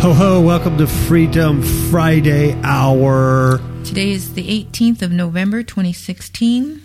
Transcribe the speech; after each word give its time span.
Ho 0.00 0.12
ho, 0.12 0.40
welcome 0.40 0.78
to 0.78 0.86
Freedom 0.86 1.62
Friday 1.90 2.52
Hour. 2.62 3.60
Today 3.82 4.12
is 4.12 4.34
the 4.34 4.64
18th 4.64 5.02
of 5.02 5.10
November 5.10 5.64
2016. 5.64 6.80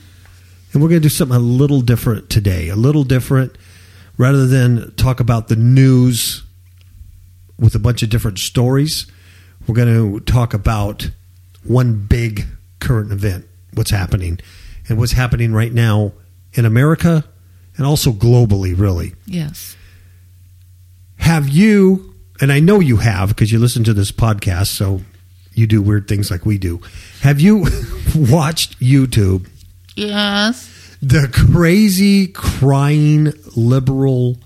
And 0.73 0.81
we're 0.81 0.89
going 0.89 1.01
to 1.01 1.07
do 1.07 1.09
something 1.09 1.35
a 1.35 1.39
little 1.39 1.81
different 1.81 2.29
today. 2.31 2.69
A 2.69 2.75
little 2.75 3.03
different. 3.03 3.57
Rather 4.17 4.47
than 4.47 4.95
talk 4.95 5.19
about 5.19 5.49
the 5.49 5.55
news 5.55 6.43
with 7.59 7.75
a 7.75 7.79
bunch 7.79 8.01
of 8.01 8.09
different 8.09 8.39
stories, 8.39 9.05
we're 9.67 9.75
going 9.75 9.87
to 9.87 10.19
talk 10.21 10.53
about 10.55 11.11
one 11.63 12.07
big 12.07 12.45
current 12.79 13.11
event, 13.11 13.45
what's 13.73 13.91
happening, 13.91 14.39
and 14.89 14.97
what's 14.97 15.11
happening 15.11 15.53
right 15.53 15.73
now 15.73 16.13
in 16.53 16.65
America 16.65 17.23
and 17.77 17.85
also 17.85 18.11
globally, 18.11 18.77
really. 18.77 19.13
Yes. 19.25 19.75
Have 21.17 21.49
you, 21.49 22.10
and 22.41 22.51
I 22.51 22.59
know 22.59 22.79
you 22.79 22.97
have 22.97 23.29
because 23.29 23.51
you 23.51 23.59
listen 23.59 23.83
to 23.85 23.93
this 23.93 24.11
podcast, 24.11 24.67
so 24.67 25.01
you 25.53 25.67
do 25.67 25.81
weird 25.81 26.07
things 26.07 26.31
like 26.31 26.45
we 26.45 26.57
do. 26.57 26.81
Have 27.21 27.39
you 27.39 27.57
watched 28.15 28.79
YouTube? 28.79 29.47
Yes. 29.95 30.97
The 31.01 31.29
crazy 31.51 32.27
crying 32.27 33.33
liberal 33.55 34.37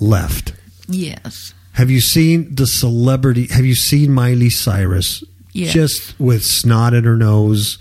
left. 0.00 0.52
Yes. 0.88 1.54
Have 1.72 1.90
you 1.90 2.00
seen 2.00 2.54
the 2.54 2.66
celebrity? 2.66 3.46
Have 3.48 3.64
you 3.64 3.74
seen 3.74 4.12
Miley 4.12 4.50
Cyrus? 4.50 5.22
Yes. 5.52 5.72
Just 5.72 6.20
with 6.20 6.44
snot 6.44 6.94
in 6.94 7.04
her 7.04 7.16
nose, 7.16 7.78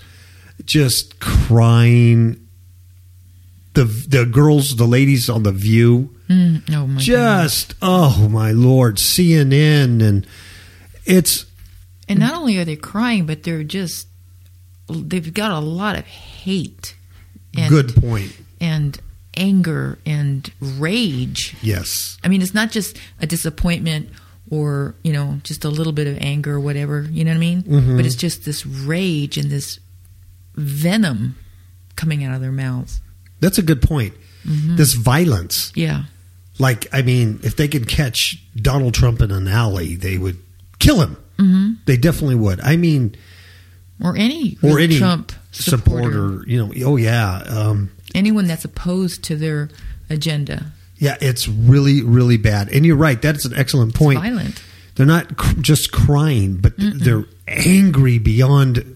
just 0.66 1.19
crying. 1.19 2.47
The 3.73 3.86
the 3.86 4.25
girls, 4.25 4.75
the 4.75 4.86
ladies 4.88 5.30
on 5.30 5.44
the 5.44 5.52
View, 5.52 6.16
Mm, 6.30 6.73
oh 6.73 6.88
my 6.88 7.00
just 7.00 7.75
oh 7.81 8.28
my 8.30 8.52
lord, 8.52 8.97
CNN, 8.97 10.02
and 10.03 10.28
it's 11.06 11.45
And 12.09 12.20
not 12.20 12.33
only 12.33 12.58
are 12.58 12.66
they 12.66 12.75
crying, 12.75 13.25
but 13.25 13.44
they're 13.44 13.64
just 13.64 14.08
they've 14.89 15.33
got 15.33 15.52
a 15.52 15.59
lot 15.59 15.98
of 15.98 16.05
hate 16.05 16.95
and 17.55 17.70
good 17.70 17.95
point. 17.95 18.36
and 18.59 19.00
anger 19.36 20.00
and 20.05 20.52
rage. 20.59 21.55
Yes, 21.61 22.17
I 22.23 22.28
mean, 22.28 22.42
it's 22.42 22.54
not 22.54 22.71
just 22.71 22.98
a 23.21 23.27
disappointment 23.27 24.10
or, 24.49 24.95
you 25.04 25.11
know, 25.11 25.39
just 25.43 25.66
a 25.66 25.70
little 25.70 25.92
bit 25.93 26.08
of 26.08 26.17
anger 26.20 26.55
or 26.55 26.60
whatever, 26.60 27.02
you 27.02 27.23
know 27.26 27.32
what 27.32 27.37
I 27.37 27.39
mean? 27.39 27.64
Mm-hmm. 27.64 27.98
But 27.98 28.05
it's 28.05 28.16
just 28.16 28.45
this 28.45 28.66
rage 28.66 29.37
and 29.37 29.49
this 29.49 29.80
venom 30.55 31.36
coming 31.95 32.23
out 32.23 32.33
of 32.33 32.42
their 32.42 32.52
mouths. 32.52 33.02
that's 33.39 33.58
a 33.58 33.61
good 33.61 33.82
point. 33.82 34.14
Mm-hmm. 34.45 34.77
This 34.77 34.93
violence, 34.93 35.71
Yeah. 35.76 36.04
Like 36.59 36.87
I 36.93 37.01
mean, 37.01 37.39
if 37.43 37.55
they 37.55 37.67
could 37.67 37.87
catch 37.87 38.41
Donald 38.55 38.93
Trump 38.93 39.21
in 39.21 39.31
an 39.31 39.47
alley, 39.47 39.95
they 39.95 40.17
would 40.17 40.37
kill 40.79 41.01
him. 41.01 41.17
Mm-hmm. 41.37 41.73
They 41.85 41.97
definitely 41.97 42.35
would. 42.35 42.59
I 42.61 42.77
mean, 42.77 43.15
Or 44.03 44.15
any 44.17 44.57
or 44.63 44.79
any 44.79 44.97
Trump 44.97 45.31
supporter. 45.51 46.11
supporter, 46.11 46.43
you 46.49 46.65
know. 46.65 46.73
Oh 46.85 46.97
yeah, 46.97 47.43
um, 47.47 47.91
anyone 48.15 48.45
that's 48.47 48.65
opposed 48.65 49.23
to 49.25 49.35
their 49.35 49.69
agenda. 50.09 50.71
yeah. 50.97 51.15
It's 51.21 51.47
really, 51.47 52.01
really 52.01 52.37
bad. 52.37 52.69
And 52.69 52.85
you're 52.85 52.95
right. 52.97 53.21
That's 53.21 53.45
an 53.45 53.53
excellent 53.55 53.93
point. 53.93 54.19
Violent. 54.19 54.63
They're 54.95 55.05
not 55.05 55.37
cr- 55.37 55.61
just 55.61 55.91
crying, 55.91 56.57
but 56.57 56.73
they're 56.77 57.25
angry 57.47 58.17
beyond 58.17 58.95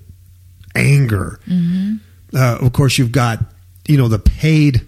anger. 0.75 1.39
Mm-hmm. 1.47 1.95
Uh, 2.35 2.57
of 2.65 2.73
course, 2.73 2.97
you've 2.97 3.11
got 3.11 3.39
you 3.87 3.97
know 3.97 4.07
the 4.07 4.17
paid, 4.19 4.87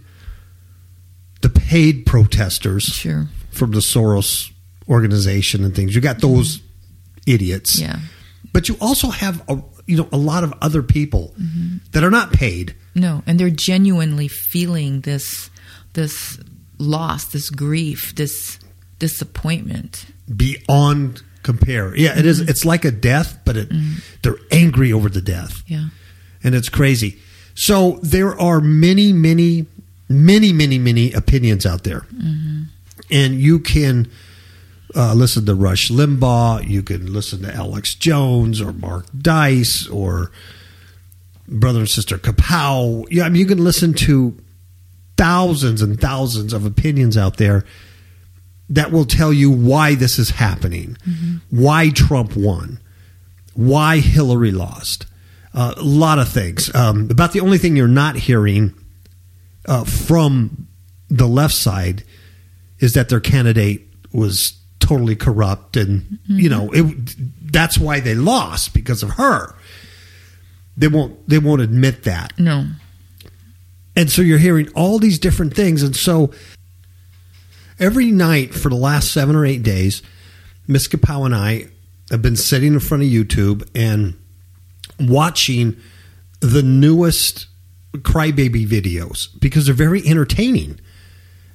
the 1.44 1.50
paid 1.50 2.06
protesters 2.08 2.84
Sure. 2.86 3.28
from 3.52 3.72
the 3.72 3.80
Soros 3.82 4.50
organization 4.90 5.64
and 5.64 5.76
things. 5.76 5.94
You 5.96 6.02
got 6.02 6.20
those 6.20 6.62
idiots, 7.28 7.80
Yeah. 7.80 8.00
but 8.52 8.68
you 8.68 8.76
also 8.82 9.10
have 9.12 9.42
a 9.48 9.62
you 9.86 9.98
know 9.98 10.08
a 10.12 10.18
lot 10.18 10.44
of 10.44 10.54
other 10.62 10.82
people 10.82 11.34
Mm-hmm. 11.40 11.78
that 11.92 12.04
are 12.04 12.10
not 12.12 12.32
paid. 12.34 12.74
No, 12.96 13.22
and 13.28 13.40
they're 13.40 13.50
genuinely 13.50 14.28
feeling 14.28 15.02
this 15.02 15.50
this 15.94 16.40
loss, 16.80 17.26
this 17.26 17.50
grief, 17.50 18.14
this 18.16 18.58
disappointment. 19.00 20.06
beyond 20.36 21.22
compare. 21.44 21.96
Yeah, 21.96 22.18
it 22.18 22.26
is. 22.26 22.40
It's 22.40 22.64
like 22.66 22.86
a 22.86 22.92
death, 22.92 23.38
but 23.46 23.58
it, 23.58 23.70
they're 24.22 24.38
angry 24.52 24.94
over 24.94 25.10
the 25.10 25.22
death, 25.22 25.62
Yeah. 25.68 25.90
and 26.44 26.56
it's 26.56 26.70
crazy. 26.70 27.18
So 27.56 28.00
there 28.02 28.40
are 28.40 28.60
many, 28.62 29.12
many, 29.14 29.66
many, 30.14 30.54
many, 30.54 30.78
many 30.78 31.12
opinions 31.14 31.66
out 31.66 31.84
there, 31.84 32.06
and 33.12 33.36
you 33.36 33.60
can 33.60 34.10
uh, 34.96 35.14
listen 35.14 35.46
to 35.46 35.56
Rush 35.56 35.90
Limbaugh. 35.90 36.68
You 36.68 36.84
can 36.84 37.12
listen 37.12 37.42
to 37.42 37.54
Alex 37.54 37.96
Jones 37.96 38.62
or 38.62 38.74
Mark 38.74 39.06
Dice 39.18 39.88
or 39.88 40.32
brother 41.48 41.80
and 41.80 41.90
sister 41.90 42.18
Kapow. 42.18 43.06
Yeah, 43.10 43.26
I 43.26 43.30
mean, 43.30 43.40
you 43.40 43.48
can 43.48 43.64
listen 43.64 43.94
to 43.94 44.38
thousands 45.18 45.82
and 45.82 46.00
thousands 46.00 46.54
of 46.54 46.66
opinions 46.66 47.18
out 47.18 47.38
there 47.38 47.66
that 48.70 48.92
will 48.92 49.06
tell 49.06 49.34
you 49.34 49.52
why 49.52 49.96
this 49.96 50.18
is 50.18 50.32
happening, 50.32 50.98
why 51.50 51.90
Trump 51.90 52.36
won, 52.36 52.80
why 53.54 53.98
Hillary 53.98 54.52
lost. 54.52 55.06
Uh, 55.54 55.74
a 55.78 55.84
lot 55.84 56.18
of 56.18 56.28
things. 56.30 56.74
Um, 56.74 57.10
about 57.12 57.32
the 57.32 57.42
only 57.42 57.60
thing 57.60 57.76
you're 57.76 57.88
not 57.88 58.16
hearing 58.16 58.74
uh, 59.68 59.84
from 59.84 60.68
the 61.10 61.28
left 61.28 61.54
side 61.54 62.04
is 62.80 62.94
that 62.94 63.10
their 63.10 63.20
candidate 63.20 63.88
was 64.12 64.60
totally 64.80 65.16
corrupt, 65.16 65.78
and 65.78 66.20
you 66.28 66.50
know 66.50 66.70
it, 66.74 67.16
that's 67.52 67.78
why 67.78 68.00
they 68.00 68.16
lost 68.16 68.74
because 68.74 69.04
of 69.04 69.12
her. 69.12 69.56
They 70.76 70.88
won't. 70.88 71.28
They 71.30 71.40
won't 71.40 71.62
admit 71.62 72.04
that. 72.04 72.38
No. 72.40 72.66
And 73.96 74.10
so 74.10 74.22
you're 74.22 74.40
hearing 74.40 74.70
all 74.76 75.00
these 75.00 75.20
different 75.20 75.54
things. 75.54 75.84
And 75.84 75.96
so 75.96 76.32
every 77.80 78.12
night 78.12 78.54
for 78.54 78.70
the 78.70 78.76
last 78.76 79.12
seven 79.12 79.36
or 79.36 79.46
eight 79.46 79.64
days, 79.64 80.02
Miss 80.68 80.88
Kapow 80.88 81.26
and 81.26 81.36
I 81.36 81.68
have 82.10 82.22
been 82.22 82.36
sitting 82.36 82.74
in 82.74 82.80
front 82.80 83.04
of 83.04 83.10
YouTube 83.10 83.68
and 83.76 84.20
watching 85.00 85.78
the 86.40 86.64
newest 86.64 87.48
crybaby 88.00 88.68
videos 88.68 89.28
because 89.40 89.66
they're 89.66 89.76
very 89.76 90.06
entertaining. 90.08 90.80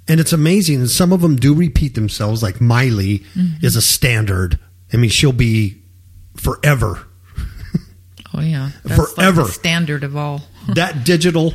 And 0.06 0.20
it's 0.20 0.32
amazing. 0.32 0.76
And 0.76 0.90
some 0.90 1.12
of 1.12 1.20
them 1.20 1.37
do 1.37 1.55
repeat 1.55 1.94
themselves, 1.94 2.43
like 2.43 2.61
Miley 2.61 3.20
mm-hmm. 3.35 3.64
is 3.64 3.76
a 3.76 3.82
standard. 3.82 4.58
I 4.93 4.96
mean, 4.96 5.11
she'll 5.11 5.32
be 5.32 5.82
forever. 6.37 7.05
Oh 8.35 8.43
yeah. 8.43 8.70
That's 8.85 8.99
like 8.99 9.08
Forever. 9.17 9.43
the 9.44 9.49
standard 9.49 10.05
of 10.05 10.14
all. 10.14 10.43
that 10.69 11.02
digital 11.02 11.55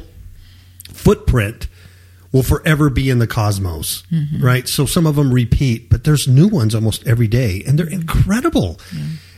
footprint 0.92 1.68
will 2.32 2.44
forever 2.44 2.90
be 2.90 3.10
in 3.10 3.20
the 3.20 3.28
cosmos, 3.28 4.04
mm-hmm. 4.12 4.44
right? 4.44 4.68
So 4.68 4.86
some 4.86 5.06
of 5.06 5.16
them 5.16 5.32
repeat, 5.32 5.90
but 5.90 6.04
there's 6.04 6.28
new 6.28 6.48
ones 6.48 6.74
almost 6.74 7.08
every 7.08 7.28
day, 7.28 7.64
and 7.66 7.78
they're 7.78 7.86
mm-hmm. 7.86 8.02
incredible. 8.02 8.80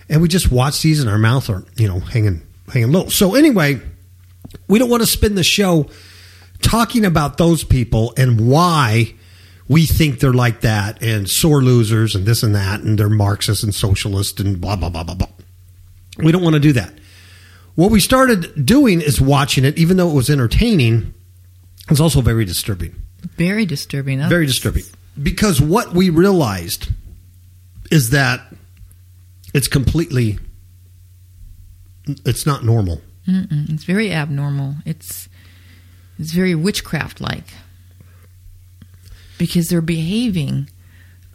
And 0.09 0.21
we 0.21 0.27
just 0.27 0.49
watch 0.49 0.81
these, 0.81 1.01
and 1.01 1.09
our 1.09 1.17
mouths 1.17 1.49
are 1.49 1.63
you 1.75 1.87
know 1.87 1.99
hanging 1.99 2.41
hanging 2.71 2.91
low. 2.91 3.09
So 3.09 3.35
anyway, 3.35 3.81
we 4.67 4.79
don't 4.79 4.89
want 4.89 5.01
to 5.03 5.07
spend 5.07 5.37
the 5.37 5.43
show 5.43 5.87
talking 6.61 7.05
about 7.05 7.37
those 7.37 7.63
people 7.63 8.13
and 8.17 8.47
why 8.49 9.13
we 9.67 9.85
think 9.85 10.19
they're 10.19 10.33
like 10.33 10.61
that 10.61 11.01
and 11.01 11.29
sore 11.29 11.61
losers 11.61 12.15
and 12.15 12.25
this 12.25 12.43
and 12.43 12.53
that 12.55 12.81
and 12.81 12.97
they're 12.97 13.09
Marxist 13.09 13.63
and 13.63 13.73
socialist 13.73 14.39
and 14.39 14.59
blah 14.61 14.75
blah 14.75 14.89
blah 14.89 15.03
blah 15.03 15.15
blah. 15.15 15.27
We 16.17 16.31
don't 16.31 16.43
want 16.43 16.53
to 16.53 16.59
do 16.59 16.73
that. 16.73 16.93
what 17.75 17.91
we 17.91 17.99
started 17.99 18.65
doing 18.65 19.01
is 19.01 19.19
watching 19.19 19.65
it, 19.65 19.77
even 19.77 19.97
though 19.97 20.09
it 20.09 20.13
was 20.13 20.29
entertaining. 20.29 21.13
It's 21.89 21.99
also 21.99 22.21
very 22.21 22.45
disturbing. 22.45 22.95
Very 23.37 23.65
disturbing. 23.65 24.19
Very 24.27 24.45
disturbing. 24.45 24.83
Because 25.21 25.61
what 25.61 25.93
we 25.93 26.09
realized 26.09 26.87
is 27.91 28.09
that 28.11 28.41
it's 29.53 29.67
completely 29.67 30.39
it's 32.25 32.45
not 32.45 32.63
normal. 32.63 33.01
Mm-mm. 33.27 33.69
It's 33.69 33.83
very 33.83 34.11
abnormal. 34.13 34.75
It's 34.85 35.27
it's 36.19 36.31
very 36.31 36.55
witchcraft 36.55 37.19
like 37.19 37.53
because 39.37 39.67
they're 39.69 39.81
behaving. 39.81 40.69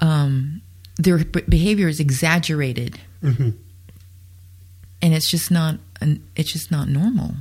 Um, 0.00 0.62
their 0.96 1.18
behavior 1.24 1.88
is 1.88 2.00
exaggerated, 2.00 2.98
Mhm. 3.22 3.54
and 5.02 5.14
it's 5.14 5.30
just 5.30 5.50
not. 5.50 5.78
It's 6.36 6.52
just 6.52 6.70
not 6.70 6.88
normal. 6.88 7.34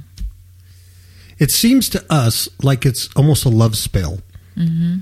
It 1.38 1.52
seems 1.52 1.88
to 1.90 2.04
us 2.10 2.50
like 2.62 2.86
it's 2.86 3.07
almost 3.16 3.45
a 3.45 3.50
love 3.50 3.78
spell. 3.78 4.22
hmm 4.56 4.98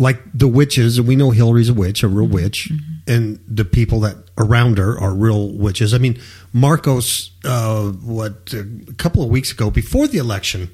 Like 0.00 0.18
the 0.32 0.48
witches, 0.48 0.96
and 0.98 1.06
we 1.06 1.14
know 1.14 1.30
Hillary's 1.30 1.68
a 1.68 1.74
witch, 1.74 2.02
a 2.02 2.08
real 2.08 2.26
witch, 2.26 2.72
and 3.06 3.38
the 3.46 3.66
people 3.66 4.00
that 4.00 4.16
around 4.38 4.78
her 4.78 4.98
are 4.98 5.12
real 5.12 5.52
witches. 5.52 5.92
I 5.92 5.98
mean, 5.98 6.18
Marcos, 6.54 7.30
uh, 7.44 7.90
what 7.90 8.54
a 8.54 8.94
couple 8.94 9.22
of 9.22 9.28
weeks 9.28 9.52
ago, 9.52 9.70
before 9.70 10.08
the 10.08 10.16
election, 10.16 10.70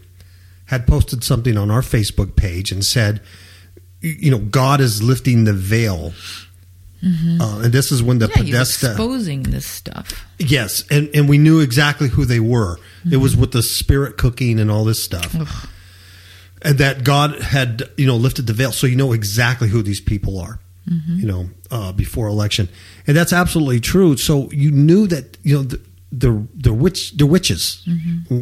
had 0.66 0.86
posted 0.86 1.24
something 1.24 1.56
on 1.58 1.72
our 1.72 1.80
Facebook 1.80 2.36
page 2.36 2.70
and 2.70 2.84
said, 2.84 3.20
you 4.00 4.30
know, 4.30 4.38
God 4.38 4.80
is 4.80 5.02
lifting 5.02 5.42
the 5.44 5.52
veil. 5.52 6.12
Uh, 7.04 7.60
and 7.64 7.72
this 7.72 7.92
is 7.92 8.02
when 8.02 8.18
the 8.18 8.28
Yeah, 8.28 8.36
Podesta. 8.36 8.88
exposing 8.90 9.42
this 9.42 9.66
stuff. 9.66 10.24
Yes, 10.38 10.84
and, 10.90 11.08
and 11.14 11.28
we 11.28 11.38
knew 11.38 11.60
exactly 11.60 12.08
who 12.08 12.24
they 12.24 12.40
were. 12.40 12.78
It 13.10 13.18
was 13.18 13.36
with 13.36 13.52
the 13.52 13.62
spirit 13.62 14.16
cooking 14.18 14.58
and 14.60 14.70
all 14.70 14.84
this 14.84 15.02
stuff. 15.02 15.34
Ugh. 15.38 15.68
And 16.62 16.78
that 16.78 17.04
God 17.04 17.40
had, 17.42 17.82
you 17.96 18.06
know, 18.06 18.16
lifted 18.16 18.46
the 18.46 18.52
veil. 18.52 18.72
So 18.72 18.86
you 18.86 18.96
know 18.96 19.12
exactly 19.12 19.68
who 19.68 19.82
these 19.82 20.00
people 20.00 20.38
are, 20.40 20.58
you 20.86 21.26
know, 21.26 21.50
uh, 21.70 21.92
before 21.92 22.28
election. 22.28 22.68
And 23.06 23.16
that's 23.16 23.32
absolutely 23.32 23.80
true. 23.80 24.16
So 24.16 24.50
you 24.50 24.70
knew 24.70 25.06
that, 25.08 25.36
you 25.42 25.56
know, 25.56 25.62
the, 25.62 25.80
the, 26.10 26.46
the, 26.54 26.72
witch, 26.72 27.12
the 27.12 27.26
witches, 27.26 27.86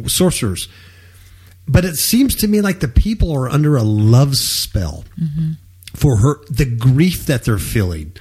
sorcerers. 0.07 0.69
But 1.67 1.83
it 1.83 1.95
seems 1.95 2.35
to 2.35 2.47
me 2.47 2.61
like 2.61 2.79
the 2.79 2.87
people 2.87 3.31
are 3.33 3.49
under 3.49 3.75
a 3.75 3.83
love 3.83 4.37
spell 4.37 5.03
for 5.93 6.17
her, 6.17 6.39
the 6.49 6.65
grief 6.65 7.25
that 7.25 7.43
they're 7.43 7.57
feeling. 7.57 8.13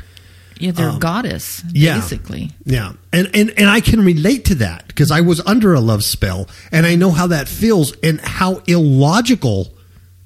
Yeah, 0.58 0.70
they're 0.70 0.88
Um, 0.90 0.98
goddess 0.98 1.62
yeah. 1.72 1.96
basically. 1.98 2.52
Yeah. 2.64 2.92
And, 3.12 3.30
and, 3.34 3.50
and 3.58 3.68
I 3.68 3.80
can 3.80 4.04
relate 4.04 4.44
to 4.46 4.54
that 4.56 4.88
because 4.88 5.10
I 5.10 5.20
was 5.20 5.40
under 5.46 5.74
a 5.74 5.80
love 5.80 6.04
spell 6.04 6.48
and 6.72 6.86
I 6.86 6.94
know 6.94 7.10
how 7.10 7.26
that 7.28 7.48
feels 7.48 7.92
and 8.02 8.20
how 8.20 8.62
illogical 8.66 9.73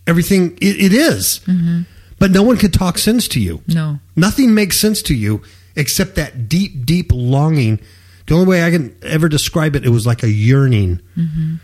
everything 0.08 0.56
it, 0.60 0.76
it 0.86 0.92
is. 0.92 1.40
Mm-hmm. 1.46 1.82
But 2.18 2.32
no 2.32 2.42
one 2.42 2.56
can 2.56 2.72
talk 2.72 2.98
sense 2.98 3.28
to 3.28 3.40
you. 3.40 3.62
No. 3.68 4.00
Nothing 4.16 4.52
makes 4.54 4.80
sense 4.80 5.02
to 5.02 5.14
you 5.14 5.42
except 5.76 6.16
that 6.16 6.48
deep, 6.48 6.84
deep 6.84 7.12
longing. 7.12 7.78
The 8.26 8.34
only 8.34 8.46
way 8.46 8.64
I 8.64 8.70
can 8.72 8.96
ever 9.02 9.28
describe 9.28 9.76
it, 9.76 9.84
it 9.86 9.90
was 9.90 10.04
like 10.06 10.24
a 10.24 10.30
yearning. 10.30 11.00
Mm-hmm. 11.16 11.54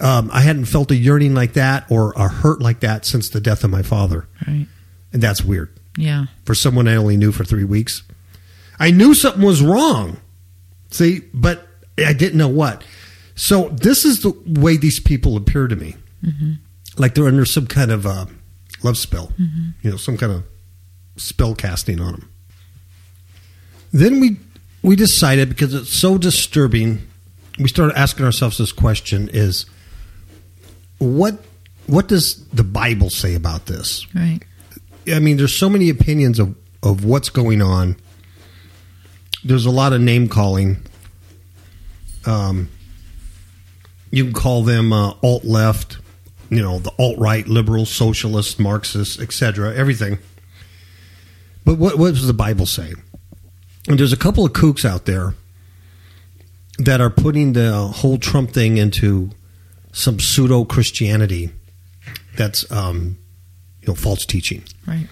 Um, 0.00 0.30
I 0.32 0.42
hadn't 0.42 0.66
felt 0.66 0.90
a 0.90 0.94
yearning 0.96 1.34
like 1.34 1.54
that 1.54 1.90
or 1.90 2.12
a 2.16 2.28
hurt 2.28 2.60
like 2.60 2.80
that 2.80 3.04
since 3.04 3.30
the 3.30 3.40
death 3.40 3.64
of 3.64 3.70
my 3.70 3.82
father. 3.82 4.28
Right. 4.46 4.66
And 5.12 5.22
that's 5.22 5.42
weird 5.42 5.70
Yeah. 5.96 6.26
for 6.44 6.54
someone 6.54 6.86
I 6.86 6.94
only 6.96 7.16
knew 7.16 7.32
for 7.32 7.44
three 7.44 7.64
weeks. 7.64 8.02
I 8.78 8.90
knew 8.90 9.14
something 9.14 9.42
was 9.42 9.62
wrong. 9.62 10.18
See, 10.90 11.22
but 11.32 11.66
I 11.98 12.12
didn't 12.12 12.36
know 12.38 12.48
what. 12.48 12.84
So 13.34 13.70
this 13.70 14.04
is 14.04 14.20
the 14.22 14.32
way 14.46 14.76
these 14.76 15.00
people 15.00 15.36
appear 15.36 15.66
to 15.66 15.76
me, 15.76 15.96
mm-hmm. 16.24 16.52
Like 16.98 17.14
they're 17.14 17.26
under 17.26 17.44
some 17.44 17.66
kind 17.66 17.90
of 17.90 18.06
uh, 18.06 18.26
love 18.82 18.96
spell, 18.96 19.32
you 19.82 19.90
know, 19.90 19.96
some 19.96 20.16
kind 20.16 20.32
of 20.32 20.44
spell 21.16 21.54
casting 21.54 22.00
on 22.00 22.12
them. 22.12 22.32
Then 23.92 24.20
we 24.20 24.36
we 24.82 24.96
decided 24.96 25.48
because 25.48 25.74
it's 25.74 25.92
so 25.92 26.18
disturbing, 26.18 27.06
we 27.58 27.68
started 27.68 27.96
asking 27.98 28.24
ourselves 28.24 28.58
this 28.58 28.72
question: 28.72 29.28
Is 29.32 29.66
what 30.98 31.38
what 31.86 32.08
does 32.08 32.46
the 32.48 32.64
Bible 32.64 33.10
say 33.10 33.34
about 33.34 33.66
this? 33.66 34.06
Right. 34.14 34.40
I 35.12 35.20
mean, 35.20 35.36
there's 35.36 35.54
so 35.54 35.68
many 35.68 35.88
opinions 35.88 36.38
of, 36.38 36.56
of 36.82 37.04
what's 37.04 37.30
going 37.30 37.62
on. 37.62 37.96
There's 39.44 39.66
a 39.66 39.70
lot 39.70 39.92
of 39.92 40.00
name 40.00 40.28
calling. 40.28 40.78
Um, 42.24 42.68
you 44.10 44.24
can 44.24 44.32
call 44.32 44.62
them 44.62 44.92
uh, 44.92 45.14
alt 45.22 45.44
left, 45.44 45.98
you 46.50 46.62
know, 46.62 46.78
the 46.78 46.92
alt 46.98 47.18
right, 47.18 47.46
liberal, 47.46 47.86
socialist, 47.86 48.58
Marxist, 48.58 49.20
etc. 49.20 49.74
Everything. 49.74 50.18
But 51.64 51.78
what, 51.78 51.98
what 51.98 52.14
does 52.14 52.26
the 52.26 52.32
Bible 52.32 52.66
say? 52.66 52.94
And 53.88 53.98
there's 53.98 54.12
a 54.12 54.16
couple 54.16 54.44
of 54.44 54.52
kooks 54.52 54.84
out 54.84 55.04
there 55.06 55.34
that 56.78 57.00
are 57.00 57.10
putting 57.10 57.52
the 57.54 57.72
whole 57.88 58.18
Trump 58.18 58.50
thing 58.50 58.76
into 58.78 59.30
some 59.92 60.20
pseudo 60.20 60.64
Christianity 60.64 61.50
that's 62.36 62.70
um, 62.70 63.18
you 63.80 63.88
know 63.88 63.94
false 63.94 64.26
teaching. 64.26 64.62
Right. 64.86 65.06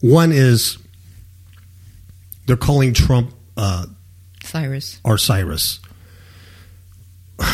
One 0.00 0.32
is 0.32 0.78
they're 2.46 2.56
calling 2.56 2.94
Trump 2.94 3.32
uh, 3.56 3.86
Cyrus. 4.42 5.00
or 5.04 5.18
Cyrus. 5.18 5.80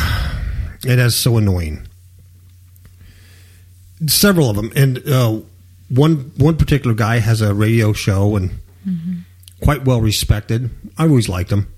It 0.87 0.99
is 0.99 1.17
so 1.17 1.39
annoying. 1.39 1.89
Several 4.07 4.51
of 4.51 4.57
them, 4.57 4.73
and 4.75 5.07
uh, 5.09 5.41
one 5.89 6.33
one 6.37 6.57
particular 6.57 6.95
guy 6.95 7.19
has 7.19 7.41
a 7.41 7.55
radio 7.55 7.93
show 7.93 8.37
and 8.37 8.51
quite 9.63 9.85
well 9.85 10.01
respected. 10.01 10.71
I 10.99 11.05
always 11.05 11.29
liked 11.29 11.51
him, 11.53 11.73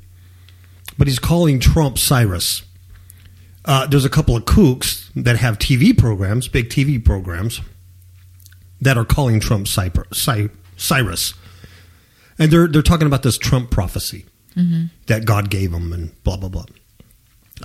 but 0.99 1.07
he's 1.07 1.19
calling 1.19 1.61
Trump 1.61 1.99
Cyrus. 1.99 2.63
Uh, 3.65 3.87
there's 3.87 4.05
a 4.05 4.11
couple 4.11 4.37
of 4.37 4.45
kooks 4.45 5.11
that 5.15 5.37
have 5.37 5.59
TV 5.59 5.97
programs, 5.97 6.49
big 6.49 6.69
TV 6.69 7.05
programs, 7.05 7.61
that 8.81 8.97
are 8.97 9.05
calling 9.05 9.41
Trump 9.41 9.67
Cyrus, 9.69 11.35
and 12.39 12.51
they're 12.51 12.67
they're 12.69 12.83
talking 12.83 13.07
about 13.07 13.23
this 13.23 13.39
Trump 13.39 13.71
prophecy 13.71 14.25
that 15.07 15.25
God 15.27 15.51
gave 15.51 15.73
him, 15.73 15.93
and 15.93 16.23
blah 16.25 16.37
blah 16.37 16.49
blah. 16.49 16.65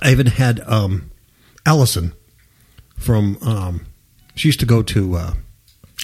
I 0.02 0.10
even 0.12 0.26
had 0.26 0.60
um, 0.68 1.10
Allison 1.64 2.12
from. 2.98 3.38
Um, 3.42 3.86
she 4.34 4.48
used 4.48 4.60
to 4.60 4.66
go 4.66 4.82
to 4.82 5.16
uh, 5.16 5.34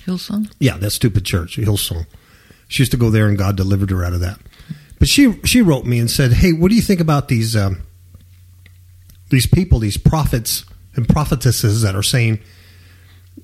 Hillsong. 0.06 0.52
yeah 0.58 0.76
that 0.78 0.90
stupid 0.90 1.24
church 1.24 1.56
Hillsong. 1.56 2.06
She 2.68 2.82
used 2.82 2.92
to 2.92 2.98
go 2.98 3.10
there, 3.10 3.26
and 3.26 3.38
God 3.38 3.56
delivered 3.56 3.90
her 3.90 4.04
out 4.04 4.12
of 4.12 4.20
that. 4.20 4.38
But 4.98 5.08
she 5.08 5.40
she 5.44 5.62
wrote 5.62 5.86
me 5.86 5.98
and 5.98 6.10
said, 6.10 6.32
"Hey, 6.34 6.52
what 6.52 6.68
do 6.68 6.74
you 6.76 6.82
think 6.82 7.00
about 7.00 7.28
these 7.28 7.56
um, 7.56 7.82
these 9.30 9.46
people, 9.46 9.78
these 9.78 9.96
prophets 9.96 10.64
and 10.94 11.08
prophetesses 11.08 11.80
that 11.82 11.94
are 11.94 12.02
saying 12.02 12.40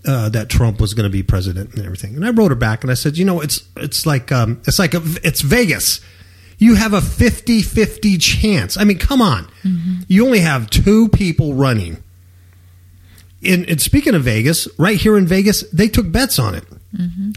uh, 0.07 0.29
that 0.29 0.51
Trump 0.51 0.79
was 0.81 0.93
going 0.93 1.05
to 1.05 1.11
be 1.11 1.23
president 1.23 1.75
and 1.75 1.85
everything?" 1.87 2.17
And 2.17 2.27
I 2.27 2.31
wrote 2.31 2.51
her 2.51 2.55
back 2.57 2.83
and 2.85 2.91
I 2.91 2.95
said, 2.95 3.17
"You 3.17 3.25
know, 3.25 3.41
it's 3.41 3.63
it's 3.77 4.05
like 4.05 4.31
um, 4.31 4.61
it's 4.67 4.79
like 4.79 4.93
a, 4.93 5.01
it's 5.23 5.41
Vegas. 5.41 6.01
You 6.57 6.77
have 6.77 6.93
a 6.93 7.01
50-50 7.01 8.21
chance. 8.23 8.77
I 8.77 8.85
mean, 8.85 8.99
come 8.99 9.21
on. 9.21 9.49
You 10.07 10.25
only 10.27 10.41
have 10.41 10.69
two 10.69 11.09
people 11.09 11.55
running." 11.55 12.04
In, 13.45 13.65
and 13.67 13.81
speaking 13.81 14.15
of 14.15 14.23
Vegas, 14.23 14.69
right 14.79 14.99
here 14.99 15.17
in 15.17 15.27
Vegas, 15.27 15.69
they 15.71 15.89
took 15.89 16.11
bets 16.11 16.39
on 16.39 16.55
it. 16.55 16.65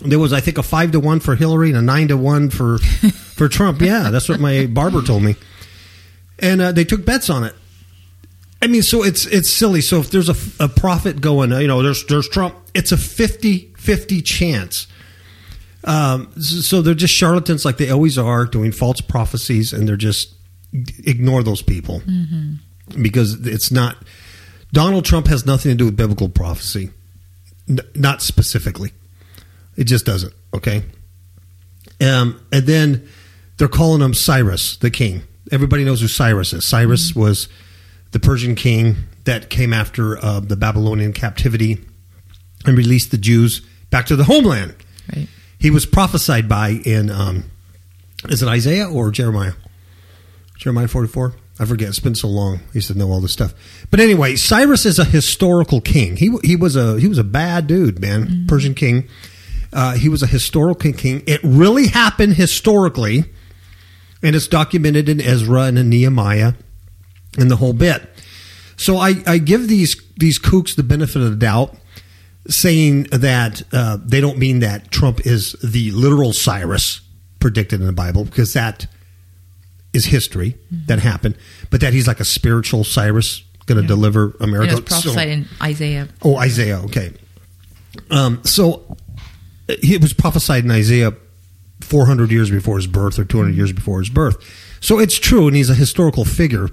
There 0.10 0.20
was, 0.20 0.34
I 0.34 0.40
think, 0.40 0.58
a 0.58 0.64
five 0.64 0.92
to 0.92 1.00
one 1.00 1.20
for 1.20 1.36
Hillary 1.36 1.70
and 1.70 1.78
a 1.78 1.82
nine 1.82 2.10
to 2.10 2.18
one 2.18 2.50
for 2.50 2.78
for 3.38 3.48
Trump. 3.50 3.82
Yeah, 3.82 4.10
that's 4.12 4.30
what 4.30 4.40
my 4.40 4.68
barber 4.68 5.02
told 5.02 5.24
me. 5.24 5.36
And 6.40 6.62
uh, 6.62 6.72
they 6.72 6.84
took 6.84 7.04
bets 7.06 7.30
on 7.30 7.44
it. 7.44 7.56
I 8.62 8.68
mean, 8.68 8.84
so 8.84 9.04
it's 9.04 9.26
it's 9.26 9.50
silly. 9.50 9.82
So 9.82 10.00
if 10.00 10.12
there's 10.12 10.30
a, 10.30 10.64
a 10.64 10.68
prophet 10.68 11.22
going, 11.22 11.52
uh, 11.52 11.60
you 11.60 11.68
know, 11.68 11.82
there's 11.82 12.06
there's 12.06 12.30
Trump. 12.30 12.56
It's 12.74 12.92
a 12.92 12.96
50-50 12.96 14.24
chance. 14.24 14.88
Um, 15.84 16.32
so 16.40 16.82
they're 16.82 16.94
just 16.94 17.14
charlatans, 17.14 17.66
like 17.66 17.78
they 17.78 17.90
always 17.90 18.18
are, 18.18 18.46
doing 18.46 18.72
false 18.72 19.02
prophecies, 19.02 19.74
and 19.74 19.88
they're 19.88 19.96
just 19.96 20.36
ignore 21.06 21.44
those 21.44 21.62
people 21.62 22.02
because 23.02 23.46
it's 23.48 23.72
not. 23.72 23.98
Donald 24.72 25.06
Trump 25.06 25.28
has 25.28 25.46
nothing 25.46 25.72
to 25.72 25.76
do 25.76 25.86
with 25.86 25.96
biblical 25.96 26.30
prophecy, 26.30 26.92
N- 27.70 27.80
not 27.96 28.22
specifically. 28.22 28.92
It 29.76 29.86
just 29.86 30.06
doesn't. 30.06 30.34
Okay. 30.54 30.84
Um, 32.02 32.42
and 32.52 32.66
then 32.66 33.08
they're 33.58 33.68
calling 33.68 34.02
him 34.02 34.14
Cyrus, 34.14 34.78
the 34.78 34.92
king. 34.92 35.24
Everybody 35.52 35.84
knows 35.84 36.02
who 36.02 36.08
Cyrus 36.08 36.54
is. 36.54 36.66
Cyrus 36.66 37.16
was 37.16 37.48
the 38.12 38.20
Persian 38.20 38.56
king 38.56 38.96
that 39.24 39.50
came 39.50 39.74
after 39.74 40.18
uh, 40.24 40.40
the 40.40 40.56
Babylonian 40.56 41.14
captivity 41.14 41.80
and 42.66 42.78
released 42.78 43.12
the 43.12 43.18
Jews 43.18 43.62
back 43.90 44.06
to 44.08 44.16
the 44.16 44.26
homeland. 44.26 44.76
Right. 45.16 45.28
He 45.60 45.72
was 45.72 45.86
prophesied 45.86 46.48
by 46.48 46.70
in 46.70 47.10
um, 47.10 47.46
is 48.30 48.44
it 48.44 48.48
Isaiah 48.48 48.88
or 48.88 49.12
Jeremiah? 49.12 49.54
Jeremiah 50.58 50.88
forty 50.88 51.08
four. 51.08 51.34
I 51.60 51.66
forget. 51.66 51.90
It's 51.90 52.00
been 52.00 52.16
so 52.16 52.28
long. 52.28 52.58
I 52.58 52.74
used 52.74 52.88
to 52.88 52.98
know 52.98 53.10
all 53.12 53.20
this 53.20 53.32
stuff. 53.32 53.54
But 53.90 54.00
anyway, 54.00 54.36
Cyrus 54.36 54.86
is 54.86 55.00
a 55.00 55.06
historical 55.06 55.82
king. 55.82 56.16
He 56.16 56.32
he 56.44 56.56
was 56.56 56.76
a 56.76 57.00
he 57.00 57.08
was 57.08 57.18
a 57.18 57.24
bad 57.24 57.68
dude, 57.68 58.00
man. 58.00 58.46
Persian 58.48 58.76
king. 58.76 59.08
Uh, 59.74 59.96
he 59.96 60.08
was 60.08 60.24
a 60.24 60.28
historical 60.28 60.94
king. 60.94 61.24
It 61.28 61.42
really 61.44 61.88
happened 61.88 62.36
historically, 62.36 63.26
and 64.24 64.36
it's 64.36 64.48
documented 64.48 65.10
in 65.10 65.20
Ezra 65.20 65.64
and 65.64 65.78
in 65.78 65.90
Nehemiah, 65.90 66.54
and 67.38 67.52
the 67.52 67.58
whole 67.58 67.74
bit. 67.74 68.08
So 68.78 68.98
I, 68.98 69.16
I 69.26 69.40
give 69.40 69.68
these 69.68 70.00
these 70.16 70.40
kooks 70.40 70.76
the 70.76 70.84
benefit 70.84 71.22
of 71.22 71.32
the 71.32 71.36
doubt, 71.36 71.76
saying 72.48 73.04
that 73.06 73.64
uh, 73.74 73.98
they 74.06 74.22
don't 74.22 74.38
mean 74.38 74.60
that 74.60 74.92
Trump 74.92 75.26
is 75.26 75.54
the 75.64 75.92
literal 75.92 76.34
Cyrus 76.34 77.02
predicted 77.40 77.82
in 77.82 77.88
the 77.88 77.94
Bible, 77.94 78.26
because 78.26 78.54
that 78.54 78.88
is 79.98 80.06
history 80.06 80.56
that 80.86 81.00
happened, 81.00 81.36
but 81.70 81.82
that 81.82 81.92
he's 81.94 82.08
like 82.08 82.20
a 82.22 82.26
spiritual 82.26 82.84
Cyrus 82.86 83.44
going 83.66 83.76
to 83.78 83.82
Yeah. 83.84 83.88
deliver 83.88 84.30
It 84.30 84.36
America. 84.42 84.72
was 84.76 84.82
prophesied 84.86 85.14
So- 85.28 85.32
in 85.32 85.46
Isaiah. 85.62 86.08
Oh, 86.22 86.38
Isaiah. 86.38 86.80
Okay. 86.86 87.12
Um, 88.10 88.40
so 88.46 88.96
it 89.68 90.02
was 90.02 90.14
prophesied 90.14 90.64
in 90.64 90.72
Isaiah 90.72 91.14
400 91.82 92.32
years 92.32 92.50
before 92.50 92.78
his 92.78 92.88
birth 92.88 93.20
or 93.20 93.26
200 93.26 93.56
years 93.56 93.74
before 93.74 94.00
his 94.00 94.10
birth. 94.10 94.38
So 94.80 95.00
it's 95.00 95.20
true, 95.20 95.48
and 95.48 95.56
he's 95.56 95.70
a 95.70 95.76
historical 95.76 96.24
figure. 96.24 96.70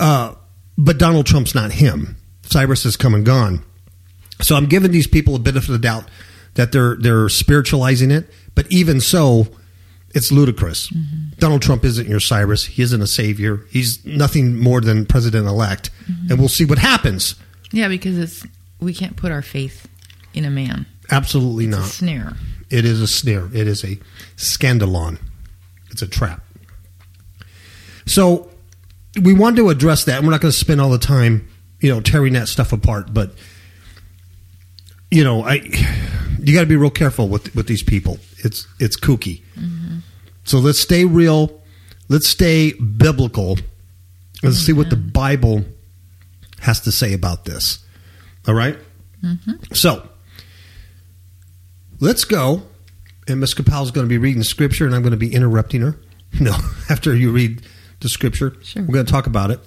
Uh, 0.00 0.34
but 0.78 0.98
Donald 0.98 1.26
Trump's 1.26 1.54
not 1.54 1.72
him. 1.72 2.16
Cyrus 2.48 2.84
has 2.84 2.96
come 2.96 3.14
and 3.14 3.24
gone. 3.26 3.62
So 4.40 4.56
I'm 4.56 4.66
giving 4.66 4.90
these 4.90 5.06
people 5.06 5.34
a 5.36 5.38
benefit 5.38 5.68
of 5.68 5.72
the 5.74 5.78
doubt 5.78 6.08
that 6.54 6.72
they're 6.72 6.96
they're 6.98 7.28
spiritualizing 7.28 8.10
it. 8.10 8.30
But 8.54 8.66
even 8.70 9.00
so, 9.00 9.48
it's 10.14 10.30
ludicrous. 10.30 10.88
Mm-hmm. 10.90 11.38
Donald 11.38 11.62
Trump 11.62 11.84
isn't 11.84 12.08
your 12.08 12.20
Cyrus. 12.20 12.64
He 12.66 12.82
isn't 12.82 13.00
a 13.00 13.06
savior. 13.06 13.60
He's 13.70 14.04
nothing 14.04 14.56
more 14.58 14.80
than 14.80 15.06
president 15.06 15.46
elect. 15.46 15.90
Mm-hmm. 16.04 16.30
And 16.30 16.38
we'll 16.38 16.48
see 16.48 16.64
what 16.64 16.78
happens. 16.78 17.34
Yeah, 17.72 17.88
because 17.88 18.18
it's 18.18 18.46
we 18.80 18.92
can't 18.92 19.16
put 19.16 19.32
our 19.32 19.42
faith 19.42 19.88
in 20.34 20.44
a 20.44 20.50
man. 20.50 20.86
Absolutely 21.10 21.66
not. 21.66 21.86
It's 21.86 22.00
a 22.00 22.04
not. 22.04 22.10
snare. 22.12 22.32
It 22.70 22.84
is 22.84 23.00
a 23.00 23.06
snare. 23.06 23.48
It 23.52 23.66
is 23.66 23.84
a 23.84 23.98
scandalon. 24.36 25.18
It's 25.90 26.02
a 26.02 26.08
trap. 26.08 26.42
So 28.06 28.50
we 29.22 29.34
want 29.34 29.56
to 29.56 29.68
address 29.68 30.04
that. 30.04 30.18
and 30.18 30.26
We're 30.26 30.32
not 30.32 30.40
going 30.40 30.52
to 30.52 30.58
spend 30.58 30.80
all 30.80 30.90
the 30.90 30.98
time, 30.98 31.48
you 31.80 31.90
know, 31.92 32.00
tearing 32.00 32.32
that 32.34 32.48
stuff 32.48 32.72
apart. 32.72 33.12
But 33.12 33.32
you 35.10 35.22
know, 35.22 35.44
I 35.44 35.54
you 36.38 36.54
got 36.54 36.60
to 36.62 36.66
be 36.66 36.76
real 36.76 36.90
careful 36.90 37.28
with 37.28 37.54
with 37.54 37.66
these 37.66 37.82
people. 37.82 38.18
It's 38.38 38.66
it's 38.80 38.98
kooky. 38.98 39.42
Mm-hmm. 39.58 39.81
So 40.44 40.58
let's 40.58 40.80
stay 40.80 41.04
real. 41.04 41.60
Let's 42.08 42.28
stay 42.28 42.72
biblical. 42.72 43.58
Let's 44.42 44.58
see 44.58 44.72
what 44.72 44.90
the 44.90 44.96
Bible 44.96 45.64
has 46.60 46.80
to 46.80 46.92
say 46.92 47.12
about 47.12 47.44
this. 47.44 47.84
All 48.48 48.54
right? 48.54 48.76
So 49.72 50.08
let's 52.00 52.24
go. 52.24 52.62
And 53.28 53.38
Miss 53.40 53.54
Kapow 53.54 53.84
is 53.84 53.92
going 53.92 54.04
to 54.04 54.08
be 54.08 54.18
reading 54.18 54.42
scripture, 54.42 54.84
and 54.84 54.94
I'm 54.94 55.02
going 55.02 55.12
to 55.12 55.16
be 55.16 55.32
interrupting 55.34 55.80
her. 55.82 55.96
No, 56.40 56.52
after 56.88 57.14
you 57.14 57.30
read 57.30 57.60
the 58.00 58.08
scripture, 58.08 58.56
Sure. 58.62 58.82
we're 58.82 58.94
going 58.94 59.04
to 59.04 59.12
talk 59.12 59.26
about 59.26 59.50
it. 59.50 59.60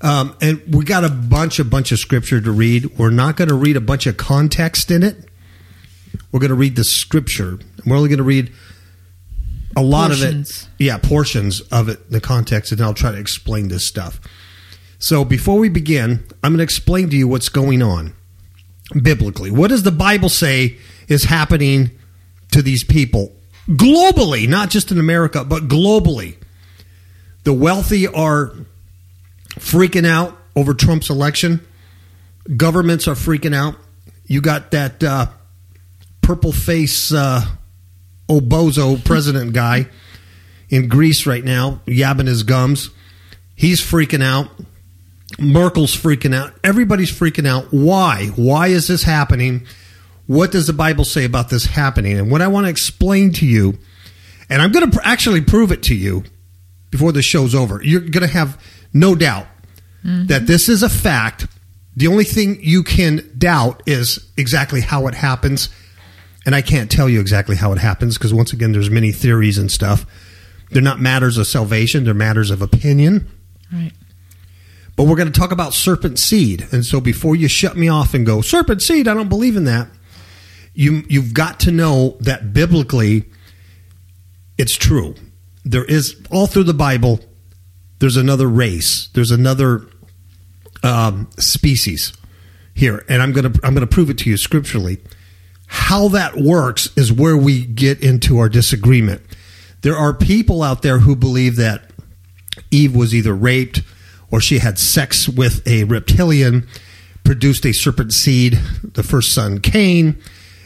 Um, 0.00 0.36
and 0.40 0.62
we 0.72 0.84
got 0.84 1.02
a 1.02 1.08
bunch, 1.08 1.58
a 1.58 1.64
bunch 1.64 1.90
of 1.90 1.98
scripture 1.98 2.40
to 2.40 2.52
read. 2.52 2.96
We're 2.96 3.10
not 3.10 3.36
going 3.36 3.48
to 3.48 3.56
read 3.56 3.76
a 3.76 3.80
bunch 3.80 4.06
of 4.06 4.16
context 4.16 4.92
in 4.92 5.02
it. 5.02 5.16
We're 6.30 6.38
going 6.38 6.50
to 6.50 6.54
read 6.54 6.76
the 6.76 6.84
scripture. 6.84 7.58
We're 7.84 7.96
only 7.96 8.08
going 8.08 8.18
to 8.18 8.22
read 8.24 8.52
a 9.78 9.82
lot 9.82 10.10
of 10.10 10.22
it. 10.22 10.68
Yeah, 10.78 10.98
portions 10.98 11.60
of 11.60 11.88
it, 11.88 12.10
the 12.10 12.20
context, 12.20 12.72
and 12.72 12.80
I'll 12.80 12.94
try 12.94 13.12
to 13.12 13.18
explain 13.18 13.68
this 13.68 13.86
stuff. 13.86 14.20
So 14.98 15.24
before 15.24 15.58
we 15.58 15.68
begin, 15.68 16.24
I'm 16.42 16.52
going 16.52 16.58
to 16.58 16.64
explain 16.64 17.08
to 17.10 17.16
you 17.16 17.28
what's 17.28 17.48
going 17.48 17.82
on 17.82 18.12
biblically. 19.00 19.50
What 19.50 19.68
does 19.68 19.84
the 19.84 19.92
Bible 19.92 20.28
say 20.28 20.78
is 21.06 21.24
happening 21.24 21.92
to 22.50 22.62
these 22.62 22.82
people 22.82 23.36
globally, 23.68 24.48
not 24.48 24.70
just 24.70 24.90
in 24.90 24.98
America, 24.98 25.44
but 25.44 25.68
globally? 25.68 26.36
The 27.44 27.52
wealthy 27.52 28.08
are 28.08 28.52
freaking 29.50 30.06
out 30.06 30.36
over 30.56 30.74
Trump's 30.74 31.08
election. 31.08 31.64
Governments 32.56 33.06
are 33.06 33.14
freaking 33.14 33.54
out. 33.54 33.76
You 34.26 34.40
got 34.40 34.72
that 34.72 35.04
uh, 35.04 35.28
purple 36.20 36.52
face 36.52 37.12
uh, 37.12 37.46
Obozo 38.28 39.02
president 39.04 39.52
guy 39.52 39.88
in 40.68 40.88
Greece 40.88 41.26
right 41.26 41.44
now, 41.44 41.80
yabbing 41.86 42.26
his 42.26 42.42
gums. 42.42 42.90
He's 43.54 43.80
freaking 43.80 44.22
out. 44.22 44.50
Merkel's 45.38 45.96
freaking 45.96 46.34
out. 46.34 46.54
Everybody's 46.62 47.12
freaking 47.12 47.46
out. 47.46 47.66
Why? 47.70 48.26
Why 48.36 48.68
is 48.68 48.88
this 48.88 49.02
happening? 49.02 49.66
What 50.26 50.52
does 50.52 50.66
the 50.66 50.72
Bible 50.72 51.04
say 51.04 51.24
about 51.24 51.48
this 51.48 51.64
happening? 51.64 52.18
And 52.18 52.30
what 52.30 52.42
I 52.42 52.48
want 52.48 52.66
to 52.66 52.70
explain 52.70 53.32
to 53.34 53.46
you, 53.46 53.78
and 54.50 54.60
I'm 54.60 54.72
going 54.72 54.90
to 54.90 54.98
pr- 54.98 55.04
actually 55.04 55.40
prove 55.40 55.72
it 55.72 55.82
to 55.84 55.94
you 55.94 56.24
before 56.90 57.12
the 57.12 57.22
show's 57.22 57.54
over. 57.54 57.82
You're 57.82 58.00
going 58.00 58.26
to 58.26 58.32
have 58.32 58.62
no 58.92 59.14
doubt 59.14 59.46
mm-hmm. 60.04 60.26
that 60.26 60.46
this 60.46 60.68
is 60.68 60.82
a 60.82 60.88
fact. 60.88 61.46
The 61.96 62.06
only 62.06 62.24
thing 62.24 62.58
you 62.60 62.82
can 62.82 63.30
doubt 63.36 63.82
is 63.86 64.30
exactly 64.36 64.80
how 64.80 65.06
it 65.06 65.14
happens. 65.14 65.68
And 66.48 66.54
I 66.54 66.62
can't 66.62 66.90
tell 66.90 67.10
you 67.10 67.20
exactly 67.20 67.56
how 67.56 67.72
it 67.72 67.78
happens 67.78 68.16
because 68.16 68.32
once 68.32 68.54
again, 68.54 68.72
there's 68.72 68.88
many 68.88 69.12
theories 69.12 69.58
and 69.58 69.70
stuff. 69.70 70.06
They're 70.70 70.80
not 70.80 70.98
matters 70.98 71.36
of 71.36 71.46
salvation; 71.46 72.04
they're 72.04 72.14
matters 72.14 72.50
of 72.50 72.62
opinion. 72.62 73.28
Right. 73.70 73.92
But 74.96 75.04
we're 75.04 75.16
going 75.16 75.30
to 75.30 75.38
talk 75.38 75.52
about 75.52 75.74
serpent 75.74 76.18
seed. 76.18 76.66
And 76.72 76.86
so 76.86 77.02
before 77.02 77.36
you 77.36 77.48
shut 77.48 77.76
me 77.76 77.90
off 77.90 78.14
and 78.14 78.24
go, 78.24 78.40
serpent 78.40 78.80
seed, 78.80 79.08
I 79.08 79.12
don't 79.12 79.28
believe 79.28 79.58
in 79.58 79.64
that, 79.64 79.88
you, 80.72 81.02
you've 81.06 81.34
got 81.34 81.60
to 81.60 81.70
know 81.70 82.16
that 82.20 82.54
biblically 82.54 83.26
it's 84.56 84.74
true. 84.74 85.16
There 85.66 85.84
is, 85.84 86.18
all 86.30 86.46
through 86.46 86.64
the 86.64 86.72
Bible, 86.72 87.20
there's 87.98 88.16
another 88.16 88.48
race, 88.48 89.10
there's 89.12 89.32
another 89.32 89.86
um, 90.82 91.28
species 91.36 92.14
here. 92.72 93.04
And 93.06 93.20
I'm 93.20 93.34
to, 93.34 93.60
I'm 93.62 93.74
going 93.74 93.86
to 93.86 93.94
prove 93.94 94.08
it 94.08 94.16
to 94.20 94.30
you 94.30 94.38
scripturally. 94.38 94.96
How 95.68 96.08
that 96.08 96.36
works 96.36 96.90
is 96.96 97.12
where 97.12 97.36
we 97.36 97.64
get 97.64 98.02
into 98.02 98.38
our 98.38 98.48
disagreement. 98.48 99.22
There 99.82 99.96
are 99.96 100.12
people 100.12 100.62
out 100.62 100.82
there 100.82 100.98
who 100.98 101.14
believe 101.14 101.56
that 101.56 101.90
Eve 102.70 102.96
was 102.96 103.14
either 103.14 103.34
raped 103.34 103.82
or 104.30 104.40
she 104.40 104.58
had 104.58 104.78
sex 104.78 105.28
with 105.28 105.66
a 105.66 105.84
reptilian, 105.84 106.66
produced 107.24 107.64
a 107.64 107.72
serpent 107.72 108.12
seed, 108.12 108.58
the 108.82 109.02
first 109.02 109.32
son 109.32 109.60
Cain, 109.60 110.20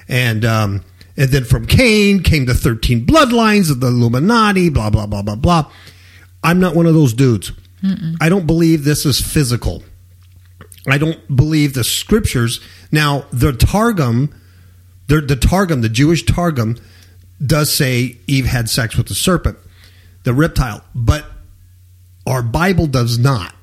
and 0.08 0.44
um, 0.44 0.84
and 1.16 1.30
then 1.30 1.44
from 1.44 1.66
Cain 1.66 2.22
came 2.22 2.46
the 2.46 2.54
thirteen 2.54 3.04
bloodlines 3.04 3.70
of 3.70 3.80
the 3.80 3.88
Illuminati, 3.88 4.68
blah 4.68 4.90
blah 4.90 5.06
blah 5.06 5.22
blah 5.22 5.36
blah. 5.36 5.70
I'm 6.42 6.58
not 6.58 6.74
one 6.74 6.86
of 6.86 6.94
those 6.94 7.12
dudes. 7.12 7.52
I 8.20 8.28
don't 8.28 8.46
believe 8.46 8.84
this 8.84 9.04
is 9.04 9.20
physical. 9.20 9.82
I 10.88 10.98
don't 10.98 11.36
believe 11.36 11.74
the 11.74 11.84
scriptures. 11.84 12.60
Now 12.90 13.26
the 13.32 13.52
Targum, 13.52 14.32
the, 15.12 15.20
the 15.20 15.36
Targum, 15.36 15.82
the 15.82 15.90
Jewish 15.90 16.24
Targum, 16.24 16.78
does 17.44 17.70
say 17.70 18.16
Eve 18.26 18.46
had 18.46 18.70
sex 18.70 18.96
with 18.96 19.08
the 19.08 19.14
serpent, 19.14 19.58
the 20.24 20.32
reptile, 20.32 20.82
but 20.94 21.26
our 22.26 22.42
Bible 22.42 22.86
does 22.86 23.18
not. 23.18 23.54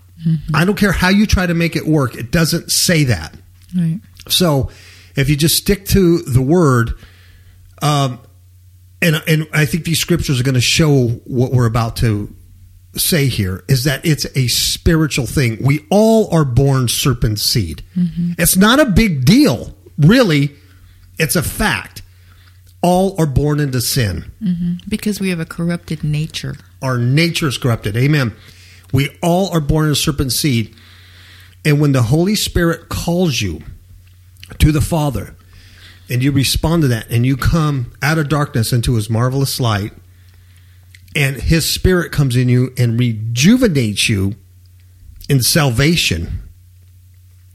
I 0.54 0.66
don't 0.66 0.78
care 0.78 0.92
how 0.92 1.10
you 1.10 1.26
try 1.26 1.48
to 1.48 1.54
make 1.54 1.76
it 1.76 1.88
work; 1.88 2.16
it 2.16 2.30
doesn't 2.30 2.72
say 2.72 3.06
that. 3.06 3.34
Right. 3.76 4.00
So, 4.28 4.70
if 5.16 5.30
you 5.30 5.38
just 5.38 5.56
stick 5.56 5.86
to 5.88 6.20
the 6.20 6.42
word, 6.42 6.92
um, 7.82 8.20
and 9.02 9.24
and 9.28 9.48
I 9.54 9.66
think 9.66 9.86
these 9.86 10.00
scriptures 10.00 10.40
are 10.40 10.44
going 10.44 10.56
to 10.56 10.62
show 10.62 11.08
what 11.24 11.52
we're 11.52 11.66
about 11.66 11.96
to 11.98 12.36
say 12.96 13.28
here 13.28 13.64
is 13.70 13.86
that 13.86 14.06
it's 14.06 14.26
a 14.36 14.48
spiritual 14.48 15.26
thing. 15.26 15.58
We 15.62 15.86
all 15.90 16.30
are 16.34 16.44
born 16.44 16.90
serpent 16.90 17.40
seed. 17.40 17.82
It's 18.38 18.58
not 18.58 18.80
a 18.80 18.86
big 18.86 19.24
deal, 19.26 19.74
really. 19.98 20.52
It's 21.20 21.36
a 21.36 21.44
fact. 21.44 22.02
All 22.82 23.16
are 23.20 23.28
born 23.28 23.60
into 23.60 23.82
sin. 23.82 24.32
Mm-hmm. 24.42 24.74
Because 24.88 25.20
we 25.20 25.30
have 25.30 25.40
a 25.40 25.46
corrupted 25.46 26.04
nature. 26.04 26.56
Our 26.82 26.98
nature 26.98 27.48
is 27.48 27.58
corrupted. 27.58 27.98
Amen. 27.98 28.34
We 28.94 29.10
all 29.22 29.54
are 29.54 29.60
born 29.60 29.88
in 29.88 29.92
a 29.92 29.96
serpent 29.96 30.32
seed. 30.32 30.74
And 31.66 31.82
when 31.82 31.92
the 31.92 32.04
Holy 32.04 32.36
Spirit 32.36 32.88
calls 32.90 33.42
you 33.42 33.62
to 34.58 34.72
the 34.72 34.82
Father, 34.82 35.36
and 36.10 36.24
you 36.24 36.32
respond 36.32 36.82
to 36.84 36.88
that, 36.88 37.08
and 37.10 37.26
you 37.26 37.38
come 37.38 37.92
out 38.02 38.18
of 38.18 38.30
darkness 38.30 38.74
into 38.74 38.96
his 38.96 39.10
marvelous 39.10 39.60
light, 39.60 39.94
and 41.16 41.36
his 41.38 41.70
spirit 41.70 42.12
comes 42.12 42.36
in 42.36 42.50
you 42.50 42.74
and 42.78 43.00
rejuvenates 43.00 44.10
you 44.10 44.36
in 45.28 45.42
salvation, 45.42 46.50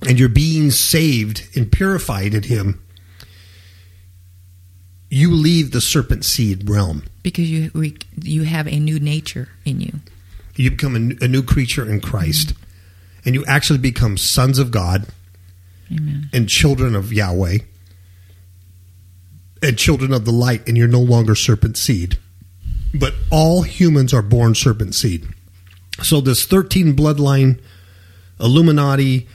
and 0.06 0.20
you're 0.20 0.28
being 0.28 0.70
saved 0.70 1.48
and 1.56 1.72
purified 1.72 2.34
in 2.34 2.44
him, 2.44 2.83
you 5.10 5.32
leave 5.32 5.70
the 5.70 5.80
serpent 5.80 6.24
seed 6.24 6.68
realm. 6.68 7.04
Because 7.22 7.50
you 7.50 7.70
you 8.20 8.42
have 8.44 8.66
a 8.66 8.78
new 8.78 8.98
nature 8.98 9.48
in 9.64 9.80
you. 9.80 10.00
You 10.56 10.70
become 10.70 10.96
a, 10.96 11.24
a 11.24 11.28
new 11.28 11.42
creature 11.42 11.88
in 11.88 12.00
Christ, 12.00 12.54
and 13.24 13.34
you 13.34 13.44
actually 13.46 13.78
become 13.78 14.16
sons 14.16 14.58
of 14.58 14.70
God 14.70 15.06
Amen. 15.90 16.28
and 16.32 16.48
children 16.48 16.94
of 16.94 17.12
Yahweh 17.12 17.58
and 19.62 19.78
children 19.78 20.12
of 20.12 20.24
the 20.24 20.32
light, 20.32 20.66
and 20.68 20.76
you're 20.76 20.86
no 20.86 21.00
longer 21.00 21.34
serpent 21.34 21.76
seed. 21.76 22.18
But 22.92 23.14
all 23.30 23.62
humans 23.62 24.12
are 24.12 24.22
born 24.22 24.54
serpent 24.54 24.94
seed. 24.94 25.26
So 26.02 26.20
this 26.20 26.44
13 26.44 26.94
bloodline, 26.94 27.60
Illuminati, 28.38 29.26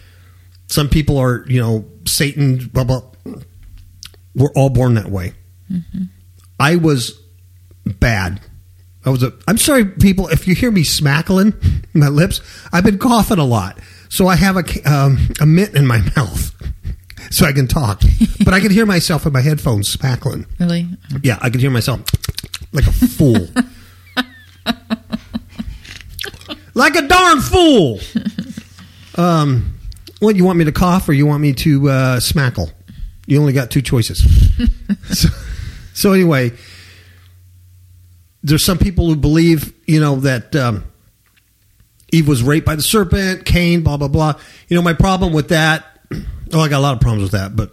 some 0.67 0.87
people 0.87 1.17
are, 1.17 1.43
you 1.47 1.59
know, 1.59 1.85
Satan, 2.05 2.67
blah, 2.67 2.83
blah. 2.83 3.01
We're 4.35 4.51
all 4.55 4.69
born 4.69 4.93
that 4.93 5.09
way. 5.09 5.33
I 6.59 6.75
was 6.75 7.19
bad. 7.85 8.41
I 9.05 9.09
was 9.11 9.23
a. 9.23 9.31
I'm 9.47 9.57
sorry, 9.57 9.85
people, 9.85 10.27
if 10.27 10.45
you 10.47 10.55
hear 10.55 10.71
me 10.71 10.83
smackling 10.83 11.53
my 11.93 12.09
lips, 12.09 12.41
I've 12.73 12.83
been 12.83 12.97
coughing 12.99 13.39
a 13.39 13.45
lot, 13.45 13.79
so 14.09 14.27
I 14.27 14.35
have 14.35 14.57
a 14.57 14.63
um, 14.91 15.29
a 15.39 15.45
mitt 15.45 15.73
in 15.75 15.87
my 15.87 15.99
mouth, 16.15 16.53
so 17.31 17.45
I 17.45 17.53
can 17.53 17.67
talk. 17.67 18.01
but 18.43 18.53
I 18.53 18.59
can 18.59 18.71
hear 18.71 18.85
myself 18.85 19.25
in 19.25 19.31
my 19.33 19.41
headphones 19.41 19.95
smackling. 19.95 20.45
Really? 20.59 20.87
Yeah, 21.23 21.37
I 21.41 21.49
can 21.49 21.59
hear 21.61 21.71
myself 21.71 22.01
like 22.73 22.85
a 22.87 22.91
fool, 22.91 23.47
like 26.73 26.95
a 26.95 27.07
darn 27.07 27.39
fool. 27.39 27.99
Um, 29.15 29.75
what 30.19 30.35
you 30.35 30.43
want 30.43 30.59
me 30.59 30.65
to 30.65 30.71
cough 30.71 31.07
or 31.09 31.13
you 31.13 31.25
want 31.25 31.41
me 31.41 31.53
to 31.53 31.89
uh, 31.89 32.19
smackle? 32.19 32.69
You 33.25 33.39
only 33.39 33.53
got 33.53 33.71
two 33.71 33.81
choices. 33.81 34.19
so, 35.11 35.29
so 35.99 36.13
anyway, 36.13 36.51
there's 38.43 38.63
some 38.63 38.77
people 38.77 39.07
who 39.07 39.15
believe, 39.15 39.73
you 39.85 39.99
know, 39.99 40.15
that 40.17 40.55
um, 40.55 40.85
Eve 42.11 42.27
was 42.27 42.41
raped 42.41 42.65
by 42.65 42.75
the 42.75 42.81
serpent, 42.81 43.45
Cain, 43.45 43.83
blah 43.83 43.97
blah 43.97 44.07
blah. 44.07 44.33
You 44.67 44.75
know, 44.75 44.81
my 44.81 44.93
problem 44.93 45.33
with 45.33 45.49
that. 45.49 45.85
Oh, 46.51 46.61
I 46.61 46.67
got 46.67 46.79
a 46.79 46.81
lot 46.81 46.95
of 46.95 46.99
problems 46.99 47.21
with 47.31 47.33
that, 47.33 47.55
but 47.55 47.71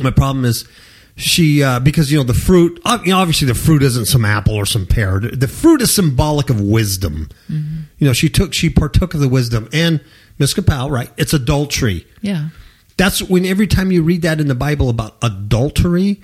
my 0.00 0.10
problem 0.10 0.44
is 0.44 0.66
she 1.14 1.62
uh, 1.62 1.78
because 1.78 2.10
you 2.10 2.18
know 2.18 2.24
the 2.24 2.34
fruit. 2.34 2.80
uh, 2.84 2.98
You 3.04 3.12
know, 3.12 3.18
obviously 3.18 3.46
the 3.46 3.54
fruit 3.54 3.84
isn't 3.84 4.06
some 4.06 4.24
apple 4.24 4.56
or 4.56 4.66
some 4.66 4.84
pear. 4.84 5.20
The 5.20 5.46
fruit 5.46 5.80
is 5.80 5.94
symbolic 5.94 6.50
of 6.50 6.60
wisdom. 6.60 7.28
You 7.48 7.68
know, 8.08 8.12
she 8.12 8.28
took 8.28 8.52
she 8.52 8.68
partook 8.68 9.14
of 9.14 9.20
the 9.20 9.28
wisdom 9.28 9.68
and 9.72 10.00
Miss 10.40 10.54
Kapow, 10.54 10.90
right? 10.90 11.08
It's 11.16 11.32
adultery. 11.32 12.04
Yeah. 12.20 12.48
That's 12.96 13.22
when 13.22 13.46
every 13.46 13.68
time 13.68 13.92
you 13.92 14.02
read 14.02 14.22
that 14.22 14.40
in 14.40 14.48
the 14.48 14.56
Bible 14.56 14.90
about 14.90 15.14
adultery, 15.22 16.20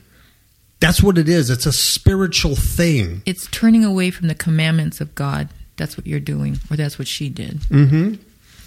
that's 0.80 1.02
what 1.02 1.18
it 1.18 1.28
is. 1.28 1.50
It's 1.50 1.66
a 1.66 1.72
spiritual 1.72 2.56
thing. 2.56 3.22
It's 3.26 3.46
turning 3.48 3.84
away 3.84 4.10
from 4.10 4.28
the 4.28 4.34
commandments 4.34 5.00
of 5.00 5.14
God. 5.14 5.48
That's 5.76 5.96
what 5.96 6.06
you're 6.06 6.20
doing, 6.20 6.58
or 6.70 6.76
that's 6.76 6.98
what 6.98 7.08
she 7.08 7.28
did. 7.28 7.60
Mm-hmm. 7.60 8.14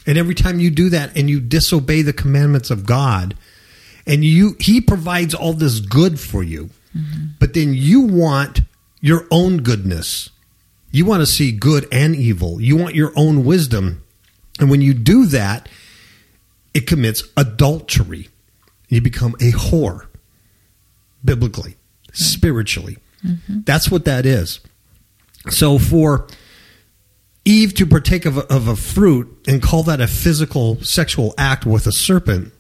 And 0.05 0.17
every 0.17 0.35
time 0.35 0.59
you 0.59 0.69
do 0.69 0.89
that 0.89 1.15
and 1.17 1.29
you 1.29 1.39
disobey 1.39 2.01
the 2.01 2.13
commandments 2.13 2.69
of 2.71 2.85
God, 2.85 3.35
and 4.05 4.23
you 4.23 4.55
he 4.59 4.81
provides 4.81 5.33
all 5.33 5.53
this 5.53 5.79
good 5.79 6.19
for 6.19 6.43
you, 6.43 6.69
mm-hmm. 6.95 7.27
but 7.39 7.53
then 7.53 7.73
you 7.73 8.01
want 8.01 8.61
your 8.99 9.25
own 9.31 9.57
goodness. 9.57 10.29
You 10.91 11.05
want 11.05 11.21
to 11.21 11.25
see 11.25 11.51
good 11.51 11.87
and 11.91 12.15
evil. 12.15 12.61
You 12.61 12.77
want 12.77 12.95
your 12.95 13.11
own 13.15 13.43
wisdom. 13.43 14.03
And 14.59 14.69
when 14.69 14.81
you 14.81 14.93
do 14.93 15.25
that, 15.27 15.67
it 16.73 16.85
commits 16.85 17.23
adultery. 17.35 18.29
You 18.89 19.01
become 19.01 19.33
a 19.35 19.51
whore, 19.51 20.05
biblically, 21.25 21.75
spiritually. 22.13 22.97
That's 23.47 23.89
what 23.91 24.05
that 24.05 24.25
is. 24.25 24.59
So 25.49 25.77
for 25.77 26.27
Eve 27.45 27.73
to 27.75 27.85
partake 27.85 28.25
of 28.25 28.37
a, 28.37 28.41
of 28.53 28.67
a 28.67 28.75
fruit 28.75 29.27
and 29.47 29.61
call 29.61 29.83
that 29.83 29.99
a 29.99 30.07
physical 30.07 30.81
sexual 30.83 31.33
act 31.37 31.65
with 31.65 31.85
a 31.87 31.91
serpent, 31.91 32.53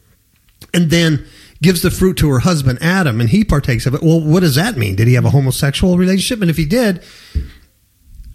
and 0.73 0.89
then 0.89 1.25
gives 1.61 1.81
the 1.81 1.91
fruit 1.91 2.17
to 2.17 2.29
her 2.29 2.39
husband 2.39 2.79
Adam, 2.81 3.21
and 3.21 3.29
he 3.29 3.43
partakes 3.45 3.85
of 3.85 3.93
it. 3.93 4.01
Well, 4.03 4.19
what 4.19 4.41
does 4.41 4.55
that 4.55 4.75
mean? 4.75 4.95
Did 4.97 5.07
he 5.07 5.13
have 5.13 5.23
a 5.25 5.29
homosexual 5.29 5.97
relationship? 5.97 6.41
And 6.41 6.49
if 6.49 6.57
he 6.57 6.65
did, 6.65 7.01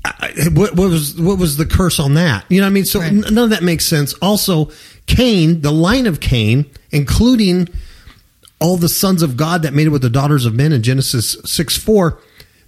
I- 0.05 0.33
what, 0.55 0.75
what 0.75 0.91
was 0.91 1.19
what 1.21 1.39
was 1.39 1.57
the 1.57 1.67
curse 1.67 1.99
on 1.99 2.15
that? 2.15 2.45
You 2.49 2.61
know 2.61 2.67
what 2.67 2.71
I 2.71 2.75
mean? 2.75 2.85
So 2.85 3.01
Right. 3.01 3.09
n- 3.09 3.21
none 3.33 3.45
of 3.45 3.51
that 3.51 3.63
makes 3.63 3.85
sense. 3.85 4.15
Also, 4.15 4.71
Cain, 5.07 5.61
the 5.63 5.73
line 5.73 6.07
of 6.07 6.21
Cain, 6.21 6.67
including 6.91 7.69
all 8.61 8.77
the 8.77 8.89
sons 8.89 9.23
of 9.23 9.37
God 9.37 9.63
that 9.63 9.75
made 9.75 9.87
it 9.87 9.91
with 9.91 10.03
the 10.03 10.11
daughters 10.11 10.47
of 10.47 10.55
men 10.55 10.73
in 10.73 10.83
Genesis 10.83 11.37
6 11.45 11.77
4, 11.77 12.21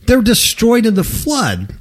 they're 0.06 0.22
destroyed 0.22 0.86
in 0.86 0.94
the 0.94 1.04
flood. 1.04 1.74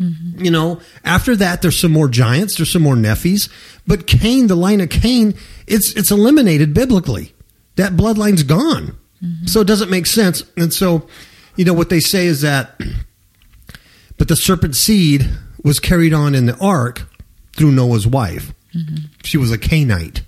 Mm-hmm. 0.00 0.44
You 0.44 0.50
know, 0.50 0.80
after 1.04 1.36
that, 1.36 1.60
there's 1.60 1.78
some 1.78 1.92
more 1.92 2.08
giants, 2.08 2.56
there's 2.56 2.72
some 2.72 2.82
more 2.82 2.94
Nephis, 2.94 3.50
but 3.86 4.06
Cain, 4.06 4.46
the 4.46 4.56
line 4.56 4.80
of 4.80 4.88
Cain, 4.88 5.34
it's 5.66 5.92
it's 5.94 6.10
eliminated 6.10 6.72
biblically. 6.72 7.34
That 7.76 7.92
bloodline's 7.92 8.42
gone, 8.42 8.96
mm-hmm. 9.22 9.46
so 9.46 9.60
it 9.60 9.66
doesn't 9.66 9.90
make 9.90 10.06
sense. 10.06 10.42
And 10.56 10.72
so, 10.72 11.06
you 11.56 11.66
know, 11.66 11.74
what 11.74 11.90
they 11.90 12.00
say 12.00 12.26
is 12.26 12.40
that, 12.40 12.80
but 14.18 14.28
the 14.28 14.36
serpent 14.36 14.74
seed 14.74 15.28
was 15.62 15.80
carried 15.80 16.14
on 16.14 16.34
in 16.34 16.46
the 16.46 16.56
ark 16.58 17.02
through 17.54 17.72
Noah's 17.72 18.06
wife. 18.06 18.54
Mm-hmm. 18.74 19.06
She 19.22 19.36
was 19.36 19.52
a 19.52 19.58
Cainite, 19.58 20.22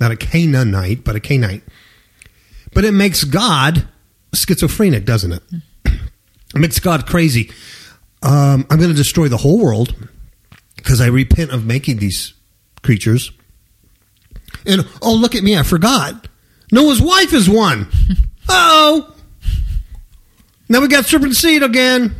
not 0.00 0.10
a 0.10 0.16
Canaanite, 0.16 1.04
but 1.04 1.16
a 1.16 1.20
Cainite. 1.20 1.62
But 2.74 2.84
it 2.84 2.92
makes 2.92 3.24
God 3.24 3.86
schizophrenic, 4.34 5.04
doesn't 5.04 5.32
it? 5.32 5.42
It 5.84 6.58
makes 6.58 6.78
God 6.78 7.06
crazy. 7.06 7.50
Um, 8.22 8.66
I'm 8.70 8.78
going 8.78 8.90
to 8.90 8.94
destroy 8.94 9.28
the 9.28 9.36
whole 9.38 9.58
world 9.62 9.94
because 10.76 11.00
I 11.00 11.06
repent 11.08 11.50
of 11.50 11.64
making 11.66 11.98
these 11.98 12.34
creatures. 12.82 13.32
And 14.66 14.86
oh, 15.00 15.14
look 15.14 15.34
at 15.34 15.42
me! 15.42 15.58
I 15.58 15.62
forgot. 15.62 16.28
Noah's 16.70 17.00
wife 17.00 17.32
is 17.32 17.48
one. 17.48 17.88
Oh, 18.48 19.14
now 20.68 20.80
we 20.80 20.88
got 20.88 21.06
serpent 21.06 21.36
seed 21.36 21.62
again. 21.62 22.14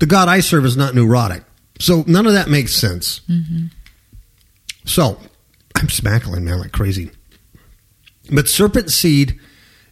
The 0.00 0.06
God 0.06 0.28
I 0.28 0.40
serve 0.40 0.64
is 0.66 0.76
not 0.76 0.92
neurotic, 0.92 1.44
so 1.78 2.02
none 2.08 2.26
of 2.26 2.32
that 2.32 2.48
makes 2.50 2.74
sense. 2.74 3.20
So 4.84 5.18
I'm 5.76 5.86
smackling 5.88 6.42
now 6.42 6.58
like 6.58 6.72
crazy. 6.72 7.12
But 8.30 8.48
serpent 8.48 8.90
seed 8.90 9.38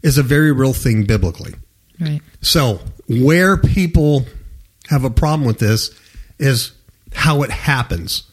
is 0.03 0.19
a 0.19 0.23
very 0.23 0.53
real 0.53 0.73
thing 0.73 1.05
biblically. 1.05 1.55
Right. 1.99 2.21
So, 2.41 2.81
where 3.09 3.57
people 3.57 4.27
have 4.89 5.05
a 5.05 5.11
problem 5.11 5.47
with 5.47 5.59
this 5.59 5.91
is 6.39 6.73
how 7.13 7.43
it 7.43 7.51
happens. 7.51 8.25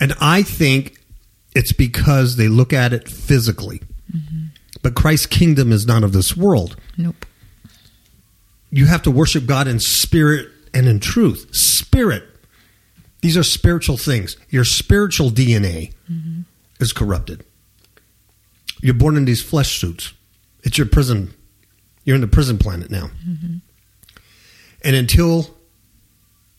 And 0.00 0.14
I 0.20 0.42
think 0.42 0.98
it's 1.54 1.72
because 1.72 2.36
they 2.36 2.48
look 2.48 2.72
at 2.72 2.92
it 2.92 3.08
physically. 3.08 3.80
Mm-hmm. 4.14 4.46
But 4.82 4.94
Christ's 4.94 5.26
kingdom 5.26 5.72
is 5.72 5.86
not 5.86 6.04
of 6.04 6.12
this 6.12 6.36
world. 6.36 6.76
Nope. 6.96 7.26
You 8.70 8.86
have 8.86 9.02
to 9.02 9.10
worship 9.10 9.46
God 9.46 9.66
in 9.66 9.80
spirit 9.80 10.48
and 10.74 10.86
in 10.86 11.00
truth. 11.00 11.54
Spirit. 11.54 12.24
These 13.22 13.36
are 13.36 13.42
spiritual 13.42 13.96
things. 13.96 14.36
Your 14.50 14.64
spiritual 14.64 15.30
DNA 15.30 15.92
mm-hmm. 16.10 16.42
is 16.78 16.92
corrupted. 16.92 17.44
You're 18.80 18.94
born 18.94 19.16
in 19.16 19.24
these 19.24 19.42
flesh 19.42 19.80
suits. 19.80 20.12
It's 20.62 20.78
your 20.78 20.86
prison. 20.86 21.34
You're 22.04 22.14
in 22.14 22.20
the 22.20 22.28
prison 22.28 22.58
planet 22.58 22.90
now. 22.90 23.10
Mm-hmm. 23.26 23.56
And 24.84 24.96
until 24.96 25.54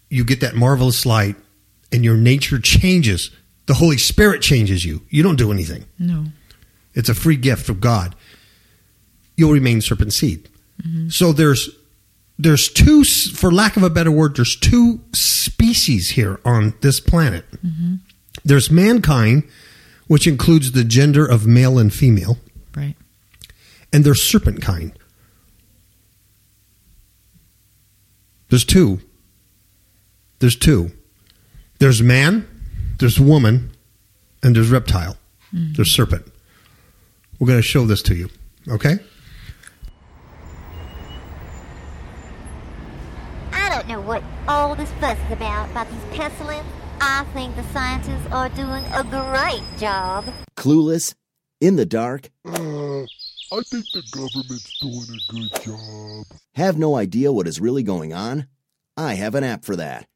you 0.09 0.23
get 0.23 0.41
that 0.41 0.55
marvelous 0.55 1.05
light 1.05 1.35
and 1.91 2.03
your 2.03 2.17
nature 2.17 2.59
changes, 2.59 3.31
the 3.67 3.75
Holy 3.75 3.97
Spirit 3.97 4.41
changes 4.41 4.83
you. 4.83 5.01
You 5.09 5.23
don't 5.23 5.37
do 5.37 5.51
anything. 5.51 5.85
No. 5.97 6.25
It's 6.93 7.09
a 7.09 7.15
free 7.15 7.37
gift 7.37 7.65
from 7.65 7.79
God. 7.79 8.15
You'll 9.37 9.53
remain 9.53 9.81
serpent 9.81 10.13
seed. 10.13 10.49
Mm-hmm. 10.81 11.09
So 11.09 11.31
there's 11.31 11.69
there's 12.39 12.69
two, 12.69 13.03
for 13.03 13.51
lack 13.51 13.75
of 13.75 13.83
a 13.83 13.89
better 13.89 14.11
word, 14.11 14.37
there's 14.37 14.55
two 14.55 15.01
species 15.13 16.11
here 16.11 16.39
on 16.45 16.73
this 16.79 17.01
planet. 17.01 17.45
Mm-hmm. 17.51 17.95
There's 18.45 18.71
mankind, 18.71 19.43
which 20.09 20.25
includes 20.25 20.71
the 20.71 20.83
gender 20.83 21.23
of 21.23 21.45
male 21.45 21.77
and 21.77 21.93
female, 21.93 22.39
Right. 22.75 22.95
and 23.93 24.03
there's 24.03 24.21
serpent 24.23 24.59
kind. 24.59 24.91
There's 28.49 28.65
two. 28.65 29.01
There's 30.39 30.55
two. 30.55 30.91
There's 31.77 32.01
man, 32.01 32.47
there's 32.97 33.19
woman, 33.19 33.69
and 34.41 34.55
there's 34.55 34.69
reptile. 34.71 35.15
Mm. 35.53 35.75
There's 35.75 35.91
serpent. 35.91 36.25
We're 37.37 37.45
going 37.47 37.59
to 37.59 37.63
show 37.63 37.85
this 37.85 38.01
to 38.03 38.15
you. 38.15 38.29
Okay? 38.67 38.97
I 43.53 43.69
don't 43.69 43.87
know 43.87 44.01
what 44.01 44.23
all 44.47 44.73
this 44.73 44.89
fuss 44.93 45.19
is 45.27 45.31
about, 45.33 45.69
about 45.69 45.87
these 45.91 46.17
pestilence. 46.17 46.67
I 47.01 47.25
think 47.33 47.55
the 47.55 47.63
scientists 47.71 48.27
are 48.31 48.49
doing 48.49 48.83
a 48.93 49.03
great 49.03 49.63
job. 49.77 50.25
Clueless? 50.55 51.13
In 51.61 51.75
the 51.75 51.85
dark? 51.85 52.29
Uh, 52.45 53.01
I 53.51 53.61
think 53.65 53.85
the 53.93 54.03
government's 54.11 54.79
doing 54.79 55.07
a 55.09 55.31
good 55.33 55.63
job. 55.63 56.25
Have 56.55 56.77
no 56.77 56.95
idea 56.95 57.31
what 57.33 57.47
is 57.47 57.59
really 57.59 57.83
going 57.83 58.13
on? 58.13 58.47
I 58.95 59.15
have 59.15 59.35
an 59.35 59.43
app 59.43 59.65
for 59.65 59.75
that. 59.75 60.07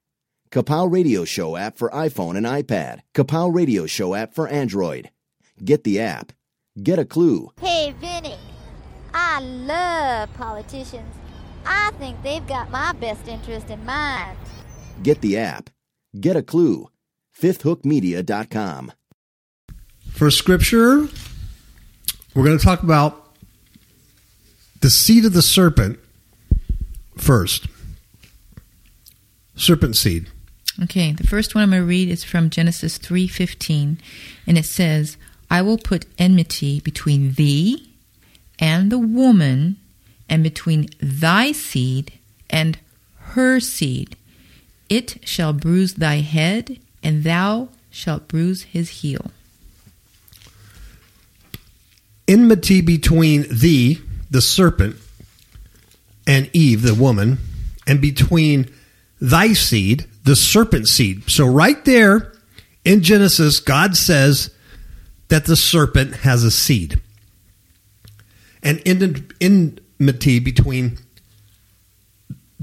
Kapow 0.51 0.91
Radio 0.91 1.25
Show 1.25 1.55
app 1.57 1.77
for 1.77 1.89
iPhone 1.89 2.37
and 2.37 2.45
iPad. 2.45 2.99
Kapow 3.13 3.53
Radio 3.53 3.85
Show 3.87 4.13
app 4.13 4.33
for 4.33 4.47
Android. 4.47 5.09
Get 5.63 5.83
the 5.83 5.99
app. 5.99 6.31
Get 6.81 6.99
a 6.99 7.05
clue. 7.05 7.49
Hey, 7.59 7.93
Vinny. 7.99 8.37
I 9.13 9.39
love 9.39 10.33
politicians. 10.35 11.13
I 11.65 11.91
think 11.97 12.21
they've 12.23 12.45
got 12.47 12.71
my 12.71 12.93
best 12.93 13.27
interest 13.27 13.69
in 13.69 13.83
mind. 13.85 14.37
Get 15.01 15.21
the 15.21 15.37
app. 15.37 15.69
Get 16.19 16.35
a 16.35 16.43
clue. 16.43 16.89
FifthHookMedia.com. 17.39 18.91
For 20.11 20.29
scripture, 20.29 21.07
we're 22.33 22.43
going 22.43 22.57
to 22.57 22.63
talk 22.63 22.83
about 22.83 23.35
the 24.81 24.89
seed 24.89 25.25
of 25.25 25.33
the 25.33 25.41
serpent 25.41 25.99
first. 27.17 27.67
Serpent 29.55 29.95
seed. 29.95 30.29
Okay, 30.83 31.13
the 31.13 31.27
first 31.27 31.55
one 31.55 31.63
I'm 31.63 31.69
going 31.69 31.81
to 31.81 31.87
read 31.87 32.09
is 32.09 32.23
from 32.23 32.49
Genesis 32.49 32.97
3:15, 32.97 33.97
and 34.47 34.57
it 34.57 34.65
says, 34.65 35.17
"I 35.49 35.61
will 35.61 35.77
put 35.77 36.05
enmity 36.17 36.79
between 36.79 37.33
thee 37.33 37.93
and 38.59 38.91
the 38.91 38.97
woman, 38.97 39.77
and 40.29 40.43
between 40.43 40.89
thy 40.99 41.51
seed 41.51 42.13
and 42.49 42.79
her 43.17 43.59
seed. 43.59 44.15
It 44.89 45.17
shall 45.23 45.53
bruise 45.53 45.95
thy 45.95 46.17
head, 46.21 46.79
and 47.01 47.23
thou 47.23 47.69
shalt 47.89 48.27
bruise 48.27 48.63
his 48.63 48.89
heel." 48.89 49.31
Enmity 52.27 52.81
between 52.81 53.45
thee, 53.49 53.99
the 54.31 54.41
serpent, 54.41 54.95
and 56.25 56.49
Eve, 56.53 56.81
the 56.81 56.95
woman, 56.95 57.37
and 57.85 57.99
between 57.99 58.69
thy 59.19 59.53
seed, 59.53 60.05
the 60.23 60.35
serpent 60.35 60.87
seed. 60.87 61.29
So, 61.29 61.45
right 61.45 61.83
there 61.85 62.33
in 62.85 63.03
Genesis, 63.03 63.59
God 63.59 63.97
says 63.97 64.49
that 65.27 65.45
the 65.45 65.55
serpent 65.55 66.17
has 66.17 66.43
a 66.43 66.51
seed. 66.51 66.99
And 68.61 68.81
enmity 68.85 70.39
between 70.39 70.97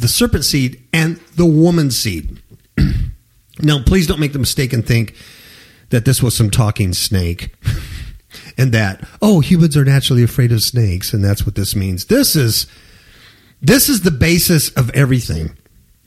the 0.00 0.08
serpent 0.08 0.44
seed 0.44 0.82
and 0.92 1.16
the 1.36 1.46
woman's 1.46 1.98
seed. 1.98 2.40
now, 3.60 3.82
please 3.82 4.06
don't 4.06 4.20
make 4.20 4.32
the 4.32 4.38
mistake 4.38 4.72
and 4.72 4.86
think 4.86 5.14
that 5.90 6.04
this 6.04 6.22
was 6.22 6.36
some 6.36 6.50
talking 6.50 6.92
snake. 6.94 7.54
and 8.58 8.72
that, 8.72 9.06
oh, 9.20 9.40
humans 9.40 9.76
are 9.76 9.84
naturally 9.84 10.22
afraid 10.22 10.52
of 10.52 10.62
snakes, 10.62 11.12
and 11.12 11.24
that's 11.24 11.44
what 11.44 11.54
this 11.54 11.74
means. 11.74 12.06
This 12.06 12.36
is 12.36 12.66
this 13.62 13.88
is 13.90 14.02
the 14.02 14.10
basis 14.10 14.70
of 14.70 14.90
everything. 14.90 15.56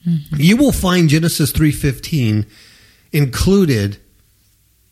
Mm-hmm. 0.08 0.36
You 0.38 0.58
will 0.58 0.72
find 0.72 1.10
Genesis 1.10 1.52
3:15 1.52 2.46
included 3.12 3.98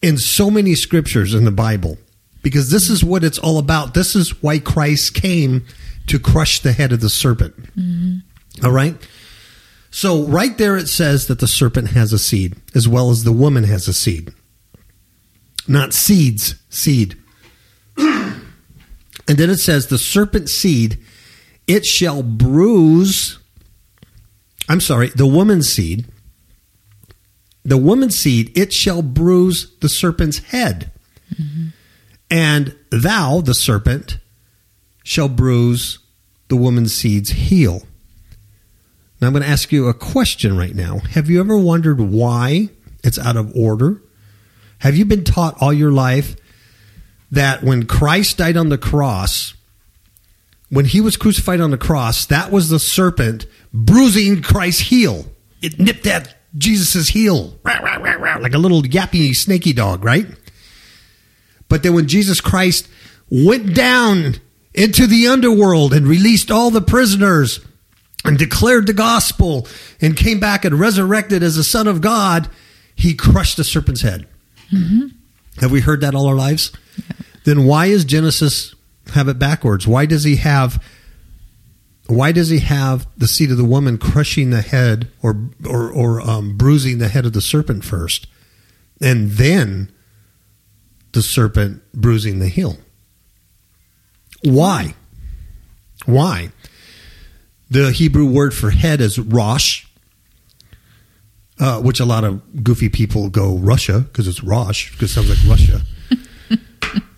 in 0.02 0.18
so 0.18 0.52
many 0.52 0.76
scriptures 0.76 1.34
in 1.34 1.46
the 1.46 1.52
Bible 1.52 1.98
because 2.44 2.70
this 2.70 2.90
is 2.90 3.04
what 3.04 3.24
it's 3.24 3.40
all 3.40 3.58
about. 3.58 3.94
This 3.94 4.16
is 4.16 4.42
why 4.42 4.60
Christ 4.60 5.16
came 5.16 5.66
to 6.08 6.20
crush 6.20 6.60
the 6.60 6.74
head 6.74 6.92
of 6.92 7.02
the 7.02 7.10
serpent. 7.10 7.56
Mm-hmm. 7.76 8.18
All 8.64 8.72
right? 8.72 8.96
So 9.90 10.26
right 10.26 10.58
there 10.58 10.78
it 10.78 10.88
says 10.88 11.28
that 11.28 11.40
the 11.40 11.48
serpent 11.48 11.90
has 11.90 12.14
a 12.14 12.20
seed 12.20 12.56
as 12.74 12.88
well 12.88 13.10
as 13.10 13.24
the 13.24 13.32
woman 13.32 13.66
has 13.66 13.88
a 13.88 13.94
seed. 13.94 14.34
Not 15.68 15.94
seeds, 15.94 16.56
seed. 16.70 17.18
and 17.98 18.42
then 19.28 19.50
it 19.50 19.58
says 19.58 19.88
the 19.88 19.98
serpent 19.98 20.50
seed 20.50 21.00
it 21.68 21.86
shall 21.86 22.24
bruise 22.24 23.38
I'm 24.72 24.80
sorry, 24.80 25.10
the 25.10 25.28
woman's 25.28 25.68
seed, 25.68 26.06
the 27.66 27.78
woman's 27.78 28.18
seed, 28.18 28.58
it 28.58 28.72
shall 28.72 29.02
bruise 29.02 29.76
the 29.82 29.90
serpent's 29.90 30.38
head. 30.38 30.92
Mm-hmm. 31.36 31.68
And 32.30 32.78
thou, 32.90 33.42
the 33.42 33.54
serpent, 33.54 34.18
shall 35.04 35.28
bruise 35.28 36.00
the 36.48 36.56
woman's 36.56 36.94
seed's 36.94 37.32
heel. 37.32 37.84
Now 39.22 39.28
I'm 39.28 39.34
going 39.34 39.44
to 39.44 39.50
ask 39.50 39.72
you 39.72 39.88
a 39.88 39.94
question 39.94 40.58
right 40.58 40.74
now. 40.74 41.00
Have 41.12 41.30
you 41.30 41.40
ever 41.40 41.58
wondered 41.58 42.02
why 42.02 42.70
it's 43.04 43.20
out 43.20 43.38
of 43.38 43.56
order? 43.56 44.02
Have 44.80 44.98
you 44.98 45.06
been 45.06 45.24
taught 45.24 45.62
all 45.62 45.72
your 45.72 45.92
life 45.92 46.36
that 47.30 47.64
when 47.64 47.86
Christ 47.86 48.40
died 48.40 48.58
on 48.58 48.70
the 48.70 48.78
cross, 48.80 49.54
when 50.70 50.86
he 50.86 51.02
was 51.02 51.18
crucified 51.18 51.62
on 51.62 51.72
the 51.72 51.78
cross, 51.78 52.26
that 52.26 52.52
was 52.52 52.70
the 52.70 52.80
serpent 52.80 53.46
bruising 53.74 54.42
Christ's 54.42 54.82
heel. 54.82 55.26
It 55.62 55.80
nipped 55.80 56.08
at 56.08 56.36
Jesus' 56.58 57.10
heel, 57.10 57.60
like 57.64 58.54
a 58.54 58.58
little 58.58 58.82
yappy, 58.82 59.36
snaky 59.36 59.74
dog, 59.74 60.04
right? 60.04 60.26
But 61.70 61.84
then 61.84 61.94
when 61.94 62.08
Jesus 62.08 62.42
Christ 62.42 62.90
went 63.30 63.76
down 63.76 64.36
into 64.74 65.08
the 65.08 65.28
underworld 65.28 65.94
and 65.94 66.08
released 66.08 66.50
all 66.52 66.72
the 66.72 66.82
prisoners 66.82 67.60
and 68.24 68.38
declared 68.38 68.88
the 68.88 68.94
gospel 68.94 69.68
and 70.00 70.16
came 70.16 70.40
back 70.40 70.66
and 70.66 70.80
resurrected 70.80 71.44
as 71.44 71.56
the 71.56 71.64
Son 71.64 71.88
of 71.88 72.02
God, 72.02 72.50
he 72.96 73.14
crushed 73.14 73.58
the 73.58 73.64
serpent's 73.64 74.02
head. 74.02 74.28
Have 75.60 75.72
we 75.72 75.82
heard 75.82 76.02
that 76.02 76.16
all 76.16 76.28
our 76.28 76.36
lives? 76.36 76.72
Then 77.44 77.66
why 77.66 77.88
is 77.88 78.06
Genesis 78.06 78.76
have 79.14 79.28
it 79.28 79.40
backwards? 79.40 79.88
Why 79.88 80.06
does 80.06 80.24
he 80.24 80.38
have 80.38 80.84
why 82.08 82.34
does 82.34 82.50
he 82.50 82.60
have 82.60 83.08
the 83.18 83.28
seed 83.28 83.52
of 83.52 83.58
the 83.58 83.64
woman 83.64 83.98
crushing 83.98 84.50
the 84.50 84.62
head 84.62 85.10
or 85.22 85.50
or, 85.66 85.90
or 85.90 86.22
um, 86.22 86.58
bruising 86.58 86.98
the 86.98 87.08
head 87.08 87.26
of 87.26 87.34
the 87.34 87.42
serpent 87.42 87.84
first, 87.86 88.28
and 89.02 89.32
then 89.32 89.92
the 91.14 91.22
serpent 91.22 91.82
bruising 91.94 92.40
the 92.40 92.50
heel? 92.50 92.78
Why? 94.44 94.96
Why? 96.06 96.52
The 97.72 97.92
Hebrew 97.92 98.26
word 98.26 98.54
for 98.54 98.70
head 98.70 99.00
is 99.02 99.18
rosh, 99.18 99.86
uh, 101.60 101.82
which 101.82 102.00
a 102.00 102.06
lot 102.06 102.24
of 102.26 102.64
goofy 102.64 102.90
people 102.90 103.30
go 103.30 103.56
Russia 103.58 104.02
because 104.02 104.28
it's 104.28 104.44
Rosh 104.44 104.92
because 104.92 105.12
it 105.12 105.14
sounds 105.14 105.30
like 105.30 105.50
Russia. 105.50 105.82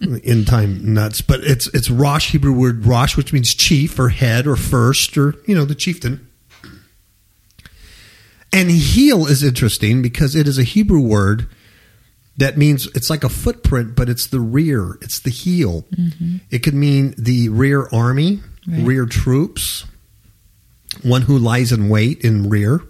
End 0.23 0.45
time 0.45 0.93
nuts, 0.93 1.21
but 1.21 1.39
it's 1.43 1.67
it's 1.73 1.89
Rosh 1.89 2.31
Hebrew 2.31 2.53
word 2.53 2.85
Rosh, 2.85 3.17
which 3.17 3.33
means 3.33 3.53
chief 3.55 3.97
or 3.97 4.09
head 4.09 4.45
or 4.45 4.55
first 4.55 5.17
or 5.17 5.33
you 5.47 5.55
know 5.55 5.65
the 5.65 5.73
chieftain. 5.75 6.27
And 8.51 8.69
heel 8.69 9.25
is 9.25 9.43
interesting 9.43 10.03
because 10.03 10.35
it 10.35 10.47
is 10.47 10.59
a 10.59 10.63
Hebrew 10.63 10.99
word 11.01 11.49
that 12.37 12.57
means 12.57 12.85
it's 12.93 13.09
like 13.09 13.23
a 13.23 13.29
footprint, 13.29 13.95
but 13.95 14.09
it's 14.09 14.27
the 14.27 14.39
rear, 14.39 14.99
it's 15.01 15.19
the 15.19 15.31
heel. 15.31 15.85
It 16.51 16.59
could 16.59 16.75
mean 16.75 17.15
the 17.17 17.49
rear 17.49 17.87
army, 17.91 18.41
Right. 18.67 18.85
rear 18.85 19.05
troops, 19.05 19.85
one 21.03 21.23
who 21.23 21.37
lies 21.37 21.71
in 21.71 21.89
wait 21.89 22.21
in 22.21 22.49
rear. 22.49 22.81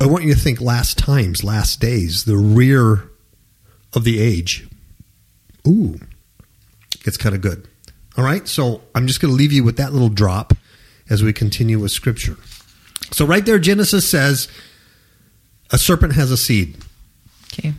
I 0.00 0.06
want 0.06 0.24
you 0.24 0.34
to 0.34 0.40
think 0.40 0.60
last 0.60 0.98
times, 0.98 1.44
last 1.44 1.80
days, 1.80 2.24
the 2.24 2.36
rear 2.36 3.10
of 3.92 4.04
the 4.04 4.20
age. 4.20 4.66
Ooh, 5.66 5.98
it's 7.04 7.16
kind 7.16 7.34
of 7.34 7.40
good. 7.40 7.68
All 8.16 8.24
right, 8.24 8.48
so 8.48 8.82
I'm 8.94 9.06
just 9.06 9.20
going 9.20 9.32
to 9.32 9.36
leave 9.36 9.52
you 9.52 9.62
with 9.62 9.76
that 9.76 9.92
little 9.92 10.08
drop 10.08 10.54
as 11.08 11.22
we 11.22 11.32
continue 11.32 11.78
with 11.78 11.90
Scripture. 11.90 12.36
So, 13.12 13.26
right 13.26 13.44
there, 13.44 13.58
Genesis 13.58 14.08
says 14.08 14.48
a 15.70 15.78
serpent 15.78 16.14
has 16.14 16.30
a 16.30 16.36
seed. 16.36 16.76
Okay. 17.52 17.74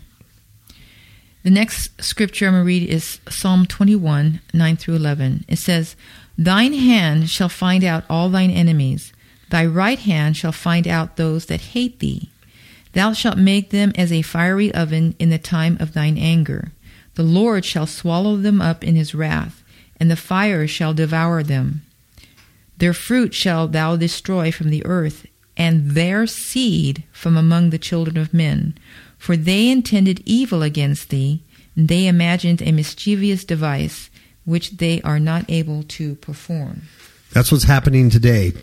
The 1.44 1.50
next 1.50 2.02
scripture 2.04 2.46
I'm 2.46 2.54
going 2.54 2.64
to 2.64 2.68
read 2.68 2.88
is 2.88 3.20
Psalm 3.28 3.66
21, 3.66 4.42
9 4.54 4.78
through 4.78 4.96
11. 4.96 5.46
It 5.48 5.58
says, 5.58 5.96
Thine 6.38 6.74
hand 6.74 7.30
shall 7.30 7.50
find 7.50 7.84
out 7.84 8.06
all 8.10 8.30
thine 8.30 8.52
enemies, 8.52 9.14
thy 9.50 9.66
right 9.66 10.00
hand 10.00 10.38
shall 10.38 10.52
find 10.52 10.88
out 10.88 11.18
those 11.18 11.46
that 11.46 11.62
hate 11.62 12.00
thee. 12.00 12.30
Thou 12.94 13.14
shalt 13.14 13.38
make 13.38 13.70
them 13.70 13.92
as 13.96 14.12
a 14.12 14.22
fiery 14.22 14.74
oven 14.74 15.16
in 15.20 15.30
the 15.30 15.38
time 15.38 15.78
of 15.80 15.94
thine 15.94 16.18
anger. 16.18 16.72
The 17.16 17.24
Lord 17.24 17.66
shall 17.66 17.88
swallow 17.88 18.38
them 18.38 18.62
up 18.62 18.84
in 18.84 18.96
his 18.96 19.16
wrath, 19.16 19.64
and 20.00 20.10
the 20.10 20.16
fire 20.16 20.68
shall 20.68 20.94
devour 20.94 21.44
them. 21.44 21.82
Their 22.78 22.94
fruit 22.94 23.34
shalt 23.34 23.72
thou 23.74 23.96
destroy 23.96 24.52
from 24.52 24.70
the 24.70 24.86
earth, 24.86 25.26
and 25.56 25.92
their 25.92 26.26
seed 26.26 27.04
from 27.12 27.38
among 27.38 27.70
the 27.70 27.78
children 27.78 28.18
of 28.18 28.34
men. 28.34 28.74
For 29.18 29.38
they 29.38 29.70
intended 29.70 30.24
evil 30.26 30.64
against 30.64 31.10
thee, 31.10 31.44
and 31.76 31.88
they 31.88 32.08
imagined 32.08 32.62
a 32.62 32.72
mischievous 32.72 33.44
device, 33.44 34.10
which 34.46 34.72
they 34.78 35.02
are 35.02 35.20
not 35.20 35.46
able 35.50 35.84
to 35.84 36.16
perform. 36.16 36.84
That's 37.34 37.52
what's 37.52 37.64
happening 37.64 38.10
today. 38.10 38.54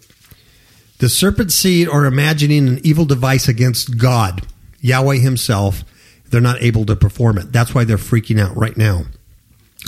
The 0.99 1.09
serpent 1.09 1.53
seed 1.53 1.89
are 1.89 2.05
imagining 2.05 2.69
an 2.69 2.81
evil 2.83 3.05
device 3.05 3.49
against 3.49 3.99
God, 3.99 4.47
Yahweh 4.81 5.17
Himself. 5.17 5.85
They're 6.29 6.41
not 6.41 6.61
able 6.61 6.85
to 6.87 6.97
perform 6.97 7.39
it. 7.39 7.53
That's 7.53 7.75
why 7.75 7.85
they're 7.85 7.97
freaking 7.97 8.41
out 8.41 8.57
right 8.57 8.77
now. 8.77 9.05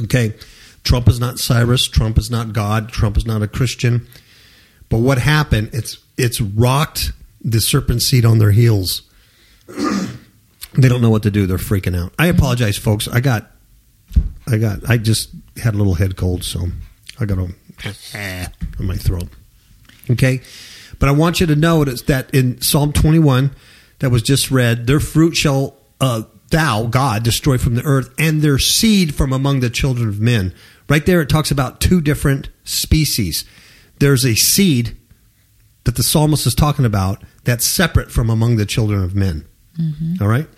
Okay. 0.03 0.35
Trump 0.85 1.09
is 1.09 1.21
not 1.21 1.39
Cyrus. 1.39 1.87
Trump 1.87 2.17
is 2.17 2.31
not 2.31 2.53
God. 2.53 2.89
Trump 2.89 3.17
is 3.17 3.27
not 3.27 3.43
a 3.43 3.49
Christian. 3.49 4.07
But 4.89 4.99
what 4.99 5.19
happened? 5.19 5.71
It's 5.73 5.99
it's 6.17 6.41
rocked 6.41 7.13
the 7.43 7.61
serpent 7.61 8.03
seed 8.03 8.25
on 8.25 8.39
their 8.39 8.51
heels. 8.51 9.03
they 9.69 10.89
don't 10.89 11.01
know 11.01 11.11
what 11.11 11.23
to 11.23 11.31
do. 11.31 11.47
They're 11.47 11.57
freaking 11.59 11.97
out. 11.97 12.13
I 12.19 12.27
apologize, 12.27 12.77
folks. 12.77 13.09
I 13.09 13.21
got, 13.21 13.51
I 14.47 14.59
got, 14.59 14.89
I 14.89 14.99
just 14.99 15.31
had 15.63 15.75
a 15.75 15.79
little 15.79 15.95
head 15.95 16.17
cold, 16.17 16.45
so 16.45 16.67
I 17.19 17.25
got 17.25 17.39
a 17.39 17.49
in 18.79 18.87
my 18.87 18.97
throat. 18.97 19.29
Okay, 20.11 20.41
but 20.99 21.09
I 21.09 21.13
want 21.13 21.41
you 21.41 21.47
to 21.47 21.57
notice 21.57 22.03
that 22.03 22.35
in 22.35 22.61
Psalm 22.61 22.93
21 22.93 23.53
that 24.01 24.11
was 24.11 24.23
just 24.23 24.51
read, 24.51 24.87
their 24.87 25.01
fruit 25.01 25.37
shall 25.37 25.77
uh, 26.01 26.23
thou 26.51 26.87
God 26.87 27.23
destroy 27.23 27.59
from 27.59 27.75
the 27.75 27.83
earth, 27.85 28.13
and 28.19 28.43
their 28.43 28.59
seed 28.59 29.15
from 29.15 29.33
among 29.33 29.61
the 29.61 29.71
children 29.71 30.09
of 30.09 30.21
men. 30.21 30.53
Right 30.89 31.05
there, 31.07 31.21
it 31.21 31.29
talks 31.29 31.51
about 31.51 31.81
two 31.81 32.01
different 32.01 32.49
species. 32.65 33.45
There's 34.01 34.25
a 34.25 34.35
seed 34.35 34.97
that 35.85 35.97
the 35.97 36.03
psalmist 36.03 36.47
is 36.47 36.55
talking 36.55 36.85
about 36.85 37.23
that's 37.45 37.65
separate 37.65 38.11
from 38.11 38.29
among 38.29 38.57
the 38.57 38.67
children 38.67 39.03
of 39.03 39.15
men. 39.15 39.47
All 40.21 40.29
right. 40.29 40.49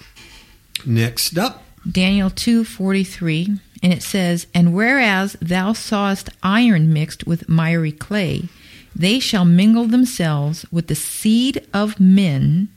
Next 0.87 1.37
up. 1.39 1.63
Daniel 1.91 2.31
2:43 2.31 3.61
and 3.83 3.93
it 3.93 4.03
says 4.03 4.47
and 4.55 4.73
whereas 4.73 5.37
thou 5.41 5.73
sawest 5.73 6.31
iron 6.43 6.93
mixed 6.93 7.27
with 7.27 7.49
miry 7.49 7.93
clay 7.93 8.49
they 8.95 9.19
shall 9.19 9.45
mingle 9.45 9.87
themselves 9.87 10.65
with 10.71 10.87
the 10.87 10.95
seed 10.95 11.67
of 11.73 11.99
men 11.99 12.69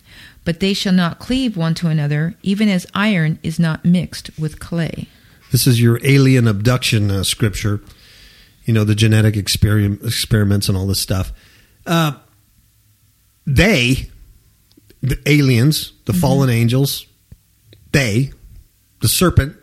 but 0.45 0.59
they 0.59 0.73
shall 0.73 0.93
not 0.93 1.19
cleave 1.19 1.57
one 1.57 1.73
to 1.73 1.87
another 1.87 2.35
even 2.41 2.69
as 2.69 2.87
iron 2.93 3.37
is 3.43 3.59
not 3.59 3.83
mixed 3.83 4.29
with 4.39 4.59
clay. 4.59 5.07
This 5.51 5.67
is 5.67 5.81
your 5.81 5.99
alien 6.03 6.47
abduction 6.47 7.11
uh, 7.11 7.23
scripture. 7.23 7.81
You 8.65 8.73
know, 8.73 8.83
the 8.83 8.95
genetic 8.95 9.35
experim- 9.35 10.03
experiments 10.05 10.69
and 10.69 10.77
all 10.77 10.87
this 10.87 10.99
stuff. 10.99 11.31
Uh, 11.85 12.13
they, 13.45 14.09
the 15.01 15.19
aliens, 15.25 15.93
the 16.05 16.13
fallen 16.13 16.49
angels, 16.49 17.05
they, 17.91 18.31
the 19.01 19.07
serpent, 19.07 19.55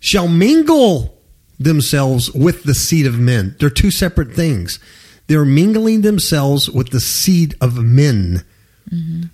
shall 0.00 0.28
mingle 0.28 1.18
themselves 1.58 2.30
with 2.32 2.64
the 2.64 2.74
seed 2.74 3.06
of 3.06 3.18
men. 3.18 3.56
They're 3.58 3.70
two 3.70 3.90
separate 3.90 4.34
things. 4.34 4.78
They're 5.28 5.44
mingling 5.44 6.02
themselves 6.02 6.68
with 6.68 6.90
the 6.90 7.00
seed 7.00 7.54
of 7.60 7.82
men, 7.82 8.44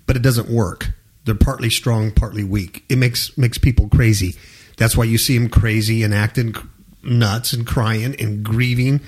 but 0.05 0.15
it 0.15 0.21
doesn't 0.21 0.49
work. 0.49 0.91
They're 1.25 1.35
partly 1.35 1.69
strong, 1.69 2.11
partly 2.11 2.43
weak. 2.43 2.83
It 2.89 2.97
makes 2.97 3.37
makes 3.37 3.57
people 3.57 3.89
crazy. 3.89 4.35
That's 4.77 4.95
why 4.95 5.03
you 5.05 5.17
see 5.17 5.37
them 5.37 5.49
crazy 5.49 6.03
and 6.03 6.13
acting 6.13 6.55
nuts 7.03 7.53
and 7.53 7.65
crying 7.65 8.15
and 8.19 8.43
grieving. 8.43 9.01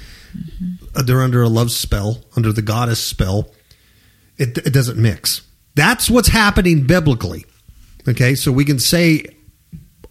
Uh, 0.96 1.04
They're 1.04 1.22
under 1.22 1.42
a 1.42 1.50
love 1.50 1.72
spell, 1.72 2.24
under 2.36 2.52
the 2.52 2.62
goddess 2.62 3.02
spell. 3.02 3.52
It, 4.38 4.58
it 4.58 4.74
doesn't 4.74 4.98
mix. 4.98 5.42
That's 5.76 6.10
what's 6.10 6.30
happening 6.30 6.86
biblically. 6.86 7.46
Okay, 8.08 8.36
so 8.36 8.52
we 8.52 8.66
can 8.66 8.80
say 8.80 9.26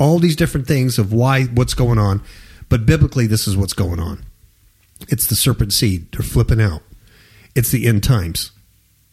all 0.00 0.18
these 0.18 0.34
different 0.34 0.66
things 0.66 0.98
of 0.98 1.12
why 1.12 1.44
what's 1.44 1.74
going 1.74 1.98
on, 1.98 2.22
but 2.68 2.86
biblically, 2.86 3.26
this 3.26 3.46
is 3.46 3.56
what's 3.56 3.74
going 3.74 4.00
on. 4.00 4.24
It's 5.08 5.26
the 5.26 5.36
serpent 5.36 5.72
seed. 5.72 6.10
They're 6.12 6.22
flipping 6.22 6.60
out. 6.60 6.82
It's 7.54 7.70
the 7.70 7.86
end 7.86 8.02
times. 8.02 8.50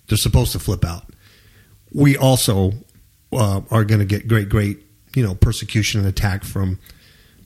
They're 0.07 0.17
supposed 0.17 0.53
to 0.53 0.59
flip 0.59 0.85
out. 0.85 1.03
We 1.93 2.15
also 2.17 2.71
uh, 3.33 3.61
are 3.69 3.83
going 3.83 3.99
to 3.99 4.05
get 4.05 4.27
great, 4.27 4.49
great, 4.49 4.79
you 5.15 5.23
know, 5.23 5.35
persecution 5.35 5.99
and 5.99 6.09
attack 6.09 6.43
from 6.43 6.79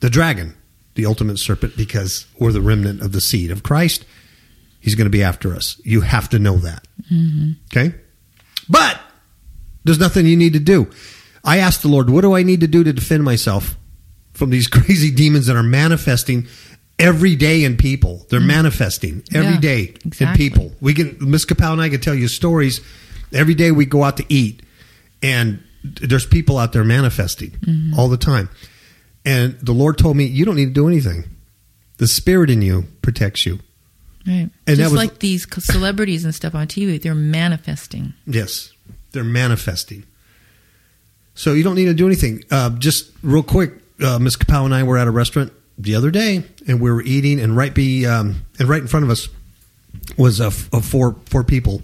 the 0.00 0.10
dragon, 0.10 0.54
the 0.94 1.06
ultimate 1.06 1.38
serpent, 1.38 1.76
because 1.76 2.26
we're 2.38 2.52
the 2.52 2.60
remnant 2.60 3.02
of 3.02 3.12
the 3.12 3.20
seed 3.20 3.50
of 3.50 3.62
Christ. 3.62 4.04
He's 4.80 4.94
going 4.94 5.06
to 5.06 5.10
be 5.10 5.22
after 5.22 5.54
us. 5.54 5.80
You 5.84 6.02
have 6.02 6.28
to 6.30 6.38
know 6.38 6.56
that. 6.56 6.86
Okay? 7.72 7.94
But 8.68 9.00
there's 9.84 10.00
nothing 10.00 10.26
you 10.26 10.36
need 10.36 10.52
to 10.52 10.60
do. 10.60 10.90
I 11.44 11.58
asked 11.58 11.82
the 11.82 11.88
Lord, 11.88 12.10
what 12.10 12.20
do 12.22 12.34
I 12.34 12.42
need 12.42 12.60
to 12.60 12.68
do 12.68 12.84
to 12.84 12.92
defend 12.92 13.24
myself 13.24 13.76
from 14.32 14.50
these 14.50 14.66
crazy 14.68 15.10
demons 15.10 15.46
that 15.46 15.56
are 15.56 15.62
manifesting 15.62 16.46
every 16.98 17.36
day 17.36 17.64
in 17.64 17.76
people? 17.76 18.26
They're 18.30 18.40
mm. 18.40 18.46
manifesting 18.46 19.22
every 19.34 19.54
Yeah, 19.54 19.60
day 19.60 19.94
in 20.20 20.34
people. 20.34 20.72
We 20.80 20.94
can, 20.94 21.16
Miss 21.20 21.44
Kapow 21.44 21.72
and 21.72 21.80
I 21.80 21.88
can 21.88 22.00
tell 22.00 22.14
you 22.14 22.28
stories. 22.28 22.80
Every 23.32 23.54
day 23.54 23.70
we 23.70 23.86
go 23.86 24.04
out 24.04 24.18
to 24.18 24.26
eat, 24.28 24.62
and 25.22 25.62
there's 25.82 26.26
people 26.26 26.58
out 26.58 26.72
there 26.72 26.84
manifesting 26.84 27.50
mm-hmm. 27.50 27.98
all 27.98 28.08
the 28.08 28.18
time. 28.18 28.50
And 29.24 29.58
the 29.60 29.72
Lord 29.72 29.98
told 29.98 30.16
me, 30.16 30.24
you 30.24 30.44
don't 30.44 30.56
need 30.56 30.66
to 30.66 30.72
do 30.72 30.86
anything. 30.86 31.24
The 31.96 32.06
spirit 32.06 32.50
in 32.50 32.62
you 32.62 32.84
protects 33.00 33.46
you. 33.46 33.60
Right. 34.26 34.34
And 34.34 34.50
that 34.66 34.76
Just 34.76 34.92
was- 34.92 34.98
like 34.98 35.18
these 35.18 35.46
celebrities 35.64 36.24
and 36.24 36.34
stuff 36.34 36.54
on 36.54 36.66
TV, 36.66 37.00
they're 37.00 37.14
manifesting. 37.14 38.14
Yes, 38.26 38.72
they're 39.12 39.24
manifesting. 39.24 40.04
So 41.34 41.52
you 41.54 41.62
don't 41.62 41.74
need 41.76 41.86
to 41.86 41.94
do 41.94 42.06
anything. 42.06 42.44
Uh, 42.50 42.70
just 42.70 43.10
real 43.22 43.42
quick, 43.42 43.72
uh, 44.04 44.18
Miss 44.18 44.36
Kapow 44.36 44.64
and 44.64 44.74
I 44.74 44.82
were 44.82 44.98
at 44.98 45.06
a 45.06 45.10
restaurant 45.10 45.52
the 45.78 45.94
other 45.94 46.10
day, 46.10 46.44
and 46.68 46.80
we 46.80 46.90
were 46.90 47.02
eating, 47.02 47.40
and 47.40 47.56
right 47.56 47.74
be 47.74 48.04
um, 48.06 48.44
and 48.58 48.68
right 48.68 48.80
in 48.82 48.86
front 48.88 49.04
of 49.04 49.10
us 49.10 49.28
was 50.18 50.40
uh, 50.40 50.48
f- 50.48 50.68
uh, 50.72 50.80
four 50.80 51.16
four 51.26 51.42
people, 51.44 51.82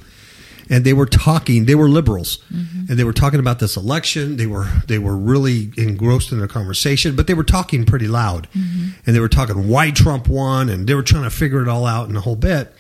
and 0.68 0.84
they 0.84 0.92
were 0.92 1.06
talking. 1.06 1.64
They 1.64 1.74
were 1.74 1.88
liberals, 1.88 2.42
and 2.50 2.88
they 2.98 3.04
were 3.04 3.12
talking 3.14 3.40
about 3.40 3.58
this 3.58 3.76
election. 3.76 4.36
They 4.36 4.46
were 4.46 4.66
they 4.86 4.98
were 4.98 5.16
really 5.16 5.70
engrossed 5.78 6.30
in 6.32 6.38
their 6.38 6.48
conversation, 6.48 7.16
but 7.16 7.26
they 7.26 7.34
were 7.34 7.44
talking 7.44 7.84
pretty 7.86 8.08
loud, 8.08 8.48
and 8.54 9.16
they 9.16 9.20
were 9.20 9.28
talking 9.28 9.68
why 9.68 9.90
Trump 9.90 10.28
won, 10.28 10.68
and 10.68 10.86
they 10.86 10.94
were 10.94 11.02
trying 11.02 11.24
to 11.24 11.30
figure 11.30 11.62
it 11.62 11.68
all 11.68 11.86
out 11.86 12.08
in 12.10 12.16
a 12.16 12.20
whole 12.20 12.36
bit. 12.36 12.74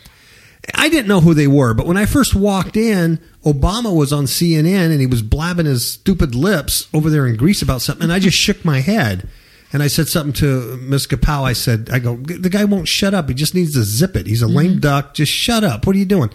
I 0.74 0.88
didn't 0.88 1.08
know 1.08 1.20
who 1.20 1.34
they 1.34 1.46
were, 1.46 1.74
but 1.74 1.86
when 1.86 1.96
I 1.96 2.06
first 2.06 2.34
walked 2.34 2.76
in, 2.76 3.18
Obama 3.44 3.94
was 3.94 4.12
on 4.12 4.24
CNN 4.24 4.90
and 4.90 5.00
he 5.00 5.06
was 5.06 5.22
blabbing 5.22 5.66
his 5.66 5.88
stupid 5.88 6.34
lips 6.34 6.88
over 6.92 7.10
there 7.10 7.26
in 7.26 7.36
Greece 7.36 7.62
about 7.62 7.82
something, 7.82 8.04
and 8.04 8.12
I 8.12 8.18
just 8.18 8.36
shook 8.36 8.64
my 8.64 8.80
head. 8.80 9.28
And 9.70 9.82
I 9.82 9.88
said 9.88 10.08
something 10.08 10.32
to 10.34 10.78
Miss 10.78 11.06
Kapow. 11.06 11.42
I 11.42 11.52
said, 11.52 11.90
I 11.92 11.98
go, 11.98 12.16
the 12.16 12.48
guy 12.48 12.64
won't 12.64 12.88
shut 12.88 13.12
up. 13.12 13.28
He 13.28 13.34
just 13.34 13.54
needs 13.54 13.74
to 13.74 13.82
zip 13.82 14.16
it. 14.16 14.26
He's 14.26 14.40
a 14.40 14.48
lame 14.48 14.72
mm-hmm. 14.72 14.80
duck. 14.80 15.12
Just 15.12 15.30
shut 15.30 15.62
up. 15.62 15.86
What 15.86 15.94
are 15.94 15.98
you 15.98 16.06
doing? 16.06 16.30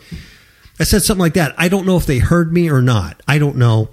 I 0.80 0.84
said 0.84 1.02
something 1.02 1.22
like 1.22 1.34
that. 1.34 1.56
I 1.58 1.68
don't 1.68 1.88
know 1.88 1.98
if 1.98 2.06
they 2.06 2.20
heard 2.20 2.54
me 2.54 2.70
or 2.70 2.82
not. 2.82 3.22
I 3.28 3.40
don't 3.40 3.58
know. 3.58 3.90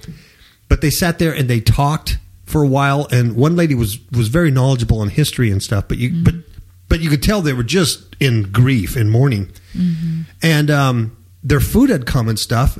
But 0.68 0.82
they 0.82 0.90
sat 0.90 1.18
there 1.18 1.32
and 1.32 1.48
they 1.48 1.60
talked 1.60 2.18
for 2.44 2.62
a 2.62 2.66
while. 2.66 3.08
And 3.10 3.34
one 3.34 3.56
lady 3.56 3.74
was 3.74 3.98
was 4.10 4.28
very 4.28 4.50
knowledgeable 4.50 5.00
on 5.00 5.08
history 5.08 5.50
and 5.50 5.62
stuff. 5.62 5.88
But 5.88 5.96
you 5.96 6.22
but 6.22 6.34
mm-hmm. 6.34 6.49
But 6.90 7.00
you 7.00 7.08
could 7.08 7.22
tell 7.22 7.40
they 7.40 7.54
were 7.54 7.62
just 7.62 8.14
in 8.20 8.42
grief 8.52 8.96
and 8.96 9.10
mourning. 9.10 9.50
And 10.42 10.70
um, 10.70 11.16
their 11.42 11.60
food 11.60 11.88
had 11.88 12.04
come 12.06 12.28
and 12.28 12.38
stuff. 12.38 12.78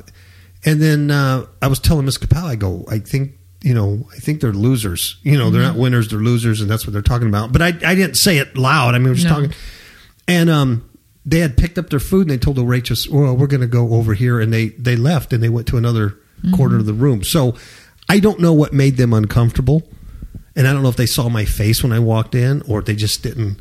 And 0.63 0.79
then 0.81 1.09
uh, 1.09 1.45
I 1.61 1.67
was 1.67 1.79
telling 1.79 2.05
Miss 2.05 2.17
Kapow, 2.19 2.43
I 2.43 2.55
go, 2.55 2.85
I 2.89 2.99
think 2.99 3.31
you 3.63 3.73
know, 3.75 4.07
I 4.11 4.17
think 4.17 4.41
they're 4.41 4.51
losers. 4.53 5.17
You 5.21 5.37
know, 5.37 5.51
they're 5.51 5.61
not 5.61 5.75
winners, 5.75 6.07
they're 6.09 6.19
losers, 6.19 6.61
and 6.61 6.69
that's 6.69 6.85
what 6.87 6.93
they're 6.93 7.01
talking 7.03 7.27
about. 7.27 7.51
But 7.51 7.61
I, 7.61 7.67
I 7.67 7.93
didn't 7.95 8.15
say 8.15 8.39
it 8.39 8.57
loud. 8.57 8.95
I 8.95 8.97
mean, 8.97 9.03
we 9.05 9.09
were 9.11 9.15
just 9.15 9.27
No. 9.27 9.35
talking. 9.35 9.53
And 10.27 10.49
um, 10.49 10.89
they 11.27 11.39
had 11.39 11.57
picked 11.57 11.77
up 11.77 11.89
their 11.91 11.99
food 11.99 12.21
and 12.21 12.31
they 12.31 12.37
told 12.39 12.55
the 12.57 12.63
waitress, 12.63 13.07
"Well, 13.07 13.35
we're 13.37 13.45
going 13.47 13.61
to 13.61 13.67
go 13.67 13.93
over 13.93 14.13
here," 14.15 14.39
and 14.39 14.51
they 14.51 14.69
they 14.69 14.95
left 14.95 15.31
and 15.31 15.43
they 15.43 15.49
went 15.49 15.67
to 15.67 15.77
another 15.77 16.17
corner 16.55 16.77
of 16.77 16.87
the 16.87 16.93
room. 16.93 17.23
So 17.23 17.55
I 18.09 18.19
don't 18.19 18.39
know 18.39 18.51
what 18.53 18.73
made 18.73 18.97
them 18.97 19.13
uncomfortable, 19.13 19.87
and 20.55 20.67
I 20.67 20.73
don't 20.73 20.81
know 20.81 20.89
if 20.89 20.95
they 20.95 21.05
saw 21.05 21.29
my 21.29 21.45
face 21.45 21.83
when 21.83 21.91
I 21.91 21.99
walked 21.99 22.33
in 22.33 22.63
or 22.63 22.79
if 22.79 22.85
they 22.85 22.95
just 22.95 23.21
didn't 23.21 23.59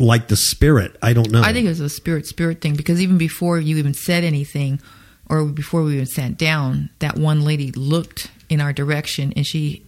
like 0.00 0.26
the 0.28 0.36
spirit. 0.36 0.96
I 1.02 1.12
don't 1.12 1.30
know. 1.30 1.42
I 1.42 1.52
think 1.52 1.66
it 1.66 1.68
was 1.68 1.80
a 1.80 1.88
spirit 1.88 2.26
spirit 2.26 2.60
thing 2.60 2.74
because 2.74 3.00
even 3.00 3.18
before 3.18 3.58
you 3.60 3.76
even 3.76 3.94
said 3.94 4.24
anything 4.24 4.80
or 5.28 5.44
before 5.44 5.82
we 5.82 5.94
even 5.94 6.06
sat 6.06 6.36
down, 6.36 6.90
that 6.98 7.16
one 7.16 7.44
lady 7.44 7.70
looked 7.72 8.30
in 8.48 8.60
our 8.60 8.72
direction 8.72 9.32
and 9.36 9.46
she 9.46 9.84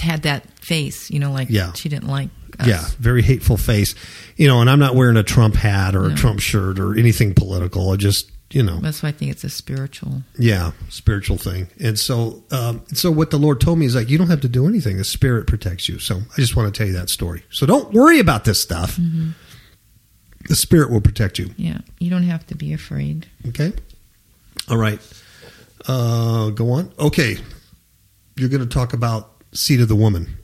had 0.00 0.22
that 0.22 0.48
face, 0.60 1.10
you 1.10 1.18
know, 1.18 1.32
like 1.32 1.48
Yeah. 1.50 1.72
she 1.72 1.88
didn't 1.88 2.08
like 2.08 2.28
us. 2.60 2.66
Yeah, 2.66 2.84
very 2.98 3.22
hateful 3.22 3.56
face. 3.56 3.94
You 4.36 4.46
know, 4.48 4.60
and 4.60 4.70
I'm 4.70 4.78
not 4.78 4.94
wearing 4.94 5.16
a 5.16 5.22
Trump 5.22 5.54
hat 5.56 5.94
or 5.94 6.06
a 6.06 6.14
Trump 6.14 6.40
shirt 6.40 6.78
or 6.78 6.96
anything 6.98 7.34
political. 7.34 7.90
I 7.90 7.96
just, 7.96 8.30
you 8.50 8.62
know, 8.62 8.78
That's 8.80 9.02
why 9.02 9.08
I 9.08 9.12
think 9.12 9.30
it's 9.32 9.42
a 9.44 9.48
spiritual. 9.48 10.22
yeah, 10.38 10.72
spiritual 10.88 11.36
thing. 11.36 11.68
And 11.80 11.98
so, 11.98 12.44
um, 12.52 12.84
so 12.94 13.10
what 13.10 13.30
the 13.30 13.38
Lord 13.38 13.60
told 13.60 13.78
me 13.78 13.86
is 13.86 13.94
like, 13.96 14.08
you 14.08 14.18
don't 14.18 14.28
have 14.30 14.40
to 14.42 14.48
do 14.48 14.66
anything. 14.68 14.96
The 14.98 15.04
Spirit 15.04 15.46
protects 15.46 15.88
you. 15.88 15.98
So 15.98 16.18
I 16.18 16.36
just 16.36 16.54
want 16.56 16.72
to 16.72 16.76
tell 16.78 16.86
you 16.86 16.92
that 16.94 17.10
story. 17.10 17.42
So 17.50 17.66
don't 17.66 17.92
worry 17.92 18.20
about 18.20 18.44
this 18.44 18.60
stuff. 18.62 18.98
The 20.48 20.54
Spirit 20.56 20.90
will 20.92 21.00
protect 21.00 21.38
you. 21.40 21.50
Yeah. 21.56 21.78
You 21.98 22.08
don't 22.08 22.22
have 22.22 22.46
to 22.46 22.54
be 22.54 22.72
afraid. 22.72 23.26
Okay. 23.48 23.72
All 24.68 24.76
right. 24.76 25.00
Uh, 25.88 26.50
go 26.50 26.70
on. 26.70 26.92
Okay. 27.00 27.38
You're 28.36 28.48
going 28.48 28.60
to 28.62 28.66
talk 28.68 28.92
about 28.92 29.32
seed 29.52 29.80
of 29.80 29.88
the 29.88 29.96
woman. 29.96 30.36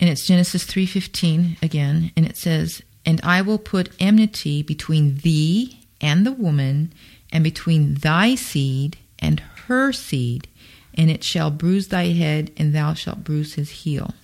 And 0.00 0.08
it's 0.08 0.26
Genesis 0.26 0.64
3:15 0.64 1.60
again, 1.62 2.12
and 2.16 2.24
it 2.24 2.36
says, 2.36 2.82
"And 3.08 3.20
I 3.24 3.40
will 3.40 3.58
put 3.58 3.96
enmity 3.98 4.62
between 4.62 5.16
thee 5.26 5.78
and 5.98 6.26
the 6.26 6.36
woman, 6.46 6.92
and 7.32 7.42
between 7.42 7.94
thy 7.94 8.34
seed 8.34 8.98
and 9.18 9.40
her 9.66 9.92
seed, 9.92 10.46
and 10.92 11.10
it 11.10 11.24
shall 11.24 11.50
bruise 11.50 11.88
thy 11.88 12.08
head, 12.22 12.50
and 12.58 12.74
thou 12.74 12.92
shalt 12.92 13.24
bruise 13.24 13.54
his 13.54 13.70
heel." 13.82 14.14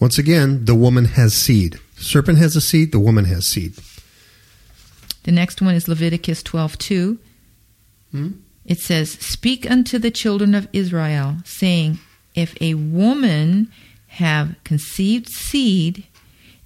Once 0.00 0.18
again, 0.18 0.64
the 0.64 0.74
woman 0.74 1.04
has 1.20 1.34
seed. 1.34 1.78
Serpent 1.96 2.38
has 2.38 2.56
a 2.56 2.60
seed. 2.60 2.90
The 2.90 3.06
woman 3.08 3.26
has 3.26 3.46
seed. 3.46 3.74
The 5.22 5.32
next 5.32 5.62
one 5.62 5.76
is 5.76 5.86
Leviticus 5.86 6.42
12:2. 6.42 7.18
Hmm? 8.10 8.30
It 8.64 8.80
says, 8.80 9.08
"Speak 9.20 9.70
unto 9.70 10.00
the 10.00 10.10
children 10.10 10.52
of 10.56 10.66
Israel, 10.72 11.36
saying, 11.44 12.00
If 12.34 12.54
a 12.60 12.74
woman 12.74 13.68
have 14.08 14.56
conceived 14.64 15.28
seed 15.28 16.04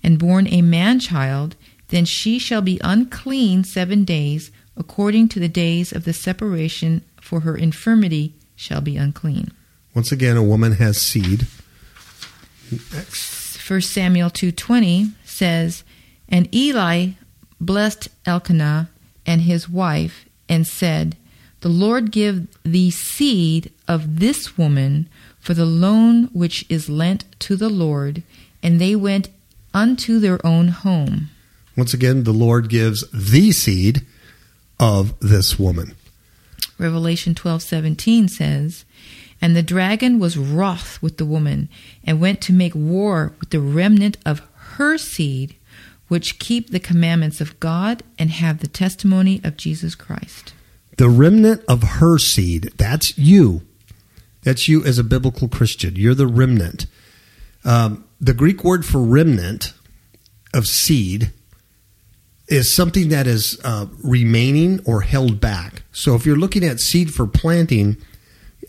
and 0.03 0.19
born 0.19 0.47
a 0.49 0.63
man 0.63 0.99
child, 1.01 1.57
then 1.89 2.05
she 2.05 2.39
shall 2.39 2.63
be 2.63 2.81
unclean 2.83 3.65
seven 3.65 4.05
days, 4.05 4.51
according 4.77 5.29
to 5.29 5.41
the 5.41 5.49
days 5.49 5.93
of 5.93 6.05
the 6.05 6.13
separation, 6.13 7.03
for 7.21 7.41
her 7.41 7.57
infirmity 7.57 8.35
shall 8.57 8.81
be 8.81 8.97
unclean." 8.97 9.51
Once 9.95 10.13
again, 10.13 10.37
a 10.37 10.43
woman 10.43 10.73
has 10.73 10.99
seed. 10.99 11.47
Next. 12.93 13.57
1 13.57 13.83
Samuel 13.83 14.31
2:20 14.31 15.13
says, 15.25 15.85
"And 16.29 16.53
Eli 16.55 17.11
blessed 17.61 18.09
Elkanah 18.25 18.89
and 19.27 19.43
his 19.43 19.69
wife 19.69 20.25
and 20.49 20.67
said, 20.67 21.17
The 21.61 21.69
Lord 21.69 22.11
give 22.11 22.47
thee 22.65 22.91
seed 22.91 23.71
of 23.87 24.19
this 24.19 24.57
woman 24.57 25.09
for 25.39 25.55
the 25.55 25.67
loan 25.67 26.25
which 26.33 26.65
is 26.69 26.89
lent 26.89 27.25
to 27.41 27.55
the 27.55 27.69
Lord, 27.69 28.23
and 28.63 28.81
they 28.81 28.97
went 28.97 29.29
unto 29.75 30.19
their 30.19 30.45
own 30.47 30.69
home." 30.69 31.31
Once 31.77 31.95
again, 31.95 32.25
the 32.25 32.33
Lord 32.33 32.69
gives 32.69 33.05
the 33.13 33.53
seed 33.53 34.03
of 34.79 35.15
this 35.21 35.59
woman. 35.59 35.95
Revelation 36.79 37.35
12:17 37.35 38.29
says, 38.29 38.85
"And 39.41 39.55
the 39.55 39.63
dragon 39.63 40.19
was 40.19 40.37
wroth 40.37 40.99
with 41.01 41.19
the 41.19 41.27
woman 41.27 41.69
and 42.05 42.21
went 42.21 42.41
to 42.43 42.53
make 42.53 42.75
war 42.75 43.33
with 43.39 43.51
the 43.51 43.61
remnant 43.61 44.17
of 44.25 44.43
her 44.77 44.97
seed, 44.99 45.55
which 46.09 46.39
keep 46.39 46.71
the 46.71 46.81
commandments 46.81 47.41
of 47.41 47.59
God 47.61 48.03
and 48.19 48.31
have 48.31 48.59
the 48.61 48.69
testimony 48.69 49.41
of 49.45 49.57
Jesus 49.57 49.95
Christ." 49.95 50.55
The 50.97 51.09
remnant 51.09 51.63
of 51.69 51.83
her 51.83 52.19
seed, 52.19 52.73
that's 52.77 53.17
you. 53.17 53.63
That's 54.43 54.69
you 54.69 54.85
as 54.85 54.99
a 54.99 55.05
biblical 55.05 55.49
Christian. 55.49 55.97
You're 55.97 56.15
the 56.15 56.27
remnant. 56.27 56.87
Um, 57.65 58.05
the 58.21 58.35
Greek 58.35 58.63
word 58.63 58.85
for 58.85 59.01
remnant 59.01 59.73
of 60.53 60.67
seed 60.67 61.33
is 62.49 62.73
something 62.73 63.09
that 63.09 63.27
is 63.27 63.59
uh, 63.65 63.87
remaining 64.03 64.81
or 64.85 65.03
held 65.03 65.41
back. 65.41 65.83
So 65.93 66.15
if 66.15 66.27
you're 66.27 66.37
looking 66.37 66.65
at 66.65 66.81
seed 66.81 67.15
for 67.15 67.27
planting, 67.27 67.97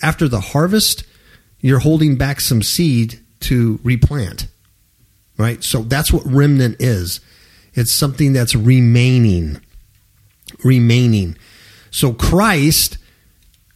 after 0.02 0.28
the 0.28 0.40
harvest, 0.40 1.04
you're 1.60 1.80
holding 1.80 2.16
back 2.16 2.40
some 2.40 2.62
seed 2.62 3.20
to 3.42 3.80
replant. 3.84 4.48
Right? 5.38 5.64
So 5.64 5.82
that's 5.82 6.14
what 6.14 6.26
remnant 6.26 6.78
is. 6.80 7.20
It's 7.74 7.92
something 7.92 8.34
that's 8.34 8.56
remaining. 8.56 9.60
Remaining. 10.64 11.38
So 11.90 12.14
Christ, 12.14 12.98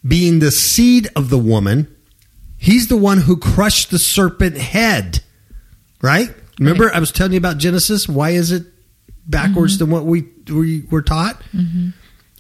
being 0.08 0.40
the 0.40 0.52
seed 0.52 1.10
of 1.16 1.30
the 1.30 1.40
woman, 1.40 1.94
he's 2.58 2.88
the 2.88 2.98
one 2.98 3.22
who 3.22 3.38
crushed 3.38 3.90
the 3.90 4.00
serpent 4.00 4.58
head. 4.58 5.22
Right? 6.06 6.30
Remember, 6.60 6.94
I 6.94 7.00
was 7.00 7.12
telling 7.12 7.32
you 7.32 7.40
about 7.40 7.58
Genesis. 7.58 8.08
Why 8.08 8.30
is 8.30 8.52
it 8.52 8.64
backwards 9.26 9.74
mm-hmm. 9.74 9.86
than 9.86 9.90
what 9.90 10.06
we, 10.06 10.26
we 10.48 10.84
were 10.92 11.02
taught? 11.02 11.42
Mm-hmm. 11.52 11.90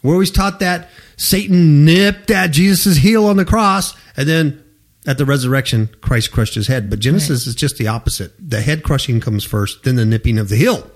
We're 0.03 0.13
always 0.13 0.29
taught 0.29 0.59
that 0.59 0.89
Satan 1.17 1.83
nipped 1.83 2.29
at 2.29 2.51
Jesus' 2.51 2.97
heel 2.97 3.25
on 3.25 3.37
the 3.37 3.43
cross, 3.45 3.95
and 4.15 4.29
then 4.29 4.63
at 5.07 5.17
the 5.17 5.25
resurrection, 5.25 5.89
Christ 6.01 6.31
crushed 6.31 6.53
his 6.53 6.67
head. 6.67 6.91
But 6.91 6.99
Genesis 6.99 7.47
is 7.47 7.55
just 7.55 7.77
the 7.77 7.87
opposite. 7.87 8.33
The 8.37 8.61
head 8.61 8.83
crushing 8.83 9.19
comes 9.19 9.43
first, 9.43 9.83
then 9.83 9.95
the 9.95 10.05
nipping 10.05 10.37
of 10.37 10.49
the 10.49 10.57
heel. 10.57 10.87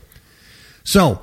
So, 0.84 1.22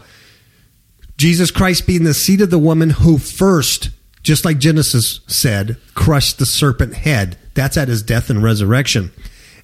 Jesus 1.17 1.53
Christ 1.53 1.87
being 1.87 2.03
the 2.03 2.13
seed 2.13 2.41
of 2.41 2.51
the 2.51 2.59
woman 2.59 2.91
who 2.91 3.19
first, 3.19 3.91
just 4.25 4.45
like 4.45 4.59
Genesis 4.59 5.21
said, 5.29 5.77
crushed 5.95 6.41
the 6.41 6.47
serpent 6.47 6.95
head. 6.95 7.39
That's 7.55 7.77
at 7.77 7.87
his 7.87 8.03
death 8.03 8.31
and 8.31 8.43
resurrection. 8.43 9.13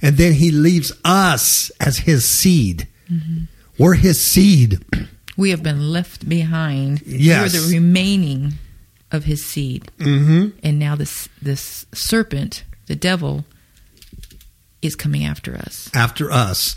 And 0.02 0.16
then 0.16 0.32
he 0.34 0.50
leaves 0.50 0.92
us 1.04 1.70
as 1.80 1.98
his 1.98 2.24
seed. 2.24 2.88
We're 3.78 3.94
his 3.94 4.20
seed. 4.20 4.84
We 5.34 5.48
have 5.48 5.62
been 5.62 5.90
left 5.90 6.28
behind. 6.28 7.00
Yes. 7.06 7.54
We're 7.54 7.60
the 7.60 7.74
remaining 7.74 8.52
of 9.10 9.24
his 9.24 9.44
seed. 9.44 9.90
Mm-hmm. 9.96 10.58
And 10.62 10.78
now 10.78 10.94
this 10.94 11.26
this 11.40 11.86
serpent, 11.94 12.64
the 12.86 12.94
devil, 12.94 13.46
is 14.82 14.94
coming 14.94 15.24
after 15.24 15.56
us. 15.56 15.90
After 15.94 16.30
us, 16.30 16.76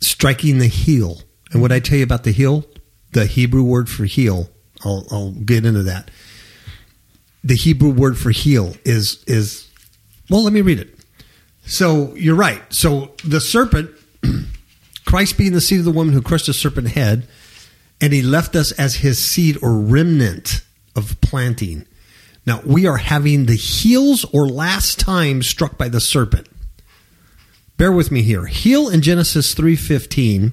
striking 0.00 0.58
the 0.58 0.66
heel. 0.66 1.20
And 1.52 1.62
what 1.62 1.70
I 1.70 1.78
tell 1.78 1.98
you 1.98 2.04
about 2.04 2.24
the 2.24 2.32
heel, 2.32 2.64
the 3.12 3.26
Hebrew 3.26 3.62
word 3.62 3.88
for 3.88 4.04
heel, 4.04 4.50
I'll, 4.84 5.06
I'll 5.10 5.30
get 5.32 5.64
into 5.64 5.84
that. 5.84 6.10
The 7.44 7.54
Hebrew 7.54 7.90
word 7.90 8.18
for 8.18 8.30
heel 8.30 8.74
is 8.84 9.22
is 9.28 9.65
well. 10.30 10.42
Let 10.42 10.52
me 10.52 10.60
read 10.60 10.80
it. 10.80 10.96
So 11.66 12.14
you're 12.14 12.36
right. 12.36 12.62
So 12.72 13.12
the 13.24 13.40
serpent, 13.40 13.90
Christ 15.04 15.36
being 15.36 15.52
the 15.52 15.60
seed 15.60 15.80
of 15.80 15.84
the 15.84 15.90
woman 15.90 16.14
who 16.14 16.22
crushed 16.22 16.46
the 16.46 16.54
serpent 16.54 16.88
head, 16.88 17.26
and 18.00 18.12
he 18.12 18.22
left 18.22 18.54
us 18.54 18.72
as 18.72 18.96
his 18.96 19.22
seed 19.22 19.58
or 19.62 19.72
remnant 19.78 20.62
of 20.94 21.20
planting. 21.20 21.86
Now 22.46 22.60
we 22.64 22.86
are 22.86 22.98
having 22.98 23.46
the 23.46 23.56
heels 23.56 24.24
or 24.32 24.48
last 24.48 25.00
time 25.00 25.42
struck 25.42 25.76
by 25.76 25.88
the 25.88 26.00
serpent. 26.00 26.48
Bear 27.76 27.92
with 27.92 28.10
me 28.10 28.22
here. 28.22 28.46
Heel 28.46 28.88
in 28.88 29.02
Genesis 29.02 29.52
three 29.52 29.76
fifteen 29.76 30.52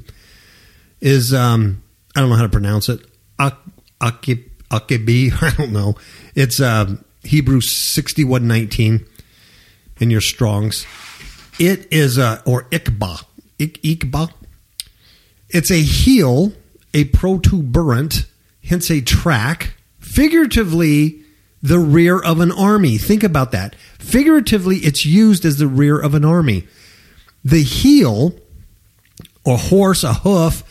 is 0.99 1.33
um, 1.33 1.83
I 2.15 2.19
don't 2.19 2.29
know 2.29 2.35
how 2.35 2.43
to 2.43 2.49
pronounce 2.49 2.89
it. 2.89 2.99
Ak- 3.39 3.59
Akib 4.01 4.49
I 5.41 5.55
don't 5.55 5.71
know. 5.71 5.95
It's 6.33 6.59
um, 6.59 7.05
Hebrew 7.23 7.61
sixty 7.61 8.23
one 8.23 8.47
nineteen 8.47 9.05
in 9.99 10.09
your 10.09 10.21
Strong's. 10.21 10.85
It 11.59 11.87
is 11.91 12.17
a 12.17 12.41
or 12.45 12.63
ikba 12.65 13.23
Ik, 13.59 13.81
ikba. 13.81 14.31
It's 15.49 15.71
a 15.71 15.81
heel, 15.81 16.53
a 16.93 17.05
protuberant, 17.05 18.25
hence 18.63 18.89
a 18.89 19.01
track. 19.01 19.75
Figuratively, 19.99 21.21
the 21.61 21.79
rear 21.79 22.19
of 22.19 22.39
an 22.39 22.51
army. 22.51 22.97
Think 22.97 23.23
about 23.23 23.51
that. 23.51 23.75
Figuratively, 23.99 24.77
it's 24.77 25.05
used 25.05 25.45
as 25.45 25.57
the 25.57 25.67
rear 25.67 25.99
of 25.99 26.13
an 26.13 26.25
army. 26.25 26.67
The 27.43 27.63
heel, 27.63 28.35
a 29.45 29.55
horse, 29.55 30.03
a 30.03 30.13
hoof, 30.13 30.63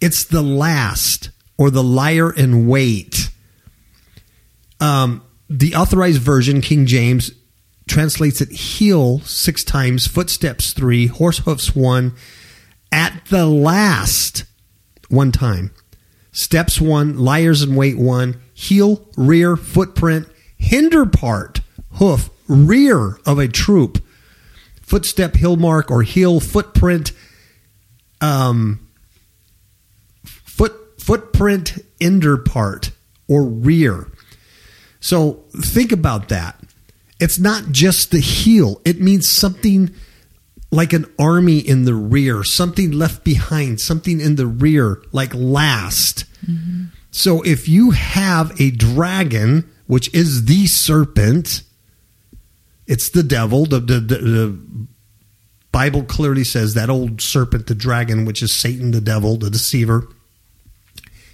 it's 0.00 0.24
the 0.24 0.42
last 0.42 1.30
or 1.56 1.70
the 1.70 1.82
liar 1.82 2.30
in 2.32 2.66
wait. 2.66 3.30
Um, 4.80 5.22
the 5.48 5.76
authorized 5.76 6.20
version, 6.20 6.60
King 6.60 6.84
James, 6.84 7.30
translates 7.86 8.40
it 8.40 8.50
heel 8.50 9.20
six 9.20 9.62
times, 9.62 10.06
footsteps 10.06 10.72
three, 10.72 11.06
horse 11.06 11.38
hoofs 11.38 11.74
one, 11.74 12.14
at 12.90 13.24
the 13.26 13.46
last 13.46 14.44
one 15.08 15.32
time. 15.32 15.72
Steps 16.32 16.80
one, 16.80 17.16
liars 17.18 17.62
and 17.62 17.76
wait 17.76 17.96
one, 17.96 18.40
heel, 18.52 19.08
rear, 19.16 19.56
footprint, 19.56 20.28
hinder 20.56 21.06
part, 21.06 21.60
hoof, 21.92 22.30
rear 22.48 23.18
of 23.26 23.38
a 23.38 23.48
troop, 23.48 24.02
footstep, 24.80 25.36
heel 25.36 25.56
mark, 25.56 25.90
or 25.90 26.02
heel 26.02 26.40
footprint, 26.40 27.12
um, 28.20 28.88
foot 30.24 30.74
footprint, 30.98 31.78
hinder 32.00 32.36
part, 32.38 32.90
or 33.28 33.44
rear. 33.44 34.10
So 35.00 35.44
think 35.56 35.92
about 35.92 36.30
that. 36.30 36.58
It's 37.20 37.38
not 37.38 37.70
just 37.70 38.10
the 38.10 38.20
heel, 38.20 38.80
it 38.84 39.00
means 39.00 39.28
something 39.28 39.94
like 40.70 40.92
an 40.92 41.06
army 41.18 41.58
in 41.58 41.84
the 41.84 41.94
rear, 41.94 42.42
something 42.42 42.90
left 42.90 43.24
behind, 43.24 43.80
something 43.80 44.20
in 44.20 44.34
the 44.36 44.46
rear, 44.46 45.00
like 45.12 45.32
last. 45.32 46.24
Mm-hmm. 46.44 46.86
So 47.12 47.42
if 47.42 47.68
you 47.68 47.92
have 47.92 48.60
a 48.60 48.72
dragon, 48.72 49.70
which 49.86 50.12
is 50.12 50.46
the 50.46 50.66
serpent, 50.66 51.62
it's 52.86 53.08
the 53.08 53.22
devil. 53.22 53.66
The, 53.66 53.78
the, 53.78 54.00
the, 54.00 54.16
the 54.18 54.58
Bible 55.70 56.02
clearly 56.02 56.44
says 56.44 56.74
that 56.74 56.90
old 56.90 57.20
serpent, 57.20 57.68
the 57.68 57.74
dragon, 57.74 58.24
which 58.24 58.42
is 58.42 58.52
Satan, 58.52 58.90
the 58.90 59.00
devil, 59.00 59.36
the 59.36 59.50
deceiver. 59.50 60.08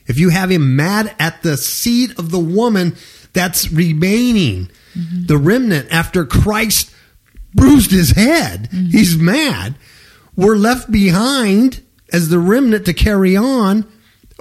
If 0.06 0.18
you 0.18 0.28
have 0.28 0.50
him 0.50 0.76
mad 0.76 1.14
at 1.18 1.42
the 1.42 1.56
seed 1.56 2.18
of 2.18 2.30
the 2.30 2.38
woman 2.38 2.96
that's 3.32 3.72
remaining, 3.72 4.70
Mm-hmm. 4.96 5.26
the 5.26 5.38
remnant 5.38 5.92
after 5.92 6.24
Christ 6.24 6.92
bruised 7.54 7.90
his 7.90 8.10
head, 8.10 8.70
mm-hmm. 8.70 8.86
he's 8.86 9.16
mad. 9.16 9.74
We're 10.36 10.56
left 10.56 10.90
behind 10.90 11.82
as 12.12 12.28
the 12.28 12.38
remnant 12.38 12.86
to 12.86 12.94
carry 12.94 13.36
on. 13.36 13.86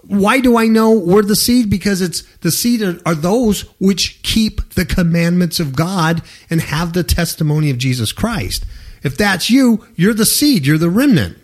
Why 0.03 0.39
do 0.39 0.57
I 0.57 0.67
know 0.67 0.91
we're 0.91 1.21
the 1.21 1.35
seed? 1.35 1.69
Because 1.69 2.01
it's 2.01 2.23
the 2.37 2.51
seed 2.51 2.81
are, 2.81 2.97
are 3.05 3.15
those 3.15 3.61
which 3.79 4.23
keep 4.23 4.73
the 4.73 4.85
commandments 4.85 5.59
of 5.59 5.75
God 5.75 6.21
and 6.49 6.61
have 6.61 6.93
the 6.93 7.03
testimony 7.03 7.69
of 7.69 7.77
Jesus 7.77 8.11
Christ. 8.11 8.65
If 9.03 9.17
that's 9.17 9.49
you, 9.49 9.85
you're 9.95 10.13
the 10.13 10.25
seed, 10.25 10.65
you're 10.65 10.77
the 10.77 10.89
remnant. 10.89 11.37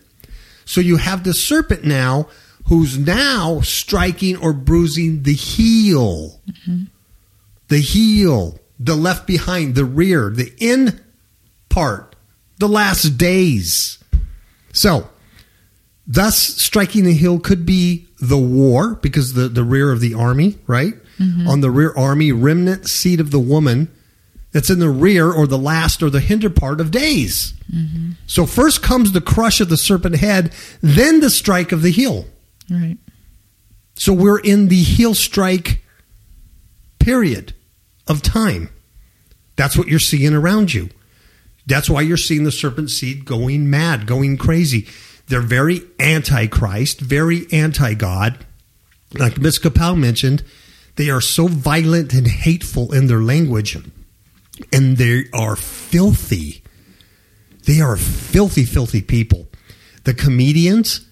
So 0.65 0.81
you 0.81 0.97
have 0.97 1.23
the 1.23 1.33
serpent 1.33 1.83
now 1.83 2.27
who's 2.67 2.97
now 2.97 3.61
striking 3.61 4.35
or 4.37 4.51
bruising 4.51 5.23
the 5.23 5.33
heel. 5.33 6.41
Mm-hmm. 6.49 6.83
The 7.67 7.79
heel, 7.79 8.59
the 8.79 8.95
left 8.95 9.27
behind, 9.27 9.75
the 9.75 9.85
rear, 9.85 10.29
the 10.29 10.53
in 10.57 10.99
part, 11.69 12.15
the 12.57 12.67
last 12.67 13.17
days. 13.17 14.03
So, 14.73 15.09
thus 16.05 16.37
striking 16.37 17.05
the 17.05 17.13
heel 17.13 17.39
could 17.39 17.65
be 17.65 18.07
the 18.19 18.37
war 18.37 18.95
because 18.95 19.33
the, 19.33 19.47
the 19.47 19.63
rear 19.63 19.91
of 19.91 19.99
the 19.99 20.13
army, 20.13 20.57
right? 20.67 20.93
Mm-hmm. 21.19 21.47
On 21.47 21.61
the 21.61 21.71
rear 21.71 21.93
army, 21.95 22.31
remnant 22.31 22.89
seed 22.89 23.19
of 23.19 23.31
the 23.31 23.39
woman 23.39 23.89
that's 24.51 24.69
in 24.69 24.79
the 24.79 24.89
rear 24.89 25.31
or 25.31 25.47
the 25.47 25.57
last 25.57 26.01
or 26.01 26.09
the 26.09 26.19
hinder 26.19 26.49
part 26.49 26.79
of 26.79 26.91
days. 26.91 27.53
Mm-hmm. 27.73 28.11
So 28.25 28.45
first 28.45 28.81
comes 28.81 29.11
the 29.11 29.21
crush 29.21 29.59
of 29.59 29.69
the 29.69 29.77
serpent 29.77 30.17
head, 30.17 30.53
then 30.81 31.19
the 31.19 31.29
strike 31.29 31.71
of 31.71 31.81
the 31.81 31.91
heel. 31.91 32.25
Right. 32.69 32.97
So 33.95 34.13
we're 34.13 34.39
in 34.39 34.67
the 34.67 34.81
heel 34.81 35.13
strike 35.13 35.83
period 36.99 37.53
of 38.07 38.21
time. 38.21 38.69
That's 39.55 39.77
what 39.77 39.87
you're 39.87 39.99
seeing 39.99 40.33
around 40.33 40.73
you. 40.73 40.89
That's 41.65 41.89
why 41.89 42.01
you're 42.01 42.17
seeing 42.17 42.43
the 42.43 42.51
serpent 42.51 42.91
seed 42.91 43.25
going 43.25 43.69
mad, 43.69 44.05
going 44.05 44.37
crazy. 44.37 44.87
They're 45.27 45.41
very 45.41 45.81
anti-Christ, 45.99 46.99
very 46.99 47.47
anti-God. 47.51 48.45
Like 49.13 49.39
Miss 49.39 49.57
Capel 49.57 49.95
mentioned, 49.95 50.43
they 50.97 51.09
are 51.09 51.21
so 51.21 51.47
violent 51.47 52.13
and 52.13 52.27
hateful 52.27 52.93
in 52.93 53.07
their 53.07 53.21
language, 53.21 53.77
and 54.71 54.97
they 54.97 55.23
are 55.33 55.55
filthy. 55.55 56.63
They 57.65 57.81
are 57.81 57.97
filthy, 57.97 58.65
filthy 58.65 59.01
people. 59.01 59.47
The 60.03 60.13
comedians 60.13 61.07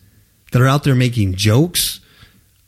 that 0.51 0.61
are 0.61 0.67
out 0.67 0.83
there 0.83 0.93
making 0.95 1.33
jokes. 1.33 1.99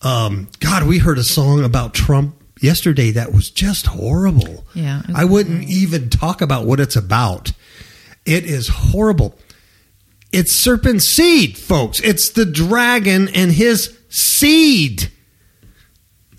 Um, 0.02 0.48
God, 0.60 0.88
we 0.88 0.98
heard 0.98 1.20
a 1.20 1.24
song 1.24 1.64
about 1.64 1.94
Trump 1.94 2.42
yesterday 2.66 3.12
that 3.12 3.32
was 3.32 3.50
just 3.50 3.86
horrible. 3.86 4.66
Yeah. 4.74 5.04
I 5.14 5.24
wouldn't 5.24 5.70
even 5.70 6.10
talk 6.10 6.42
about 6.42 6.66
what 6.66 6.80
it's 6.80 6.96
about. 6.96 7.54
It 8.26 8.46
is 8.46 8.68
horrible. 8.68 9.38
It's 10.32 10.52
serpent 10.52 11.02
seed, 11.02 11.58
folks. 11.58 12.02
It's 12.02 12.30
the 12.30 12.46
dragon 12.46 13.30
and 13.30 13.52
his 13.52 13.98
seed. 14.10 15.10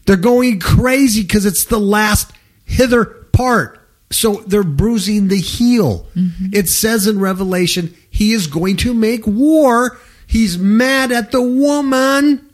They're 0.04 0.16
going 0.16 0.60
crazy 0.60 1.22
because 1.22 1.46
it's 1.46 1.64
the 1.64 1.80
last 1.80 2.32
hither 2.64 3.04
part. 3.04 3.80
So 4.10 4.36
they're 4.46 4.62
bruising 4.62 5.28
the 5.28 5.38
heel. 5.38 6.06
Mm-hmm. 6.14 6.46
It 6.52 6.68
says 6.68 7.06
in 7.06 7.18
Revelation, 7.18 7.94
he 8.10 8.32
is 8.32 8.46
going 8.46 8.76
to 8.78 8.94
make 8.94 9.26
war. 9.26 9.98
He's 10.26 10.58
mad 10.58 11.10
at 11.10 11.32
the 11.32 11.42
woman, 11.42 12.48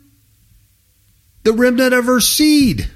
the 1.42 1.52
remnant 1.52 1.92
of 1.92 2.06
her 2.06 2.20
seed, 2.20 2.88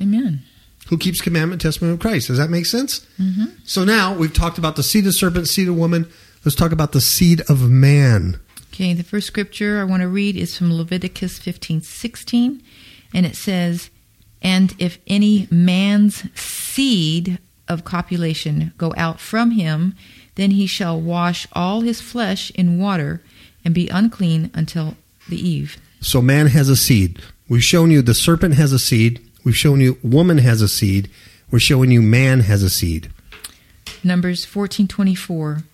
Amen. 0.00 0.42
who 0.88 0.98
keeps 0.98 1.20
commandment, 1.20 1.60
testimony 1.62 1.94
of 1.94 2.00
Christ. 2.00 2.28
Does 2.28 2.38
that 2.38 2.50
make 2.50 2.66
sense? 2.66 3.06
Mm-hmm. 3.18 3.46
So 3.64 3.84
now 3.84 4.14
we've 4.14 4.32
talked 4.34 4.58
about 4.58 4.76
the 4.76 4.82
seed 4.82 5.06
of 5.06 5.14
serpent, 5.14 5.48
seed 5.48 5.68
of 5.68 5.76
woman. 5.76 6.10
Let's 6.44 6.56
talk 6.56 6.72
about 6.72 6.92
the 6.92 7.00
seed 7.00 7.42
of 7.48 7.68
man. 7.70 8.40
Okay, 8.72 8.94
the 8.94 9.02
first 9.04 9.26
scripture 9.26 9.80
I 9.80 9.84
want 9.84 10.02
to 10.02 10.08
read 10.08 10.36
is 10.36 10.56
from 10.56 10.72
Leviticus 10.72 11.38
fifteen 11.38 11.80
sixteen, 11.82 12.62
and 13.12 13.26
it 13.26 13.36
says, 13.36 13.90
And 14.42 14.74
if 14.78 14.98
any 15.06 15.46
man's 15.50 16.24
seed 16.38 17.38
of 17.68 17.84
copulation 17.84 18.72
go 18.78 18.92
out 18.96 19.20
from 19.20 19.52
him, 19.52 19.94
then 20.36 20.52
he 20.52 20.66
shall 20.66 21.00
wash 21.00 21.46
all 21.52 21.82
his 21.82 22.00
flesh 22.00 22.50
in 22.52 22.78
water 22.80 23.22
and 23.64 23.74
be 23.74 23.88
unclean 23.88 24.50
until 24.54 24.96
the 25.28 25.36
eve. 25.36 25.76
So 26.00 26.22
man 26.22 26.46
has 26.46 26.68
a 26.68 26.76
seed. 26.76 27.20
We've 27.48 27.62
shown 27.62 27.90
you 27.90 28.00
the 28.02 28.14
serpent 28.14 28.54
has 28.54 28.72
a 28.72 28.78
seed. 28.78 29.20
We've 29.44 29.56
shown 29.56 29.80
you 29.80 29.98
woman 30.02 30.38
has 30.38 30.62
a 30.62 30.68
seed. 30.68 31.10
We're 31.50 31.58
showing 31.58 31.90
you 31.90 32.02
man 32.02 32.40
has 32.40 32.62
a 32.62 32.70
seed. 32.70 33.10
Numbers 34.04 34.46
14:24 34.46 35.64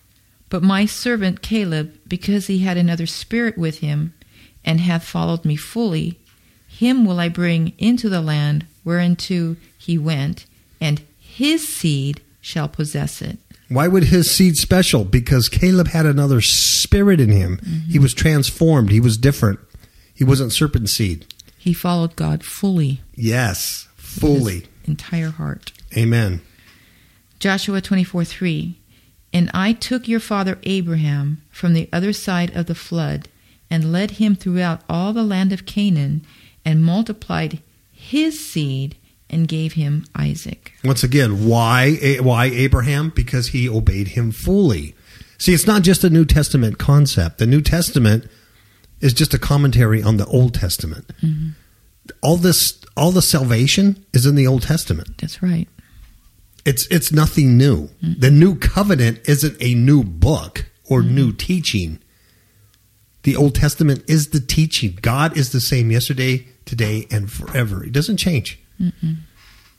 But 0.49 0.63
my 0.63 0.85
servant 0.85 1.41
Caleb 1.41 1.93
because 2.07 2.47
he 2.47 2.59
had 2.59 2.77
another 2.77 3.05
spirit 3.05 3.57
with 3.57 3.79
him 3.79 4.13
and 4.65 4.81
hath 4.81 5.03
followed 5.03 5.45
me 5.45 5.55
fully 5.55 6.19
him 6.67 7.05
will 7.05 7.19
I 7.19 7.29
bring 7.29 7.73
into 7.77 8.09
the 8.09 8.21
land 8.21 8.65
whereinto 8.83 9.55
he 9.77 9.97
went 9.97 10.45
and 10.79 11.01
his 11.19 11.67
seed 11.67 12.21
shall 12.41 12.67
possess 12.67 13.21
it 13.21 13.39
Why 13.69 13.87
would 13.87 14.05
his 14.05 14.29
seed 14.29 14.57
special? 14.57 15.03
Because 15.03 15.49
Caleb 15.49 15.87
had 15.87 16.05
another 16.05 16.39
spirit 16.39 17.19
in 17.19 17.29
him. 17.29 17.59
He 17.59 17.69
mm-hmm. 17.69 18.01
was 18.01 18.13
transformed. 18.13 18.91
He 18.91 19.01
was 19.01 19.17
different. 19.17 19.59
He 20.13 20.23
wasn't 20.23 20.53
serpent 20.53 20.89
seed. 20.89 21.25
He 21.67 21.73
followed 21.73 22.15
God 22.15 22.43
fully 22.45 23.01
Yes, 23.13 23.87
fully. 23.97 24.67
entire 24.85 25.31
heart 25.31 25.73
Amen. 25.95 26.41
Joshua 27.39 27.81
24 27.81 28.23
3. 28.25 28.75
And 29.33 29.51
I 29.53 29.73
took 29.73 30.07
your 30.07 30.19
father 30.19 30.57
Abraham 30.63 31.41
from 31.51 31.73
the 31.73 31.87
other 31.93 32.13
side 32.13 32.55
of 32.55 32.65
the 32.65 32.73
flood, 32.75 33.27
and 33.69 33.91
led 33.91 34.11
him 34.11 34.35
throughout 34.35 34.81
all 34.89 35.11
the 35.13 35.23
land 35.23 35.51
of 35.53 35.65
Canaan, 35.65 36.25
and 36.65 36.83
multiplied 36.83 37.59
his 37.93 38.39
seed, 38.39 38.95
and 39.29 39.47
gave 39.47 39.73
him 39.73 40.05
Isaac. 40.15 40.73
Once 40.83 41.03
again, 41.03 41.45
why 41.47 42.17
why 42.21 42.45
Abraham? 42.45 43.11
Because 43.15 43.49
he 43.49 43.67
obeyed 43.69 44.09
him 44.09 44.31
fully. 44.31 44.95
See, 45.37 45.53
it's 45.53 45.67
not 45.67 45.83
just 45.83 46.03
a 46.03 46.09
New 46.09 46.25
Testament 46.25 46.77
concept. 46.79 47.37
The 47.37 47.45
New 47.45 47.61
Testament 47.61 48.29
is 49.01 49.13
just 49.13 49.33
a 49.33 49.39
commentary 49.39 50.01
on 50.01 50.17
the 50.17 50.25
Old 50.25 50.53
Testament. 50.53 51.07
Mm-hmm. 51.21 51.49
All 52.21 52.37
this 52.37 52.81
all 52.95 53.11
the 53.11 53.21
salvation 53.21 54.05
is 54.13 54.25
in 54.25 54.35
the 54.35 54.47
Old 54.47 54.63
Testament. 54.63 55.17
That's 55.19 55.43
right. 55.43 55.67
It's 56.65 56.87
it's 56.87 57.11
nothing 57.11 57.57
new. 57.57 57.87
Mm-hmm. 57.87 58.19
The 58.19 58.31
new 58.31 58.55
covenant 58.55 59.19
isn't 59.25 59.57
a 59.61 59.73
new 59.73 60.03
book 60.03 60.65
or 60.89 61.01
mm-hmm. 61.01 61.15
new 61.15 61.33
teaching. 61.33 61.99
The 63.23 63.35
Old 63.35 63.55
Testament 63.55 64.03
is 64.07 64.29
the 64.29 64.39
teaching. 64.39 64.97
God 65.01 65.37
is 65.37 65.51
the 65.51 65.59
same 65.59 65.91
yesterday, 65.91 66.47
today, 66.65 67.07
and 67.11 67.29
forever. 67.29 67.83
It 67.83 67.91
doesn't 67.91 68.17
change. 68.17 68.59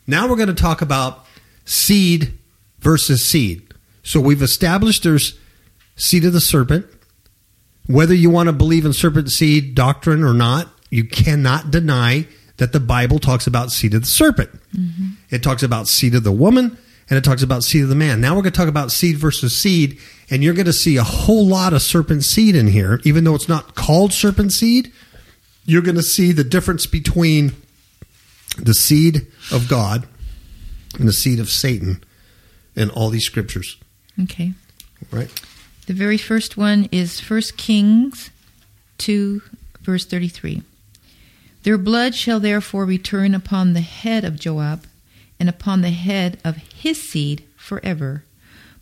Now 0.06 0.28
we're 0.28 0.36
going 0.36 0.48
to 0.48 0.54
talk 0.54 0.82
about 0.82 1.24
seed 1.64 2.38
versus 2.80 3.24
seed. 3.24 3.74
So 4.02 4.20
we've 4.20 4.42
established 4.42 5.02
there's 5.02 5.38
seed 5.96 6.24
of 6.24 6.32
the 6.32 6.40
serpent. 6.40 6.86
Whether 7.88 8.14
you 8.14 8.30
want 8.30 8.48
to 8.48 8.52
believe 8.52 8.84
in 8.84 8.92
serpent 8.92 9.30
seed 9.30 9.74
doctrine 9.74 10.22
or 10.22 10.34
not, 10.34 10.68
you 10.90 11.04
cannot 11.04 11.70
deny 11.70 12.26
that 12.58 12.72
the 12.72 12.80
Bible 12.80 13.18
talks 13.18 13.46
about 13.46 13.72
seed 13.72 13.94
of 13.94 14.02
the 14.02 14.06
serpent. 14.06 14.50
Mm-hmm. 14.76 15.08
It 15.30 15.42
talks 15.42 15.62
about 15.62 15.88
seed 15.88 16.14
of 16.14 16.22
the 16.22 16.32
woman 16.32 16.76
and 17.08 17.16
it 17.16 17.24
talks 17.24 17.42
about 17.42 17.64
seed 17.64 17.82
of 17.82 17.88
the 17.88 17.94
man. 17.94 18.20
Now 18.20 18.36
we're 18.36 18.42
going 18.42 18.52
to 18.52 18.58
talk 18.58 18.68
about 18.68 18.92
seed 18.92 19.16
versus 19.16 19.56
seed, 19.56 19.98
and 20.30 20.44
you're 20.44 20.54
going 20.54 20.66
to 20.66 20.72
see 20.74 20.98
a 20.98 21.02
whole 21.02 21.46
lot 21.46 21.72
of 21.72 21.80
serpent 21.80 22.24
seed 22.24 22.54
in 22.54 22.66
here, 22.66 23.00
even 23.04 23.24
though 23.24 23.34
it's 23.34 23.48
not 23.48 23.74
called 23.74 24.12
serpent 24.12 24.52
seed. 24.52 24.92
You're 25.64 25.82
going 25.82 25.96
to 25.96 26.02
see 26.02 26.32
the 26.32 26.44
difference 26.44 26.86
between 26.86 27.54
the 28.58 28.74
seed 28.74 29.26
of 29.50 29.68
God 29.68 30.06
and 30.98 31.08
the 31.08 31.12
seed 31.12 31.40
of 31.40 31.48
Satan 31.48 32.04
in 32.76 32.90
all 32.90 33.08
these 33.08 33.24
scriptures. 33.24 33.78
Okay. 34.22 34.52
Right? 35.10 35.30
The 35.88 35.94
very 35.94 36.18
first 36.18 36.58
one 36.58 36.86
is 36.92 37.18
1 37.18 37.40
Kings 37.56 38.28
2, 38.98 39.40
verse 39.80 40.04
33. 40.04 40.60
Their 41.62 41.78
blood 41.78 42.14
shall 42.14 42.38
therefore 42.40 42.84
return 42.84 43.34
upon 43.34 43.72
the 43.72 43.80
head 43.80 44.22
of 44.22 44.38
Joab 44.38 44.84
and 45.40 45.48
upon 45.48 45.80
the 45.80 45.88
head 45.88 46.38
of 46.44 46.58
his 46.58 47.02
seed 47.02 47.42
forever. 47.56 48.22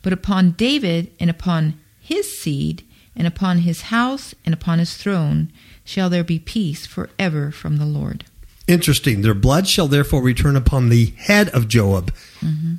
But 0.02 0.14
upon 0.14 0.50
David 0.58 1.12
and 1.20 1.30
upon 1.30 1.74
his 2.00 2.36
seed 2.36 2.82
and 3.14 3.28
upon 3.28 3.58
his 3.58 3.82
house 3.82 4.34
and 4.44 4.52
upon 4.52 4.80
his 4.80 4.96
throne 4.96 5.52
shall 5.84 6.10
there 6.10 6.24
be 6.24 6.40
peace 6.40 6.86
forever 6.86 7.52
from 7.52 7.76
the 7.76 7.86
Lord. 7.86 8.24
Interesting. 8.66 9.22
Their 9.22 9.32
blood 9.32 9.68
shall 9.68 9.86
therefore 9.86 10.22
return 10.22 10.56
upon 10.56 10.88
the 10.88 11.12
head 11.18 11.50
of 11.50 11.68
Joab. 11.68 12.12
Mm-hmm. 12.40 12.74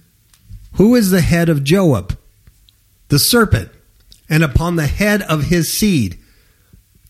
Who 0.74 0.96
is 0.96 1.12
the 1.12 1.22
head 1.22 1.48
of 1.48 1.64
Joab? 1.64 2.18
The 3.08 3.20
serpent. 3.20 3.72
And 4.30 4.44
upon 4.44 4.76
the 4.76 4.88
head 4.88 5.22
of 5.24 5.46
his 5.46 5.72
seed. 5.72 6.20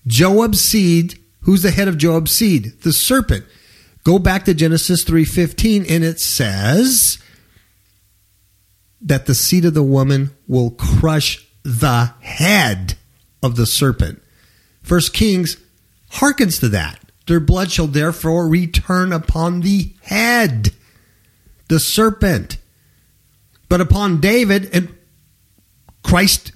Joab's 0.06 0.62
seed. 0.62 1.20
Who's 1.42 1.64
the 1.64 1.72
head 1.72 1.88
of 1.88 1.98
Joab's 1.98 2.32
seed? 2.32 2.82
The 2.82 2.94
serpent. 2.94 3.46
Go 4.04 4.20
back 4.20 4.46
to 4.46 4.54
Genesis 4.54 5.04
3:15 5.04 5.86
and 5.90 6.04
it 6.04 6.20
says 6.20 7.18
that 9.02 9.26
the 9.26 9.36
seed 9.36 9.66
of 9.66 9.74
the 9.74 9.84
woman 9.84 10.32
will 10.48 10.72
crush 10.72 11.46
the 11.64 12.14
head 12.22 12.96
of 13.44 13.56
the 13.56 13.66
serpent. 13.66 14.22
First 14.82 15.14
Kings 15.14 15.58
hearkens 16.12 16.60
to 16.60 16.70
that. 16.70 17.00
Their 17.28 17.42
blood 17.42 17.72
shall 17.72 17.88
therefore 17.88 18.48
return 18.48 19.12
upon 19.12 19.60
the 19.60 19.94
head, 20.04 20.72
the 21.68 21.80
serpent. 21.80 22.58
But 23.68 23.82
upon 23.82 24.22
David, 24.22 24.70
and 24.74 24.96
Christ 26.04 26.54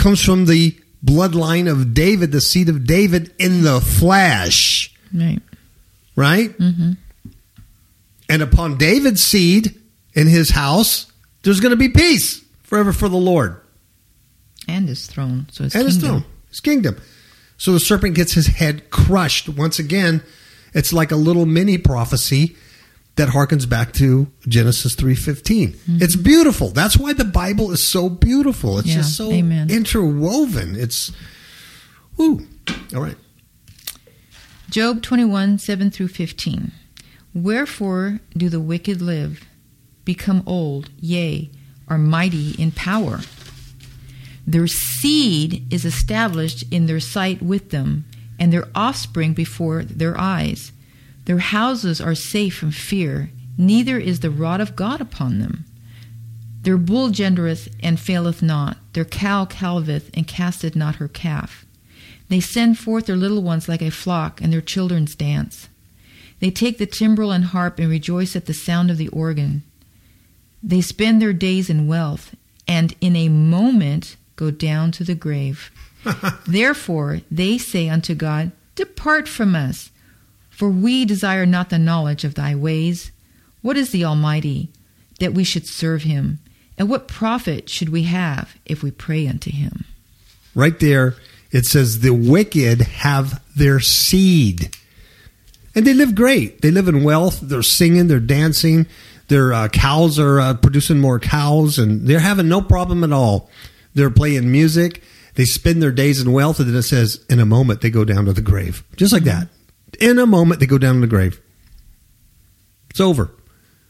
comes 0.00 0.22
from 0.24 0.46
the 0.46 0.76
bloodline 1.04 1.70
of 1.70 1.94
David, 1.94 2.32
the 2.32 2.40
seed 2.40 2.68
of 2.68 2.84
David 2.86 3.32
in 3.38 3.62
the 3.62 3.80
flesh, 3.80 4.92
Right. 5.14 5.40
right? 6.16 6.50
Mm-hmm. 6.58 6.92
And 8.28 8.42
upon 8.42 8.76
David's 8.78 9.22
seed 9.22 9.74
in 10.14 10.26
his 10.26 10.50
house, 10.50 11.10
there's 11.42 11.60
going 11.60 11.70
to 11.70 11.76
be 11.76 11.88
peace 11.88 12.42
forever 12.62 12.92
for 12.92 13.08
the 13.08 13.16
Lord 13.16 13.60
And 14.68 14.88
his 14.88 15.06
throne. 15.06 15.46
So 15.50 15.64
his 15.64 15.74
and 15.74 15.84
his 15.86 15.96
kingdom. 15.96 16.20
throne, 16.20 16.30
his 16.48 16.60
kingdom. 16.60 16.96
So 17.56 17.72
the 17.72 17.80
serpent 17.80 18.14
gets 18.14 18.32
his 18.32 18.46
head 18.46 18.90
crushed. 18.90 19.48
Once 19.48 19.78
again, 19.78 20.22
it's 20.74 20.92
like 20.92 21.10
a 21.12 21.16
little 21.16 21.46
mini 21.46 21.76
prophecy 21.78 22.56
that 23.20 23.28
harkens 23.28 23.68
back 23.68 23.92
to 23.92 24.26
Genesis 24.48 24.96
3:15. 24.96 25.68
Mm-hmm. 25.68 25.98
It's 26.00 26.16
beautiful. 26.16 26.68
That's 26.70 26.96
why 26.96 27.12
the 27.12 27.24
Bible 27.24 27.70
is 27.70 27.82
so 27.82 28.08
beautiful. 28.08 28.78
It's 28.78 28.88
Yeah, 28.88 28.94
just 28.96 29.14
so 29.16 29.30
amen. 29.30 29.70
interwoven. 29.70 30.74
It's 30.74 31.12
woo. 32.16 32.46
All 32.94 33.02
right. 33.02 33.16
Job 34.70 35.02
21, 35.02 35.58
7 35.58 35.90
through 35.90 36.08
15. 36.08 36.72
Wherefore 37.34 38.20
do 38.36 38.48
the 38.48 38.60
wicked 38.60 39.02
live, 39.02 39.44
become 40.04 40.42
old, 40.46 40.88
yea, 40.98 41.50
are 41.88 41.98
mighty 41.98 42.52
in 42.52 42.70
power? 42.72 43.20
Their 44.46 44.66
seed 44.66 45.66
is 45.70 45.84
established 45.84 46.64
in 46.70 46.86
their 46.86 47.00
sight 47.00 47.42
with 47.42 47.70
them, 47.70 48.06
and 48.38 48.50
their 48.52 48.68
offspring 48.74 49.34
before 49.34 49.82
their 49.84 50.18
eyes. 50.18 50.72
Their 51.30 51.38
houses 51.38 52.00
are 52.00 52.16
safe 52.16 52.56
from 52.56 52.72
fear, 52.72 53.30
neither 53.56 53.96
is 54.00 54.18
the 54.18 54.32
rod 54.32 54.60
of 54.60 54.74
God 54.74 55.00
upon 55.00 55.38
them. 55.38 55.64
Their 56.62 56.76
bull 56.76 57.10
gendereth 57.10 57.72
and 57.80 58.00
faileth 58.00 58.42
not, 58.42 58.78
their 58.94 59.04
cow 59.04 59.44
calveth 59.44 60.10
and 60.12 60.26
casteth 60.26 60.74
not 60.74 60.96
her 60.96 61.06
calf. 61.06 61.64
They 62.28 62.40
send 62.40 62.80
forth 62.80 63.06
their 63.06 63.14
little 63.14 63.44
ones 63.44 63.68
like 63.68 63.80
a 63.80 63.92
flock, 63.92 64.40
and 64.40 64.52
their 64.52 64.60
children's 64.60 65.14
dance. 65.14 65.68
They 66.40 66.50
take 66.50 66.78
the 66.78 66.84
timbrel 66.84 67.30
and 67.30 67.44
harp 67.44 67.78
and 67.78 67.88
rejoice 67.88 68.34
at 68.34 68.46
the 68.46 68.52
sound 68.52 68.90
of 68.90 68.98
the 68.98 69.06
organ. 69.10 69.62
They 70.64 70.80
spend 70.80 71.22
their 71.22 71.32
days 71.32 71.70
in 71.70 71.86
wealth, 71.86 72.34
and 72.66 72.92
in 73.00 73.14
a 73.14 73.28
moment 73.28 74.16
go 74.34 74.50
down 74.50 74.90
to 74.90 75.04
the 75.04 75.14
grave. 75.14 75.70
Therefore 76.48 77.20
they 77.30 77.56
say 77.56 77.88
unto 77.88 78.16
God, 78.16 78.50
Depart 78.74 79.28
from 79.28 79.54
us, 79.54 79.92
for 80.60 80.68
we 80.68 81.06
desire 81.06 81.46
not 81.46 81.70
the 81.70 81.78
knowledge 81.78 82.22
of 82.22 82.34
thy 82.34 82.54
ways. 82.54 83.10
What 83.62 83.78
is 83.78 83.92
the 83.92 84.04
Almighty, 84.04 84.68
that 85.18 85.32
we 85.32 85.42
should 85.42 85.66
serve 85.66 86.02
him? 86.02 86.38
And 86.76 86.86
what 86.86 87.08
profit 87.08 87.70
should 87.70 87.88
we 87.88 88.02
have 88.02 88.54
if 88.66 88.82
we 88.82 88.90
pray 88.90 89.26
unto 89.26 89.50
him? 89.50 89.86
Right 90.54 90.78
there 90.78 91.16
it 91.50 91.64
says 91.64 92.00
the 92.00 92.12
wicked 92.12 92.82
have 92.82 93.42
their 93.56 93.80
seed. 93.80 94.76
And 95.74 95.86
they 95.86 95.94
live 95.94 96.14
great. 96.14 96.60
They 96.60 96.70
live 96.70 96.88
in 96.88 97.04
wealth. 97.04 97.40
They're 97.40 97.62
singing, 97.62 98.08
they're 98.08 98.20
dancing. 98.20 98.86
Their 99.28 99.54
uh, 99.54 99.68
cows 99.68 100.18
are 100.18 100.40
uh, 100.40 100.54
producing 100.54 101.00
more 101.00 101.18
cows, 101.18 101.78
and 101.78 102.06
they're 102.06 102.20
having 102.20 102.48
no 102.48 102.60
problem 102.60 103.02
at 103.02 103.12
all. 103.12 103.48
They're 103.94 104.10
playing 104.10 104.52
music. 104.52 105.02
They 105.36 105.46
spend 105.46 105.82
their 105.82 105.92
days 105.92 106.20
in 106.20 106.32
wealth, 106.32 106.58
and 106.60 106.68
then 106.68 106.76
it 106.76 106.82
says, 106.82 107.24
in 107.30 107.40
a 107.40 107.46
moment, 107.46 107.80
they 107.80 107.90
go 107.90 108.04
down 108.04 108.26
to 108.26 108.32
the 108.32 108.42
grave. 108.42 108.84
Just 108.96 109.12
like 109.12 109.22
that. 109.24 109.48
In 109.98 110.18
a 110.18 110.26
moment, 110.26 110.60
they 110.60 110.66
go 110.66 110.78
down 110.78 110.96
in 110.96 111.00
the 111.00 111.06
grave. 111.06 111.40
It's 112.90 113.00
over. 113.00 113.30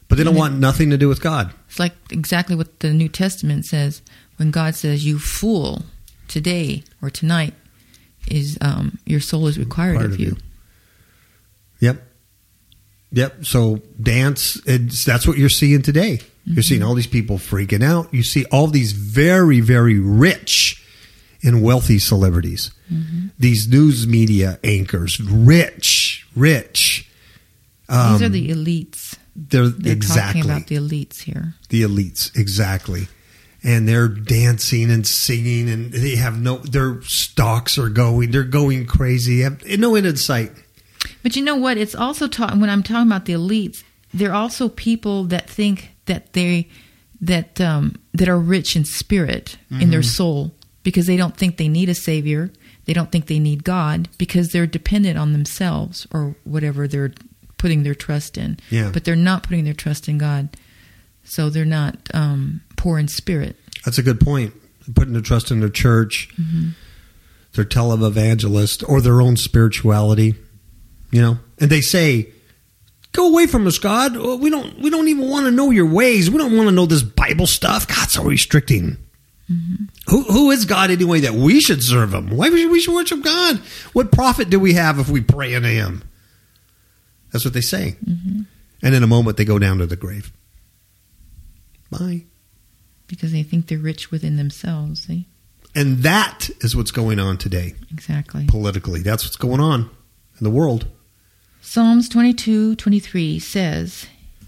But 0.07 0.17
they 0.17 0.23
don't 0.25 0.35
want 0.35 0.59
nothing 0.59 0.89
to 0.89 0.97
do 0.97 1.07
with 1.07 1.21
God. 1.21 1.53
It's 1.69 1.79
like 1.79 1.93
exactly 2.11 2.55
what 2.55 2.81
the 2.81 2.91
New 2.91 3.07
Testament 3.07 3.65
says 3.65 4.01
when 4.35 4.51
God 4.51 4.75
says, 4.75 5.05
"You 5.05 5.17
fool, 5.19 5.83
today 6.27 6.83
or 7.01 7.09
tonight 7.09 7.53
is 8.27 8.57
um, 8.59 8.99
your 9.05 9.21
soul 9.21 9.47
is 9.47 9.57
required 9.57 9.93
Required 9.93 10.05
of 10.07 10.13
of 10.15 10.19
you." 10.19 10.25
you. 10.27 10.37
Yep. 11.79 12.03
Yep. 13.13 13.45
So 13.45 13.81
dance, 14.01 14.61
it's, 14.65 15.05
that's 15.05 15.25
what 15.25 15.37
you're 15.37 15.49
seeing 15.49 15.81
today. 15.81 16.19
You're 16.43 16.63
seeing 16.63 16.83
all 16.83 16.95
these 16.95 17.07
people 17.07 17.37
freaking 17.37 17.83
out. 17.83 18.13
You 18.13 18.23
see 18.23 18.45
all 18.45 18.67
these 18.67 18.93
very, 18.93 19.59
very 19.59 19.99
rich 19.99 20.80
and 21.43 21.61
wealthy 21.63 21.99
celebrities. 21.99 22.71
These 23.39 23.67
news 23.69 24.05
media 24.05 24.59
anchors, 24.63 25.19
rich, 25.21 26.27
rich. 26.35 27.09
Um, 27.89 28.13
These 28.13 28.21
are 28.23 28.29
the 28.29 28.49
elites. 28.49 29.17
they're, 29.35 29.67
They're 29.69 29.93
exactly 29.93 30.41
talking 30.41 30.51
about 30.57 30.67
the 30.67 30.75
elites 30.75 31.21
here. 31.21 31.55
the 31.69 31.83
elites 31.83 32.35
exactly 32.37 33.07
and 33.63 33.87
they're 33.87 34.07
dancing 34.07 34.89
and 34.91 35.05
singing 35.05 35.69
and 35.69 35.91
they 35.93 36.15
have 36.15 36.41
no 36.41 36.57
their 36.57 37.01
stocks 37.03 37.77
are 37.77 37.89
going 37.89 38.31
they're 38.31 38.43
going 38.43 38.85
crazy 38.85 39.41
have 39.41 39.63
no 39.77 39.95
end 39.95 40.05
in 40.07 40.17
sight 40.17 40.51
But 41.23 41.35
you 41.35 41.43
know 41.43 41.55
what? 41.55 41.77
It's 41.77 41.95
also 41.95 42.27
talking 42.27 42.59
when 42.59 42.69
I'm 42.69 42.83
talking 42.83 43.07
about 43.07 43.25
the 43.25 43.33
elites. 43.33 43.83
They're 44.13 44.33
also 44.33 44.67
people 44.69 45.25
that 45.25 45.49
think 45.49 45.91
that 46.05 46.33
they 46.33 46.67
that 47.21 47.59
um, 47.61 47.95
that 48.13 48.27
are 48.29 48.39
rich 48.39 48.75
in 48.75 48.83
spirit 48.85 49.57
in 49.69 49.89
their 49.91 50.03
soul 50.03 50.51
because 50.83 51.07
they 51.07 51.17
don't 51.17 51.37
think 51.37 51.57
they 51.57 51.67
need 51.67 51.89
a 51.89 51.95
savior. 51.95 52.51
They 52.85 52.93
don't 52.93 53.11
think 53.11 53.27
they 53.27 53.39
need 53.39 53.63
God 53.63 54.09
because 54.17 54.49
they're 54.49 54.67
dependent 54.67 55.17
on 55.17 55.33
themselves 55.33 56.07
or 56.11 56.35
whatever 56.43 56.87
they're 56.87 57.13
putting 57.57 57.83
their 57.83 57.95
trust 57.95 58.37
in. 58.37 58.57
Yeah. 58.69 58.89
But 58.91 59.03
they're 59.03 59.15
not 59.15 59.43
putting 59.43 59.65
their 59.65 59.73
trust 59.75 60.09
in 60.09 60.17
God, 60.17 60.49
so 61.23 61.49
they're 61.49 61.63
not 61.65 61.95
um, 62.13 62.61
poor 62.75 62.97
in 62.97 63.07
spirit. 63.07 63.55
That's 63.85 63.99
a 63.99 64.03
good 64.03 64.19
point. 64.19 64.53
Putting 64.95 65.13
their 65.13 65.21
trust 65.21 65.51
in 65.51 65.59
their 65.59 65.69
church, 65.69 66.33
their 67.53 67.65
televangelist, 67.65 68.87
or 68.89 68.99
their 68.99 69.21
own 69.21 69.37
spirituality. 69.37 70.33
You 71.11 71.21
know, 71.21 71.39
and 71.59 71.69
they 71.69 71.81
say, 71.81 72.29
"Go 73.11 73.29
away 73.29 73.45
from 73.45 73.67
us, 73.67 73.77
God. 73.77 74.15
We 74.15 74.49
don't. 74.49 74.79
We 74.79 74.89
don't 74.89 75.07
even 75.07 75.29
want 75.29 75.45
to 75.45 75.51
know 75.51 75.69
your 75.69 75.85
ways. 75.85 76.31
We 76.31 76.39
don't 76.39 76.55
want 76.57 76.67
to 76.67 76.75
know 76.75 76.87
this 76.87 77.03
Bible 77.03 77.47
stuff. 77.47 77.87
God's 77.87 78.13
so 78.13 78.23
restricting." 78.23 78.97
Who, 80.07 80.23
who 80.23 80.51
is 80.51 80.65
God 80.65 80.91
anyway 80.91 81.19
that 81.21 81.33
we 81.33 81.59
should 81.59 81.83
serve 81.83 82.13
Him? 82.13 82.29
Why 82.35 82.49
should 82.49 82.71
we 82.71 82.79
should 82.79 82.93
worship 82.95 83.21
God? 83.23 83.57
What 83.93 84.11
profit 84.11 84.49
do 84.49 84.59
we 84.59 84.73
have 84.73 84.99
if 84.99 85.09
we 85.09 85.21
pray 85.21 85.55
unto 85.55 85.67
Him? 85.67 86.03
That's 87.31 87.43
what 87.45 87.53
they 87.53 87.61
say. 87.61 87.95
Mm-hmm. 88.05 88.41
And 88.83 88.95
in 88.95 89.03
a 89.03 89.07
moment, 89.07 89.37
they 89.37 89.45
go 89.45 89.59
down 89.59 89.77
to 89.79 89.85
the 89.85 89.95
grave. 89.95 90.31
Bye. 91.89 92.23
because 93.07 93.31
they 93.33 93.43
think 93.43 93.67
they're 93.67 93.77
rich 93.77 94.11
within 94.11 94.37
themselves. 94.37 95.03
See? 95.03 95.27
And 95.75 95.99
that 95.99 96.49
is 96.61 96.75
what's 96.75 96.91
going 96.91 97.19
on 97.19 97.37
today 97.37 97.75
Exactly. 97.91 98.45
politically. 98.47 99.01
That's 99.01 99.23
what's 99.25 99.35
going 99.35 99.59
on 99.59 99.81
in 100.39 100.43
the 100.43 100.49
world. 100.49 100.87
Psalms 101.61 102.07
22 102.09 102.75
23 102.75 103.39
says, 103.39 104.07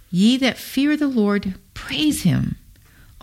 Ye 0.09 0.37
that 0.37 0.57
fear 0.57 0.95
the 0.97 1.07
Lord, 1.07 1.55
praise 1.73 2.23
him. 2.23 2.55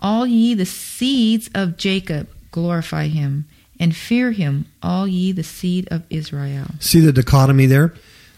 All 0.01 0.25
ye 0.25 0.53
the 0.53 0.65
seeds 0.65 1.49
of 1.53 1.77
Jacob, 1.77 2.29
glorify 2.51 3.07
him. 3.07 3.45
And 3.79 3.95
fear 3.95 4.31
him, 4.31 4.65
all 4.83 5.07
ye 5.07 5.31
the 5.31 5.43
seed 5.43 5.87
of 5.89 6.03
Israel. 6.11 6.67
See 6.79 6.99
the 6.99 7.11
dichotomy 7.11 7.65
there? 7.65 7.95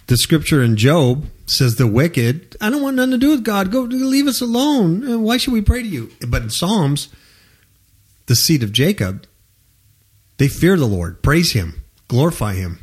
The 0.07 0.15
scripture 0.15 0.63
in 0.63 0.77
Job 0.77 1.25
says 1.45 1.75
the 1.75 1.87
wicked, 1.87 2.55
I 2.61 2.69
don't 2.69 2.81
want 2.81 2.95
nothing 2.95 3.11
to 3.11 3.17
do 3.17 3.31
with 3.31 3.43
God. 3.43 3.71
Go 3.71 3.81
leave 3.81 4.27
us 4.27 4.41
alone. 4.41 5.09
Uh, 5.09 5.19
Why 5.19 5.37
should 5.37 5.53
we 5.53 5.61
pray 5.61 5.81
to 5.81 5.87
you? 5.87 6.11
But 6.27 6.43
in 6.43 6.49
Psalms, 6.49 7.09
the 8.27 8.35
seed 8.35 8.63
of 8.63 8.71
Jacob, 8.71 9.27
they 10.37 10.47
fear 10.47 10.77
the 10.77 10.85
Lord, 10.85 11.21
praise 11.21 11.51
him, 11.51 11.83
glorify 12.07 12.53
him. 12.53 12.79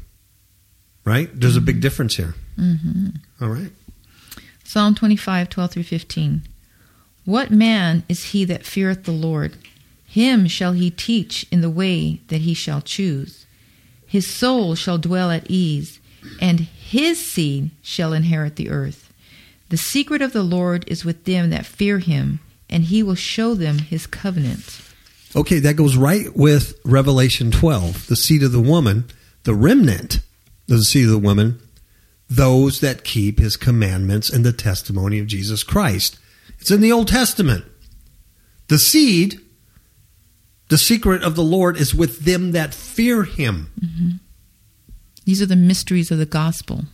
Right? 1.05 1.31
There's 1.33 1.57
a 1.57 1.62
big 1.62 1.81
difference 1.81 2.16
here. 2.16 2.35
Mm-hmm. 2.59 3.45
right. 3.45 3.72
Psalm 4.64 4.95
25 4.95 5.49
12 5.49 5.70
through 5.70 5.83
15. 5.83 6.43
What 7.24 7.50
man 7.50 8.04
is 8.08 8.30
he 8.30 8.44
that 8.46 8.66
feareth 8.66 9.04
the 9.04 9.12
Lord? 9.12 9.56
Him 10.06 10.48
shall 10.48 10.72
he 10.72 10.90
teach 10.90 11.46
in 11.52 11.60
the 11.60 11.70
way 11.70 12.20
that 12.28 12.40
he 12.40 12.54
shall 12.54 12.80
choose. 12.80 13.46
His 14.06 14.26
soul 14.26 14.74
shall 14.74 14.98
dwell 14.98 15.30
at 15.30 15.48
ease, 15.48 16.00
and 16.40 16.60
his 16.60 17.24
seed 17.24 17.70
shall 17.82 18.12
inherit 18.12 18.56
the 18.56 18.70
earth. 18.70 19.12
The 19.68 19.76
secret 19.76 20.20
of 20.20 20.32
the 20.32 20.42
Lord 20.42 20.84
is 20.88 21.04
with 21.04 21.24
them 21.24 21.50
that 21.50 21.64
fear 21.64 22.00
him, 22.00 22.40
and 22.68 22.84
he 22.84 23.04
will 23.04 23.14
show 23.14 23.54
them 23.54 23.78
his 23.78 24.08
covenant. 24.08 24.80
Okay, 25.36 25.60
that 25.60 25.76
goes 25.76 25.96
right 25.96 26.34
with 26.34 26.74
Revelation 26.84 27.52
12. 27.52 28.08
The 28.08 28.16
seed 28.16 28.42
of 28.42 28.50
the 28.50 28.60
woman, 28.60 29.04
the 29.44 29.54
remnant 29.54 30.16
of 30.16 30.22
the 30.78 30.84
seed 30.84 31.04
of 31.04 31.12
the 31.12 31.18
woman, 31.18 31.60
those 32.28 32.80
that 32.80 33.04
keep 33.04 33.38
his 33.38 33.56
commandments 33.56 34.28
and 34.28 34.44
the 34.44 34.52
testimony 34.52 35.20
of 35.20 35.28
Jesus 35.28 35.62
Christ. 35.62 36.18
It's 36.61 36.70
in 36.70 36.80
the 36.80 36.92
Old 36.92 37.08
Testament. 37.08 37.64
The 38.68 38.78
seed, 38.78 39.40
the 40.68 40.78
secret 40.78 41.22
of 41.22 41.34
the 41.34 41.42
Lord 41.42 41.76
is 41.76 41.94
with 41.94 42.20
them 42.20 42.52
that 42.52 42.74
fear 42.74 43.24
him. 43.24 43.70
Mm-hmm. 43.80 44.11
These 45.24 45.42
are 45.42 45.46
the 45.46 45.56
mysteries 45.56 46.11
of 46.11 46.18
the 46.18 46.26
gospel 46.26 46.84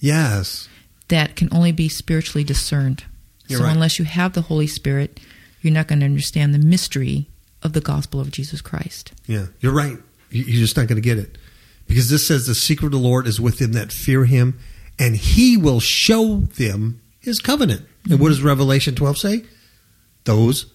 Yes. 0.00 0.68
that 1.08 1.36
can 1.36 1.48
only 1.52 1.72
be 1.72 1.88
spiritually 1.88 2.44
discerned. 2.44 3.04
You're 3.48 3.60
so 3.60 3.64
right. 3.64 3.72
unless 3.74 3.98
you 3.98 4.04
have 4.04 4.34
the 4.34 4.42
Holy 4.42 4.66
Spirit, 4.66 5.20
you're 5.62 5.72
not 5.72 5.88
going 5.88 6.00
to 6.00 6.04
understand 6.06 6.54
the 6.54 6.58
mystery 6.58 7.28
of 7.62 7.72
the 7.72 7.80
gospel 7.80 8.20
of 8.20 8.30
Jesus 8.30 8.60
Christ. 8.60 9.12
Yeah, 9.26 9.46
you're 9.60 9.72
right. 9.72 9.96
You're 10.30 10.44
just 10.60 10.76
not 10.76 10.86
going 10.86 11.00
to 11.00 11.06
get 11.06 11.18
it. 11.18 11.38
Because 11.86 12.10
this 12.10 12.26
says 12.26 12.46
the 12.46 12.54
secret 12.54 12.86
of 12.88 12.92
the 12.92 12.98
Lord 12.98 13.26
is 13.26 13.40
with 13.40 13.58
them 13.58 13.72
that 13.72 13.90
fear 13.90 14.26
him, 14.26 14.58
and 14.98 15.16
he 15.16 15.56
will 15.56 15.80
show 15.80 16.40
them 16.40 17.00
his 17.18 17.40
covenant. 17.40 17.86
And 18.10 18.20
what 18.20 18.28
does 18.28 18.42
Revelation 18.42 18.94
12 18.94 19.18
say? 19.18 19.44
Those 20.24 20.72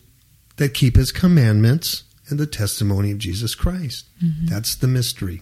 that 0.58 0.74
keep 0.74 0.96
his 0.96 1.12
commandments 1.12 2.04
and 2.30 2.40
the 2.40 2.46
testimony 2.46 3.12
of 3.12 3.18
Jesus 3.18 3.56
Christ. 3.56 4.08
Mm-hmm. 4.24 4.48
That's 4.48 4.76
the 4.76 4.88
mystery. 4.88 5.42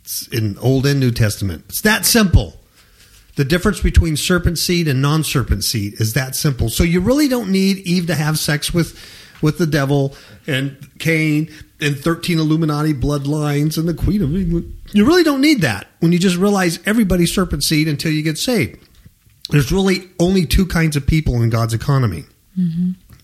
It's 0.00 0.26
in 0.28 0.58
Old 0.58 0.86
and 0.86 1.00
New 1.00 1.12
Testament. 1.12 1.64
It's 1.68 1.80
that 1.82 2.04
simple. 2.04 2.56
The 3.36 3.44
difference 3.44 3.80
between 3.80 4.16
serpent 4.16 4.58
seed 4.58 4.88
and 4.88 5.00
non-serpent 5.00 5.64
seed 5.64 6.00
is 6.00 6.14
that 6.14 6.34
simple. 6.34 6.68
So 6.68 6.82
you 6.82 7.00
really 7.00 7.28
don't 7.28 7.50
need 7.50 7.78
Eve 7.78 8.06
to 8.08 8.14
have 8.14 8.38
sex 8.38 8.74
with 8.74 8.98
with 9.42 9.58
the 9.58 9.66
devil 9.66 10.14
and 10.46 10.76
Cain 10.98 11.50
and 11.80 11.98
13 11.98 12.38
Illuminati 12.38 12.92
bloodlines 12.92 13.78
and 13.78 13.88
the 13.88 13.94
Queen 13.94 14.22
of 14.22 14.34
England. 14.34 14.76
You 14.92 15.06
really 15.06 15.22
don't 15.22 15.40
need 15.40 15.62
that 15.62 15.86
when 16.00 16.12
you 16.12 16.18
just 16.18 16.36
realize 16.36 16.78
everybody's 16.84 17.34
serpent 17.34 17.64
seed 17.64 17.88
until 17.88 18.12
you 18.12 18.22
get 18.22 18.38
saved. 18.38 18.86
There's 19.50 19.72
really 19.72 20.08
only 20.18 20.46
two 20.46 20.66
kinds 20.66 20.96
of 20.96 21.06
people 21.06 21.42
in 21.42 21.50
God's 21.50 21.74
economy. 21.74 22.24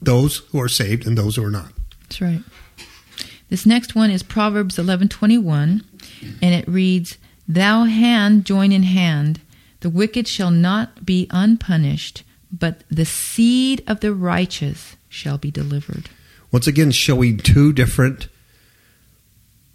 Those 0.00 0.38
who 0.50 0.60
are 0.60 0.68
saved 0.68 1.06
and 1.06 1.16
those 1.16 1.36
who 1.36 1.44
are 1.44 1.50
not. 1.50 1.72
That's 2.02 2.20
right. 2.20 2.42
This 3.48 3.64
next 3.64 3.94
one 3.94 4.10
is 4.10 4.22
Proverbs 4.22 4.76
11:21, 4.76 5.82
and 6.42 6.54
it 6.54 6.66
reads, 6.66 7.16
"Thou 7.46 7.84
hand 7.84 8.44
join 8.44 8.72
in 8.72 8.82
hand; 8.82 9.40
the 9.80 9.90
wicked 9.90 10.26
shall 10.26 10.50
not 10.50 11.06
be 11.06 11.28
unpunished, 11.30 12.24
but 12.50 12.82
the 12.90 13.04
seed 13.04 13.82
of 13.86 14.00
the 14.00 14.12
righteous 14.12 14.96
shall 15.08 15.38
be 15.38 15.50
delivered." 15.50 16.08
Once 16.50 16.66
again, 16.66 16.90
showing 16.90 17.36
two 17.36 17.72
different 17.72 18.28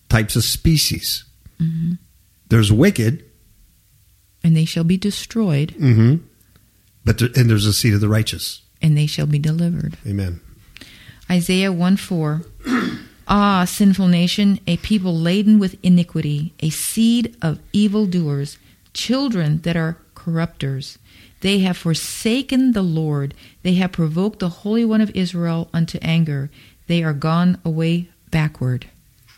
types 0.09 0.35
of 0.35 0.43
species. 0.43 1.23
There's 2.49 2.71
wicked, 2.71 3.23
And 4.43 4.57
they 4.57 4.65
shall 4.65 4.83
be 4.83 4.97
destroyed, 4.97 5.71
hmm 5.77 6.15
but 7.05 7.17
there, 7.17 7.29
and 7.35 7.49
there's 7.49 7.65
a 7.65 7.73
seed 7.73 7.93
of 7.93 8.01
the 8.01 8.09
righteous. 8.09 8.61
and 8.81 8.97
they 8.97 9.05
shall 9.05 9.27
be 9.27 9.39
delivered. 9.39 9.97
Amen. 10.07 10.41
Isaiah 11.29 11.71
1 11.71 11.97
4. 11.97 12.41
ah, 13.27 13.65
sinful 13.65 14.07
nation, 14.07 14.59
a 14.67 14.77
people 14.77 15.15
laden 15.15 15.59
with 15.59 15.77
iniquity, 15.83 16.53
a 16.59 16.69
seed 16.71 17.35
of 17.41 17.59
evildoers, 17.71 18.57
children 18.93 19.61
that 19.61 19.77
are 19.77 19.97
corrupters. 20.15 20.97
They 21.41 21.59
have 21.59 21.77
forsaken 21.77 22.73
the 22.73 22.81
Lord. 22.83 23.33
They 23.63 23.75
have 23.75 23.91
provoked 23.91 24.39
the 24.39 24.49
Holy 24.49 24.85
One 24.85 25.01
of 25.01 25.11
Israel 25.15 25.69
unto 25.73 25.97
anger. 26.01 26.49
They 26.87 27.03
are 27.03 27.13
gone 27.13 27.59
away 27.63 28.09
backward. 28.29 28.87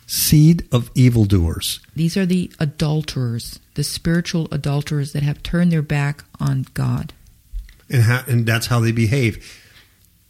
Seed 0.06 0.68
of 0.72 0.92
evildoers. 0.96 1.80
These 1.96 2.18
are 2.18 2.26
the 2.26 2.52
adulterers, 2.60 3.60
the 3.76 3.84
spiritual 3.84 4.48
adulterers 4.52 5.14
that 5.14 5.24
have 5.24 5.44
turned 5.44 5.72
their 5.72 5.82
back 5.82 6.24
on 6.40 6.66
God. 6.74 7.14
And 7.90 8.04
how, 8.04 8.24
and 8.28 8.46
that's 8.46 8.68
how 8.68 8.80
they 8.80 8.92
behave. 8.92 9.60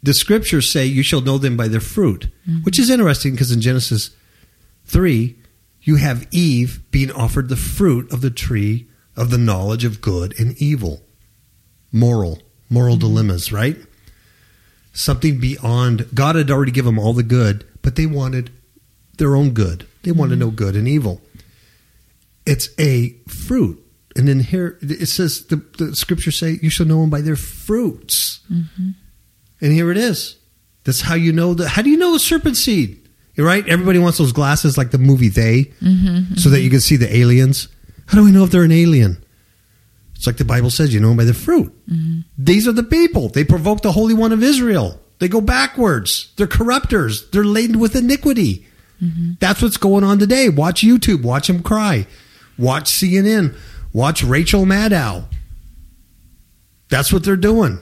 The 0.01 0.13
scriptures 0.13 0.69
say 0.69 0.85
you 0.85 1.03
shall 1.03 1.21
know 1.21 1.37
them 1.37 1.55
by 1.55 1.67
their 1.67 1.79
fruit, 1.79 2.27
mm-hmm. 2.47 2.63
which 2.63 2.77
is 2.77 2.89
interesting 2.89 3.33
because 3.33 3.51
in 3.51 3.61
Genesis 3.61 4.11
three, 4.85 5.37
you 5.81 5.95
have 5.95 6.27
Eve 6.31 6.81
being 6.91 7.11
offered 7.11 7.49
the 7.49 7.55
fruit 7.55 8.11
of 8.11 8.21
the 8.21 8.29
tree 8.29 8.87
of 9.15 9.29
the 9.29 9.37
knowledge 9.37 9.85
of 9.85 10.01
good 10.01 10.37
and 10.39 10.59
evil, 10.61 11.01
moral 11.91 12.41
moral 12.69 12.95
mm-hmm. 12.95 13.07
dilemmas, 13.07 13.51
right? 13.51 13.77
Something 14.91 15.39
beyond 15.39 16.07
God 16.13 16.35
had 16.35 16.51
already 16.51 16.71
given 16.71 16.95
them 16.95 17.03
all 17.03 17.13
the 17.13 17.23
good, 17.23 17.65
but 17.81 17.95
they 17.95 18.05
wanted 18.05 18.51
their 19.17 19.35
own 19.35 19.51
good. 19.51 19.87
They 20.03 20.11
wanted 20.11 20.33
mm-hmm. 20.33 20.41
to 20.41 20.45
know 20.47 20.51
good 20.51 20.75
and 20.75 20.87
evil. 20.87 21.21
It's 22.45 22.69
a 22.79 23.11
fruit. 23.27 23.82
And 24.15 24.27
then 24.27 24.39
here 24.41 24.77
it 24.81 25.07
says 25.07 25.45
the, 25.47 25.55
the 25.77 25.95
scriptures 25.95 26.37
say 26.37 26.59
you 26.61 26.69
shall 26.69 26.85
know 26.85 27.01
them 27.01 27.09
by 27.09 27.21
their 27.21 27.35
fruits. 27.35 28.41
Mm-hmm. 28.51 28.89
And 29.61 29.71
here 29.71 29.91
it 29.91 29.97
is. 29.97 30.37
That's 30.83 31.01
how 31.01 31.15
you 31.15 31.31
know 31.31 31.53
the. 31.53 31.67
How 31.69 31.81
do 31.81 31.89
you 31.89 31.97
know 31.97 32.15
a 32.15 32.19
serpent 32.19 32.57
seed? 32.57 33.07
You're 33.35 33.47
right. 33.47 33.67
Everybody 33.67 33.99
wants 33.99 34.17
those 34.17 34.31
glasses 34.31 34.77
like 34.77 34.91
the 34.91 34.97
movie 34.97 35.29
They, 35.29 35.65
mm-hmm, 35.81 36.35
so 36.35 36.49
that 36.49 36.57
mm-hmm. 36.57 36.63
you 36.63 36.69
can 36.69 36.81
see 36.81 36.97
the 36.97 37.15
aliens. 37.15 37.67
How 38.05 38.17
do 38.17 38.23
we 38.23 38.31
know 38.31 38.43
if 38.43 38.51
they're 38.51 38.63
an 38.63 38.71
alien? 38.71 39.23
It's 40.13 40.27
like 40.27 40.37
the 40.37 40.45
Bible 40.45 40.69
says, 40.69 40.93
you 40.93 40.99
know 40.99 41.09
them 41.09 41.17
by 41.17 41.23
their 41.23 41.33
fruit. 41.33 41.73
These 42.37 42.67
are 42.67 42.73
the 42.73 42.83
people. 42.83 43.29
They 43.29 43.43
provoke 43.43 43.81
the 43.81 43.91
Holy 43.91 44.13
One 44.13 44.31
of 44.31 44.43
Israel. 44.43 44.99
They 45.19 45.27
go 45.27 45.41
backwards. 45.41 46.31
They're 46.37 46.47
corrupters. 46.47 47.29
They're 47.31 47.43
laden 47.43 47.79
with 47.79 47.95
iniquity. 47.95 48.65
That's 49.39 49.61
what's 49.61 49.77
going 49.77 50.03
on 50.03 50.19
today. 50.19 50.49
Watch 50.49 50.81
YouTube. 50.81 51.23
Watch 51.23 51.47
them 51.47 51.63
cry. 51.63 52.07
Watch 52.57 52.85
CNN. 52.85 53.55
Watch 53.93 54.23
Rachel 54.23 54.65
Maddow. 54.65 55.25
That's 56.89 57.13
what 57.13 57.23
they're 57.23 57.35
doing. 57.37 57.79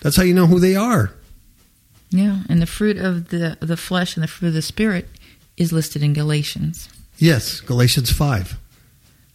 That's 0.00 0.16
how 0.16 0.22
you 0.22 0.34
know 0.34 0.46
who 0.46 0.58
they 0.60 0.74
are. 0.74 1.12
Yeah, 2.10 2.42
and 2.48 2.60
the 2.60 2.66
fruit 2.66 2.98
of 2.98 3.28
the 3.30 3.56
the 3.60 3.76
flesh 3.76 4.16
and 4.16 4.22
the 4.22 4.28
fruit 4.28 4.48
of 4.48 4.54
the 4.54 4.62
spirit 4.62 5.08
is 5.56 5.72
listed 5.72 6.02
in 6.02 6.12
Galatians. 6.12 6.88
Yes, 7.18 7.60
Galatians 7.60 8.10
5. 8.10 8.52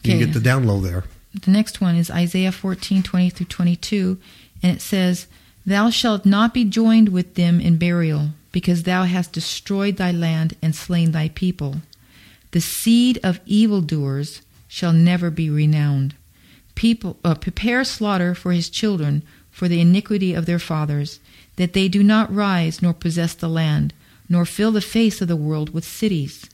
You 0.03 0.11
can 0.11 0.11
Okay. 0.18 0.26
get 0.26 0.34
the 0.34 0.49
download 0.49 0.84
there. 0.84 1.03
The 1.45 1.51
next 1.51 1.82
one 1.82 1.95
is 1.95 2.09
Isaiah 2.11 2.51
14, 2.51 3.03
20 3.03 3.30
through 3.30 3.45
22, 3.47 4.18
and 4.63 4.76
it 4.76 4.82
says, 4.82 5.28
Thou 5.65 5.89
shalt 5.89 6.26
not 6.26 6.53
be 6.53 6.63
joined 6.65 7.09
with 7.09 7.36
them 7.36 7.59
in 7.59 7.78
burial, 7.78 8.30
because 8.51 8.84
thou 8.84 9.03
hast 9.03 9.32
destroyed 9.34 9.97
thy 9.97 10.11
land 10.11 10.55
and 10.61 10.76
slain 10.76 11.11
thy 11.11 11.30
people. 11.30 11.78
The 12.51 12.61
seed 12.61 13.20
of 13.24 13.39
evildoers 13.45 14.41
shall 14.78 14.93
never 14.93 15.32
be 15.32 15.49
renowned. 15.49 16.13
People 16.75 17.17
uh, 17.23 17.34
prepare 17.34 17.84
slaughter 17.84 18.36
for 18.36 18.51
his 18.51 18.69
children 18.69 19.23
for 19.49 19.67
the 19.67 19.82
iniquity 19.82 20.36
of 20.36 20.45
their 20.45 20.59
fathers, 20.59 21.19
that 21.55 21.73
they 21.73 21.88
do 21.88 22.03
not 22.03 22.32
rise 22.32 22.80
nor 22.80 22.93
possess 22.93 23.34
the 23.34 23.49
land, 23.49 23.91
nor 24.30 24.45
fill 24.45 24.71
the 24.71 24.80
face 24.80 25.19
of 25.19 25.28
the 25.28 25.36
world 25.36 25.73
with 25.73 25.84
cities. 25.84 26.47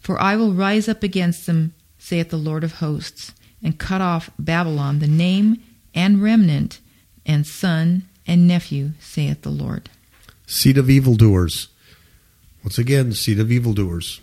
For 0.00 0.20
I 0.20 0.34
will 0.34 0.52
rise 0.52 0.88
up 0.88 1.04
against 1.04 1.46
them, 1.46 1.72
saith 1.96 2.30
the 2.30 2.36
Lord 2.36 2.64
of 2.64 2.80
hosts, 2.80 3.34
and 3.62 3.78
cut 3.78 4.00
off 4.00 4.30
Babylon, 4.36 4.98
the 4.98 5.06
name 5.06 5.62
and 5.94 6.20
remnant, 6.20 6.80
and 7.24 7.46
son 7.46 8.02
and 8.26 8.48
nephew, 8.48 8.94
saith 8.98 9.42
the 9.42 9.50
Lord. 9.50 9.88
Seed 10.44 10.76
of 10.76 10.90
evildoers. 10.90 11.68
Once 12.64 12.78
again, 12.78 13.12
seed 13.12 13.38
of 13.38 13.52
evildoers. 13.52 14.20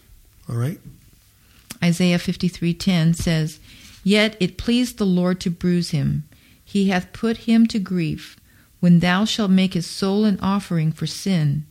All 0.50 0.58
right? 0.58 0.82
Isaiah 1.84 2.20
53:10 2.20 3.16
says, 3.16 3.60
Yet 4.04 4.38
it 4.40 4.58
pleased 4.58 4.98
the 4.98 5.06
Lord 5.06 5.40
to 5.42 5.50
bruise 5.50 5.92
him. 5.92 6.24
He 6.64 6.90
hath 6.90 7.14
put 7.14 7.38
him 7.38 7.68
to 7.68 7.80
grief. 7.80 8.38
When 8.80 9.00
thou 9.00 9.26
shalt 9.26 9.52
make 9.52 9.74
his 9.74 9.86
soul 9.86 10.26
an 10.26 10.40
offering 10.42 10.92
for 10.92 11.08
sin, 11.08 11.66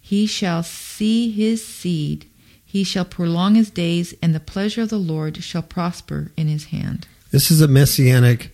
he 0.00 0.26
shall 0.26 0.62
see 0.62 1.30
his 1.30 1.66
seed. 1.66 2.26
He 2.64 2.84
shall 2.84 3.04
prolong 3.04 3.54
his 3.54 3.70
days, 3.70 4.14
and 4.22 4.34
the 4.34 4.40
pleasure 4.40 4.82
of 4.82 4.88
the 4.88 4.98
Lord 4.98 5.42
shall 5.42 5.62
prosper 5.62 6.32
in 6.36 6.48
his 6.48 6.66
hand. 6.66 7.06
This 7.30 7.50
is 7.50 7.60
a 7.60 7.68
messianic 7.68 8.50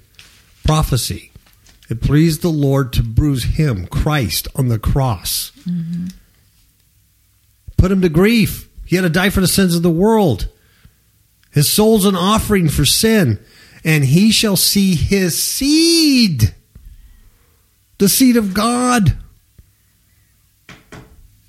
prophecy. 0.65 1.31
It 1.89 2.03
pleased 2.03 2.43
the 2.43 2.49
Lord 2.49 2.93
to 2.95 3.03
bruise 3.03 3.45
him, 3.45 3.87
Christ, 3.87 4.49
on 4.55 4.69
the 4.69 4.79
cross. 4.79 5.53
Mm-hmm. 5.61 6.09
Put 7.77 7.93
him 7.93 8.03
to 8.03 8.09
grief. 8.09 8.69
He 8.85 8.97
had 8.97 9.03
to 9.03 9.09
die 9.09 9.31
for 9.31 9.41
the 9.41 9.47
sins 9.47 9.75
of 9.75 9.83
the 9.83 9.91
world. 9.91 10.49
His 11.59 11.69
soul's 11.69 12.07
an 12.07 12.15
offering 12.15 12.69
for 12.69 12.85
sin, 12.85 13.45
and 13.83 14.05
he 14.05 14.31
shall 14.31 14.55
see 14.55 14.95
his 14.95 15.43
seed, 15.43 16.55
the 17.99 18.09
seed 18.09 18.37
of 18.37 18.55
God, 18.55 19.17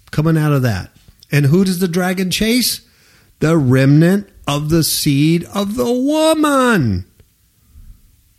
coming 0.09 0.35
out 0.35 0.51
of 0.51 0.63
that. 0.63 0.89
And 1.31 1.45
who 1.45 1.63
does 1.63 1.77
the 1.77 1.87
dragon 1.87 2.31
chase? 2.31 2.81
The 3.37 3.55
remnant 3.55 4.27
of 4.47 4.69
the 4.69 4.83
seed 4.83 5.43
of 5.53 5.75
the 5.75 5.93
woman. 5.93 7.05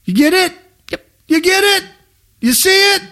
You 0.04 0.14
get 0.14 0.32
it? 0.32 0.52
Yep. 0.90 1.06
You 1.28 1.40
get 1.40 1.62
it? 1.62 1.88
You 2.40 2.52
see 2.52 2.94
it? 2.96 3.02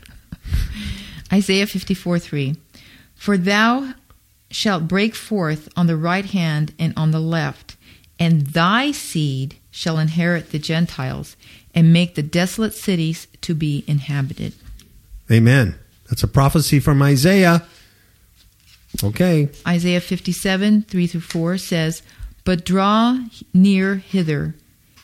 Isaiah 1.34 1.66
54 1.66 2.18
3. 2.18 2.56
For 3.14 3.36
thou 3.36 3.92
shalt 4.56 4.88
break 4.88 5.14
forth 5.14 5.68
on 5.76 5.86
the 5.86 5.98
right 5.98 6.24
hand 6.24 6.72
and 6.78 6.94
on 6.96 7.10
the 7.10 7.20
left, 7.20 7.76
and 8.18 8.46
thy 8.46 8.90
seed 8.90 9.54
shall 9.70 9.98
inherit 9.98 10.50
the 10.50 10.58
Gentiles, 10.58 11.36
and 11.74 11.92
make 11.92 12.14
the 12.14 12.22
desolate 12.22 12.72
cities 12.72 13.28
to 13.42 13.54
be 13.54 13.84
inhabited. 13.86 14.54
Amen. 15.30 15.78
That's 16.08 16.22
a 16.22 16.28
prophecy 16.28 16.80
from 16.80 17.02
Isaiah. 17.02 17.66
Okay. 19.04 19.50
Isaiah 19.68 20.00
57 20.00 20.82
3 20.88 21.06
through 21.06 21.20
4 21.20 21.58
says, 21.58 22.02
But 22.44 22.64
draw 22.64 23.18
near 23.52 23.96
hither, 23.96 24.54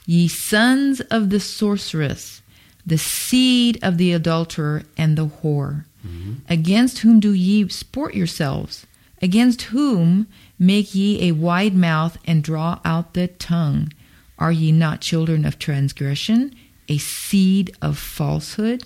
ye 0.06 0.28
sons 0.28 1.02
of 1.02 1.28
the 1.28 1.40
sorceress, 1.40 2.40
the 2.86 2.96
seed 2.96 3.78
of 3.82 3.98
the 3.98 4.14
adulterer 4.14 4.84
and 4.96 5.18
the 5.18 5.26
whore. 5.26 5.84
Mm-hmm. 6.06 6.32
Against 6.48 7.00
whom 7.00 7.20
do 7.20 7.34
ye 7.34 7.68
sport 7.68 8.14
yourselves? 8.14 8.86
Against 9.22 9.62
whom 9.62 10.26
make 10.58 10.94
ye 10.94 11.28
a 11.28 11.32
wide 11.32 11.74
mouth 11.74 12.18
and 12.24 12.42
draw 12.42 12.80
out 12.84 13.14
the 13.14 13.28
tongue? 13.28 13.92
Are 14.36 14.50
ye 14.50 14.72
not 14.72 15.00
children 15.00 15.44
of 15.44 15.60
transgression, 15.60 16.54
a 16.88 16.98
seed 16.98 17.74
of 17.80 17.96
falsehood? 17.96 18.82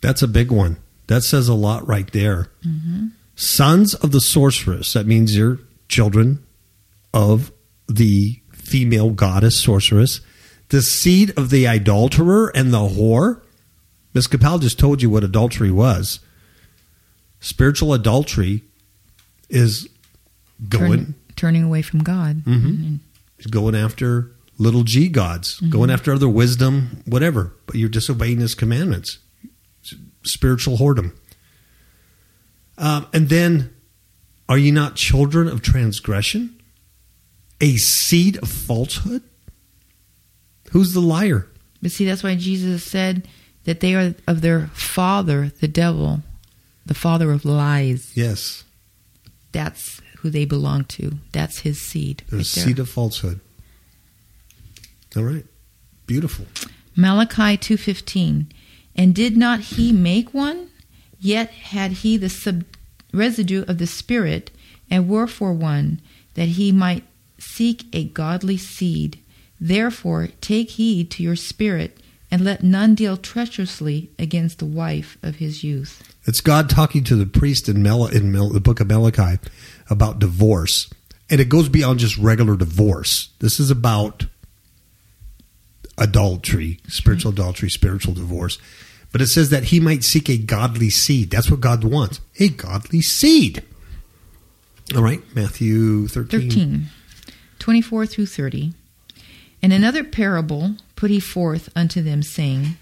That's 0.00 0.22
a 0.22 0.28
big 0.28 0.50
one. 0.50 0.78
That 1.08 1.22
says 1.22 1.48
a 1.48 1.54
lot 1.54 1.86
right 1.86 2.10
there. 2.12 2.50
Mm-hmm. 2.66 3.08
Sons 3.36 3.94
of 3.94 4.12
the 4.12 4.20
sorceress. 4.22 4.94
That 4.94 5.06
means 5.06 5.36
you're 5.36 5.58
children 5.88 6.44
of 7.12 7.52
the 7.86 8.40
female 8.52 9.10
goddess 9.10 9.60
sorceress. 9.60 10.20
The 10.70 10.80
seed 10.80 11.36
of 11.36 11.50
the 11.50 11.66
adulterer 11.66 12.50
and 12.54 12.72
the 12.72 12.88
whore. 12.88 13.42
Miss 14.14 14.26
Capel 14.26 14.58
just 14.58 14.78
told 14.78 15.02
you 15.02 15.10
what 15.10 15.24
adultery 15.24 15.70
was. 15.70 16.20
Spiritual 17.40 17.92
adultery 17.92 18.62
is 19.48 19.88
going 20.68 20.90
Turn- 21.06 21.14
turning 21.36 21.62
away 21.64 21.82
from 21.82 22.00
God. 22.02 22.44
Mhm. 22.44 23.00
going 23.50 23.74
after 23.74 24.30
little 24.58 24.84
g 24.84 25.08
gods, 25.08 25.60
going 25.68 25.90
after 25.90 26.12
other 26.12 26.28
wisdom, 26.28 27.02
whatever. 27.04 27.52
But 27.66 27.74
you're 27.76 27.88
disobeying 27.88 28.40
his 28.40 28.54
commandments. 28.54 29.18
Spiritual 30.24 30.78
whoredom. 30.78 31.12
Um, 32.78 33.06
and 33.12 33.28
then, 33.28 33.70
are 34.48 34.56
you 34.58 34.72
not 34.72 34.96
children 34.96 35.48
of 35.48 35.60
transgression? 35.62 36.54
A 37.60 37.76
seed 37.76 38.36
of 38.38 38.48
falsehood? 38.48 39.22
Who's 40.70 40.92
the 40.92 41.00
liar? 41.00 41.46
But 41.82 41.92
see, 41.92 42.04
that's 42.06 42.22
why 42.22 42.34
Jesus 42.36 42.82
said 42.82 43.28
that 43.64 43.80
they 43.80 43.94
are 43.94 44.14
of 44.26 44.40
their 44.40 44.68
father, 44.68 45.52
the 45.60 45.68
devil, 45.68 46.22
the 46.86 46.94
father 46.94 47.30
of 47.32 47.44
lies. 47.44 48.10
Yes, 48.14 48.64
That's 49.54 50.00
who 50.18 50.30
they 50.30 50.44
belong 50.44 50.84
to. 50.86 51.12
That's 51.32 51.60
his 51.60 51.80
seed. 51.80 52.24
the 52.28 52.38
right 52.38 52.46
seed 52.46 52.78
of 52.80 52.88
falsehood. 52.88 53.40
All 55.16 55.22
right, 55.22 55.46
beautiful. 56.06 56.46
Malachi 56.96 57.56
2:15 57.56 58.46
And 58.96 59.14
did 59.14 59.36
not 59.36 59.60
he 59.60 59.92
make 59.92 60.34
one 60.34 60.68
yet 61.20 61.50
had 61.50 61.92
he 62.02 62.16
the 62.16 62.28
sub- 62.28 62.64
residue 63.12 63.64
of 63.68 63.78
the 63.78 63.86
spirit 63.86 64.50
and 64.90 65.08
wherefore 65.08 65.52
one 65.52 66.00
that 66.34 66.48
he 66.50 66.72
might 66.72 67.04
seek 67.38 67.86
a 67.92 68.04
godly 68.04 68.56
seed 68.56 69.18
therefore 69.60 70.28
take 70.40 70.70
heed 70.70 71.10
to 71.12 71.22
your 71.22 71.36
spirit 71.36 71.98
and 72.30 72.42
let 72.44 72.64
none 72.64 72.96
deal 72.96 73.16
treacherously 73.16 74.10
against 74.18 74.58
the 74.58 74.66
wife 74.66 75.16
of 75.22 75.36
his 75.36 75.62
youth 75.62 76.13
It's 76.26 76.40
God 76.40 76.70
talking 76.70 77.04
to 77.04 77.16
the 77.16 77.26
priest 77.26 77.68
in, 77.68 77.82
Mel- 77.82 78.06
in 78.06 78.32
Mel- 78.32 78.50
the 78.50 78.60
book 78.60 78.80
of 78.80 78.88
Malachi 78.88 79.38
about 79.90 80.18
divorce. 80.18 80.90
And 81.30 81.40
it 81.40 81.48
goes 81.48 81.68
beyond 81.68 82.00
just 82.00 82.18
regular 82.18 82.56
divorce. 82.56 83.30
This 83.40 83.60
is 83.60 83.70
about 83.70 84.26
adultery, 85.98 86.80
spiritual 86.88 87.32
mm-hmm. 87.32 87.40
adultery, 87.40 87.68
spiritual 87.70 88.14
divorce. 88.14 88.58
But 89.12 89.20
it 89.20 89.28
says 89.28 89.50
that 89.50 89.64
he 89.64 89.80
might 89.80 90.02
seek 90.02 90.28
a 90.28 90.36
godly 90.36 90.90
seed. 90.90 91.30
That's 91.30 91.50
what 91.50 91.60
God 91.60 91.84
wants 91.84 92.20
a 92.40 92.48
godly 92.48 93.00
seed. 93.00 93.62
All 94.94 95.02
right, 95.02 95.22
Matthew 95.34 96.08
13. 96.08 96.40
13 96.40 96.86
24 97.58 98.04
through 98.06 98.26
30 98.26 98.74
and 99.62 99.72
another 99.72 100.04
parable 100.04 100.74
put 100.96 101.10
he 101.10 101.18
forth 101.18 101.70
unto 101.74 102.02
them 102.02 102.22
saying 102.22 102.76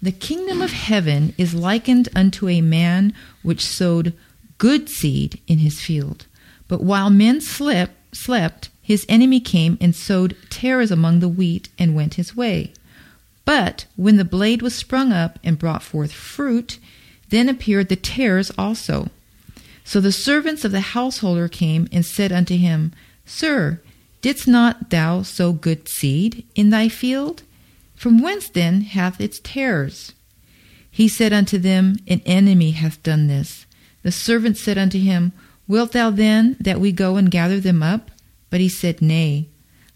the 0.00 0.12
kingdom 0.12 0.60
of 0.60 0.72
heaven 0.72 1.34
is 1.38 1.54
likened 1.54 2.08
unto 2.14 2.48
a 2.48 2.60
man 2.60 3.14
which 3.42 3.64
sowed 3.64 4.12
good 4.58 4.88
seed 4.88 5.40
in 5.46 5.58
his 5.58 5.80
field. 5.80 6.26
But 6.68 6.82
while 6.82 7.10
men 7.10 7.40
slept 7.40 7.94
slept 8.14 8.70
his 8.82 9.04
enemy 9.08 9.40
came 9.40 9.76
and 9.80 9.94
sowed 9.94 10.36
tares 10.48 10.90
among 10.90 11.20
the 11.20 11.28
wheat 11.28 11.68
and 11.78 11.94
went 11.94 12.14
his 12.14 12.36
way. 12.36 12.72
But 13.44 13.86
when 13.96 14.16
the 14.16 14.24
blade 14.24 14.62
was 14.62 14.74
sprung 14.74 15.12
up 15.12 15.38
and 15.42 15.58
brought 15.58 15.82
forth 15.82 16.12
fruit 16.12 16.78
then 17.28 17.48
appeared 17.48 17.88
the 17.88 17.96
tares 17.96 18.52
also. 18.56 19.10
So 19.84 20.00
the 20.00 20.12
servants 20.12 20.64
of 20.64 20.72
the 20.72 20.80
householder 20.80 21.48
came 21.48 21.88
and 21.92 22.04
said 22.04 22.32
unto 22.32 22.56
him, 22.56 22.92
Sir, 23.24 23.80
didst 24.20 24.48
not 24.48 24.90
thou 24.90 25.22
sow 25.22 25.52
good 25.52 25.88
seed 25.88 26.44
in 26.54 26.70
thy 26.70 26.88
field? 26.88 27.42
From 27.96 28.20
whence 28.20 28.48
then 28.48 28.82
hath 28.82 29.20
its 29.20 29.40
tares? 29.42 30.12
He 30.90 31.08
said 31.08 31.32
unto 31.32 31.58
them, 31.58 31.96
An 32.06 32.20
enemy 32.24 32.70
hath 32.72 33.02
done 33.02 33.26
this. 33.26 33.66
The 34.02 34.12
servant 34.12 34.56
said 34.56 34.78
unto 34.78 34.98
him, 34.98 35.32
Wilt 35.66 35.92
thou 35.92 36.10
then 36.10 36.56
that 36.60 36.80
we 36.80 36.92
go 36.92 37.16
and 37.16 37.30
gather 37.30 37.58
them 37.58 37.82
up? 37.82 38.10
But 38.50 38.60
he 38.60 38.68
said, 38.68 39.02
Nay, 39.02 39.48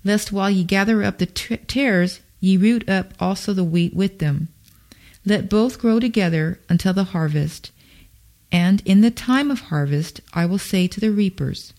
lest 0.02 0.32
while 0.32 0.50
ye 0.50 0.64
gather 0.64 1.04
up 1.04 1.18
the 1.18 1.26
tares, 1.26 2.20
ye 2.40 2.56
root 2.56 2.88
up 2.88 3.14
also 3.20 3.52
the 3.52 3.64
wheat 3.64 3.94
with 3.94 4.18
them. 4.18 4.48
Let 5.24 5.50
both 5.50 5.78
grow 5.78 6.00
together 6.00 6.58
until 6.68 6.94
the 6.94 7.04
harvest. 7.04 7.70
And 8.50 8.82
in 8.84 9.00
the 9.00 9.10
time 9.10 9.50
of 9.50 9.60
harvest 9.60 10.20
I 10.32 10.46
will 10.46 10.58
say 10.58 10.88
to 10.88 11.00
the 11.00 11.12
reapers, 11.12 11.72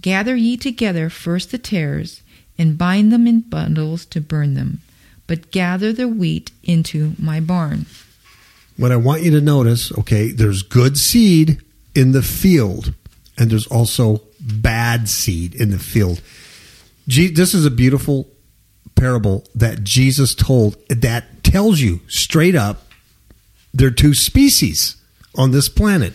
Gather 0.00 0.36
ye 0.36 0.56
together 0.56 1.08
first 1.08 1.50
the 1.50 1.58
tares, 1.58 2.22
and 2.58 2.76
bind 2.76 3.12
them 3.12 3.26
in 3.26 3.40
bundles 3.40 4.04
to 4.06 4.20
burn 4.20 4.54
them, 4.54 4.82
but 5.30 5.52
gather 5.52 5.92
the 5.92 6.08
wheat 6.08 6.50
into 6.64 7.14
my 7.16 7.38
barn. 7.38 7.86
What 8.76 8.90
I 8.90 8.96
want 8.96 9.22
you 9.22 9.30
to 9.30 9.40
notice, 9.40 9.96
okay, 9.96 10.32
there's 10.32 10.62
good 10.62 10.98
seed 10.98 11.62
in 11.94 12.10
the 12.10 12.20
field, 12.20 12.94
and 13.38 13.48
there's 13.48 13.68
also 13.68 14.22
bad 14.40 15.08
seed 15.08 15.54
in 15.54 15.70
the 15.70 15.78
field. 15.78 16.20
This 17.06 17.54
is 17.54 17.64
a 17.64 17.70
beautiful 17.70 18.26
parable 18.96 19.44
that 19.54 19.84
Jesus 19.84 20.34
told 20.34 20.76
that 20.88 21.44
tells 21.44 21.78
you 21.78 22.00
straight 22.08 22.56
up 22.56 22.88
there 23.72 23.86
are 23.86 23.92
two 23.92 24.14
species 24.14 24.96
on 25.36 25.52
this 25.52 25.68
planet 25.68 26.14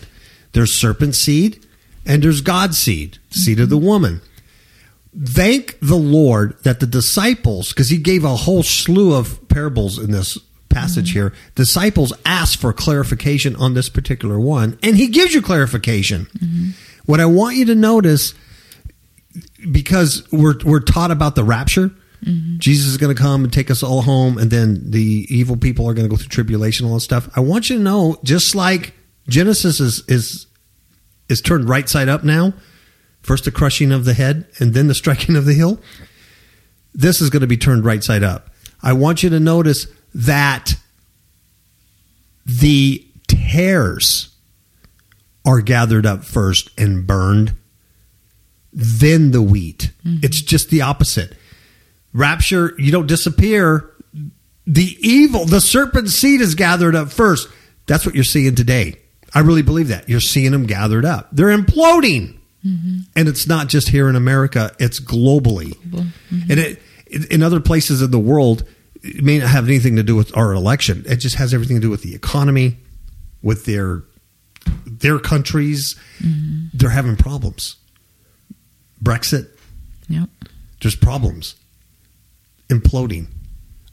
there's 0.52 0.74
serpent 0.74 1.14
seed 1.14 1.64
and 2.04 2.22
there's 2.22 2.42
God 2.42 2.74
seed, 2.74 3.18
seed 3.30 3.58
of 3.60 3.70
the 3.70 3.76
mm-hmm. 3.76 3.86
woman 3.86 4.20
thank 5.24 5.78
the 5.80 5.96
Lord 5.96 6.56
that 6.62 6.80
the 6.80 6.86
disciples, 6.86 7.70
because 7.70 7.88
he 7.88 7.98
gave 7.98 8.24
a 8.24 8.36
whole 8.36 8.62
slew 8.62 9.14
of 9.14 9.48
parables 9.48 9.98
in 9.98 10.10
this 10.10 10.38
passage 10.68 11.10
mm-hmm. 11.10 11.20
here, 11.20 11.32
disciples 11.54 12.12
asked 12.26 12.60
for 12.60 12.72
clarification 12.72 13.56
on 13.56 13.74
this 13.74 13.88
particular 13.88 14.38
one, 14.38 14.78
and 14.82 14.96
he 14.96 15.06
gives 15.06 15.32
you 15.32 15.40
clarification. 15.40 16.26
Mm-hmm. 16.38 16.70
What 17.06 17.20
I 17.20 17.26
want 17.26 17.56
you 17.56 17.64
to 17.66 17.74
notice, 17.74 18.34
because 19.70 20.26
we're 20.32 20.58
we're 20.64 20.80
taught 20.80 21.10
about 21.10 21.34
the 21.34 21.44
rapture. 21.44 21.90
Mm-hmm. 22.24 22.58
Jesus 22.58 22.88
is 22.88 22.96
going 22.96 23.14
to 23.14 23.22
come 23.22 23.44
and 23.44 23.52
take 23.52 23.70
us 23.70 23.82
all 23.82 24.02
home, 24.02 24.38
and 24.38 24.50
then 24.50 24.90
the 24.90 25.26
evil 25.28 25.56
people 25.56 25.88
are 25.88 25.94
going 25.94 26.08
to 26.08 26.10
go 26.10 26.16
through 26.16 26.28
tribulation, 26.28 26.84
and 26.84 26.92
all 26.92 26.98
that 26.98 27.04
stuff. 27.04 27.28
I 27.36 27.40
want 27.40 27.70
you 27.70 27.76
to 27.76 27.82
know, 27.82 28.18
just 28.24 28.54
like 28.54 28.94
Genesis 29.28 29.80
is 29.80 30.02
is 30.08 30.46
is 31.28 31.40
turned 31.40 31.68
right 31.68 31.88
side 31.88 32.08
up 32.08 32.24
now, 32.24 32.54
first 33.26 33.44
the 33.44 33.50
crushing 33.50 33.90
of 33.90 34.04
the 34.04 34.14
head 34.14 34.46
and 34.58 34.72
then 34.72 34.86
the 34.86 34.94
striking 34.94 35.36
of 35.36 35.44
the 35.44 35.54
heel. 35.54 35.80
This 36.94 37.20
is 37.20 37.28
going 37.28 37.40
to 37.40 37.46
be 37.46 37.56
turned 37.56 37.84
right 37.84 38.02
side 38.02 38.22
up. 38.22 38.50
I 38.82 38.92
want 38.92 39.22
you 39.22 39.30
to 39.30 39.40
notice 39.40 39.86
that 40.14 40.74
the 42.46 43.04
tares 43.26 44.34
are 45.44 45.60
gathered 45.60 46.06
up 46.06 46.24
first 46.24 46.70
and 46.78 47.06
burned, 47.06 47.54
then 48.72 49.32
the 49.32 49.42
wheat. 49.42 49.90
Mm-hmm. 50.04 50.24
It's 50.24 50.40
just 50.40 50.70
the 50.70 50.82
opposite. 50.82 51.36
Rapture, 52.12 52.74
you 52.78 52.92
don't 52.92 53.06
disappear. 53.06 53.90
The 54.66 54.96
evil, 55.00 55.44
the 55.44 55.60
serpent 55.60 56.08
seed 56.10 56.40
is 56.40 56.54
gathered 56.54 56.94
up 56.94 57.10
first. 57.10 57.48
That's 57.86 58.06
what 58.06 58.14
you're 58.14 58.24
seeing 58.24 58.54
today. 58.54 58.96
I 59.34 59.40
really 59.40 59.62
believe 59.62 59.88
that. 59.88 60.08
You're 60.08 60.20
seeing 60.20 60.52
them 60.52 60.66
gathered 60.66 61.04
up. 61.04 61.28
They're 61.32 61.56
imploding. 61.56 62.35
Mm-hmm. 62.66 62.98
And 63.14 63.28
it's 63.28 63.46
not 63.46 63.68
just 63.68 63.88
here 63.90 64.08
in 64.08 64.16
America, 64.16 64.74
it's 64.78 64.98
globally. 64.98 65.74
Mm-hmm. 65.74 66.50
And 66.50 66.60
it, 66.60 66.82
in 67.30 67.42
other 67.42 67.60
places 67.60 68.02
in 68.02 68.10
the 68.10 68.18
world, 68.18 68.64
it 69.02 69.22
may 69.22 69.38
not 69.38 69.48
have 69.48 69.66
anything 69.66 69.94
to 69.96 70.02
do 70.02 70.16
with 70.16 70.36
our 70.36 70.52
election. 70.52 71.04
It 71.06 71.16
just 71.16 71.36
has 71.36 71.54
everything 71.54 71.76
to 71.76 71.80
do 71.82 71.90
with 71.90 72.02
the 72.02 72.14
economy, 72.14 72.78
with 73.42 73.64
their 73.66 74.02
their 74.84 75.18
countries. 75.20 75.94
Mm-hmm. 76.18 76.76
They're 76.76 76.90
having 76.90 77.16
problems. 77.16 77.76
Brexit, 79.02 79.48
Yep. 80.08 80.28
there's 80.82 80.96
problems. 80.96 81.54
Imploding. 82.68 83.28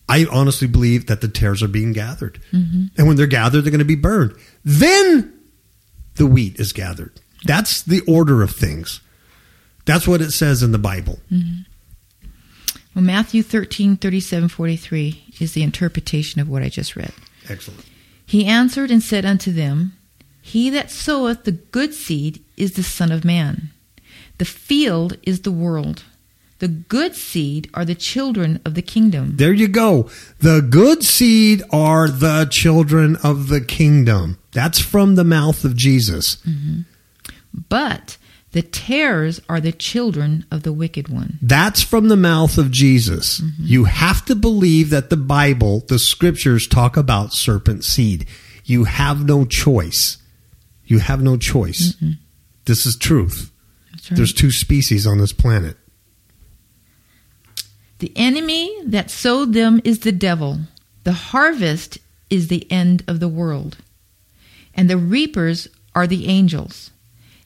I 0.10 0.26
honestly 0.32 0.68
believe 0.68 1.06
that 1.08 1.22
the 1.22 1.28
tares 1.28 1.62
are 1.62 1.68
being 1.68 1.94
gathered. 1.94 2.42
And 2.52 3.08
when 3.08 3.16
they're 3.16 3.28
gathered, 3.28 3.62
they're 3.62 3.72
going 3.72 3.80
to 3.80 3.86
be 3.86 3.96
burned. 3.96 4.36
Then 4.66 5.34
the 6.16 6.26
wheat 6.26 6.60
is 6.60 6.74
gathered. 6.74 7.20
That's 7.46 7.82
the 7.82 8.02
order 8.08 8.42
of 8.42 8.52
things. 8.52 9.02
That's 9.86 10.08
what 10.08 10.22
it 10.22 10.32
says 10.32 10.64
in 10.64 10.72
the 10.72 10.78
Bible. 10.78 11.20
Mm-hmm. 11.32 11.62
Well, 12.96 13.04
Matthew 13.04 13.42
13, 13.42 13.98
37, 13.98 14.50
43 14.50 15.36
is 15.40 15.54
the 15.54 15.64
interpretation 15.64 16.40
of 16.40 16.48
what 16.48 16.62
I 16.62 16.70
just 16.70 16.96
read. 16.96 17.12
Excellent. 17.50 17.86
He 18.26 18.46
answered 18.46 18.92
and 18.92 19.02
said 19.02 19.26
unto 19.26 19.52
them, 19.52 19.98
He 20.42 20.70
that 20.70 20.92
soweth 20.92 21.44
the 21.44 21.52
good 21.52 21.94
seed 21.94 22.44
is 22.56 22.74
the 22.74 22.84
Son 22.84 23.12
of 23.12 23.26
Man. 23.26 23.72
The 24.38 24.46
field 24.46 25.18
is 25.24 25.42
the 25.42 25.52
world. 25.52 26.04
The 26.60 26.68
good 26.68 27.16
seed 27.16 27.70
are 27.74 27.84
the 27.84 27.96
children 27.96 28.62
of 28.64 28.76
the 28.76 28.82
kingdom. 28.82 29.34
There 29.36 29.52
you 29.52 29.68
go. 29.68 30.10
The 30.40 30.62
good 30.62 31.04
seed 31.04 31.62
are 31.72 32.08
the 32.08 32.48
children 32.50 33.18
of 33.18 33.50
the 33.50 33.60
kingdom. 33.60 34.40
That's 34.54 34.80
from 34.80 35.16
the 35.16 35.26
mouth 35.26 35.66
of 35.66 35.76
Jesus. 35.76 36.38
Mm-hmm. 36.38 36.82
But 37.54 38.18
the 38.52 38.62
tares 38.62 39.42
are 39.50 39.60
the 39.60 39.72
children 39.72 40.46
of 40.52 40.64
the 40.64 40.74
wicked 40.74 41.10
one. 41.10 41.40
That's 41.42 41.82
from 41.82 42.08
the 42.08 42.18
mouth 42.18 42.58
of 42.58 42.72
Jesus. 42.72 43.42
Mm-hmm. 43.42 43.64
You 43.66 43.84
have 43.86 44.26
to 44.26 44.36
believe 44.36 44.90
that 44.92 45.10
the 45.10 45.18
Bible, 45.18 45.84
the 45.88 46.00
scriptures 46.00 46.68
talk 46.68 46.96
about 46.96 47.34
serpent 47.34 47.84
seed. 47.84 48.28
You 48.64 48.84
have 48.84 49.26
no 49.26 49.46
choice. 49.46 50.18
You 50.86 51.00
have 51.00 51.22
no 51.22 51.38
choice. 51.38 51.96
This 52.66 52.86
is 52.86 52.96
truth. 52.96 53.52
Right. 53.92 54.18
There's 54.18 54.34
two 54.34 54.52
species 54.52 55.08
on 55.08 55.18
this 55.18 55.34
planet. 55.34 55.78
The 58.00 58.12
enemy 58.16 58.76
that 58.86 59.10
sowed 59.10 59.54
them 59.54 59.82
is 59.84 60.00
the 60.00 60.12
devil. 60.12 60.60
The 61.04 61.14
harvest 61.14 61.98
is 62.30 62.50
the 62.50 62.70
end 62.72 63.04
of 63.08 63.20
the 63.20 63.28
world. 63.28 63.78
And 64.76 64.90
the 64.90 64.98
reapers 64.98 65.68
are 65.96 66.06
the 66.06 66.28
angels. 66.28 66.92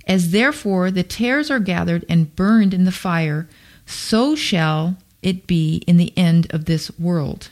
As 0.07 0.31
therefore 0.31 0.89
the 0.89 1.03
tares 1.03 1.51
are 1.51 1.59
gathered 1.59 2.05
and 2.09 2.35
burned 2.35 2.73
in 2.73 2.85
the 2.85 2.91
fire, 2.91 3.47
so 3.85 4.35
shall 4.35 4.97
it 5.21 5.45
be 5.45 5.83
in 5.85 5.97
the 5.97 6.13
end 6.17 6.47
of 6.51 6.65
this 6.65 6.89
world. 6.97 7.51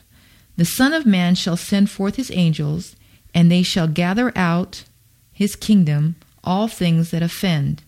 The 0.58 0.66
Son 0.66 0.94
of 0.94 1.06
Man 1.06 1.36
shall 1.36 1.58
send 1.58 1.92
forth 1.92 2.16
his 2.16 2.32
angels, 2.32 2.96
and 3.34 3.52
they 3.52 3.62
shall 3.62 3.88
gather 3.88 4.32
out 4.36 4.86
his 5.34 5.56
kingdom 5.56 6.16
all 6.44 6.68
things 6.68 7.12
that 7.12 7.22
offend, 7.22 7.84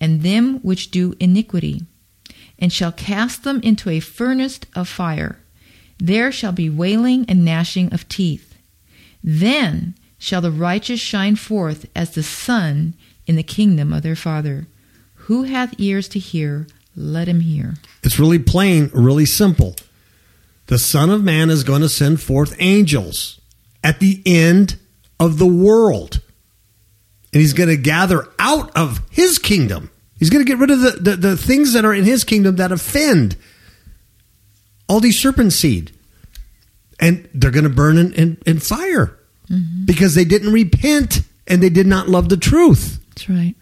and 0.00 0.22
them 0.22 0.58
which 0.60 0.90
do 0.90 1.14
iniquity 1.18 1.82
and 2.60 2.72
shall 2.72 2.92
cast 2.92 3.42
them 3.42 3.60
into 3.62 3.88
a 3.88 4.00
furnace 4.00 4.60
of 4.74 4.88
fire. 4.88 5.38
There 5.98 6.30
shall 6.30 6.52
be 6.52 6.68
wailing 6.68 7.24
and 7.26 7.44
gnashing 7.44 7.92
of 7.92 8.08
teeth. 8.08 8.54
Then 9.24 9.94
shall 10.18 10.42
the 10.42 10.50
righteous 10.50 11.00
shine 11.00 11.36
forth 11.36 11.86
as 11.96 12.14
the 12.14 12.22
sun 12.22 12.94
in 13.30 13.36
the 13.36 13.42
kingdom 13.44 13.92
of 13.92 14.02
their 14.02 14.16
Father. 14.16 14.66
Who 15.14 15.44
hath 15.44 15.78
ears 15.78 16.08
to 16.08 16.18
hear, 16.18 16.66
let 16.96 17.28
him 17.28 17.40
hear. 17.40 17.74
It's 18.02 18.18
really 18.18 18.40
plain, 18.40 18.90
really 18.92 19.24
simple. 19.24 19.76
The 20.66 20.80
Son 20.80 21.10
of 21.10 21.22
Man 21.22 21.48
is 21.48 21.62
going 21.62 21.82
to 21.82 21.88
send 21.88 22.20
forth 22.20 22.56
angels 22.58 23.40
at 23.84 24.00
the 24.00 24.20
end 24.26 24.80
of 25.20 25.38
the 25.38 25.46
world. 25.46 26.20
And 27.32 27.40
he's 27.40 27.52
going 27.52 27.68
to 27.68 27.76
gather 27.76 28.26
out 28.40 28.76
of 28.76 29.00
his 29.12 29.38
kingdom. 29.38 29.92
He's 30.18 30.28
going 30.28 30.44
to 30.44 30.50
get 30.50 30.58
rid 30.58 30.72
of 30.72 30.80
the, 30.80 30.90
the, 30.90 31.16
the 31.16 31.36
things 31.36 31.72
that 31.74 31.84
are 31.84 31.94
in 31.94 32.04
his 32.04 32.24
kingdom 32.24 32.56
that 32.56 32.72
offend 32.72 33.36
all 34.88 34.98
these 34.98 35.20
serpent 35.20 35.52
seed. 35.52 35.92
And 36.98 37.28
they're 37.32 37.52
going 37.52 37.62
to 37.62 37.70
burn 37.70 37.96
in, 37.96 38.12
in, 38.14 38.38
in 38.44 38.58
fire 38.58 39.16
mm-hmm. 39.48 39.84
because 39.84 40.16
they 40.16 40.24
didn't 40.24 40.52
repent 40.52 41.20
and 41.46 41.62
they 41.62 41.68
did 41.68 41.86
not 41.86 42.08
love 42.08 42.28
the 42.28 42.36
truth. 42.36 42.99
That's 43.20 43.28
right. 43.28 43.54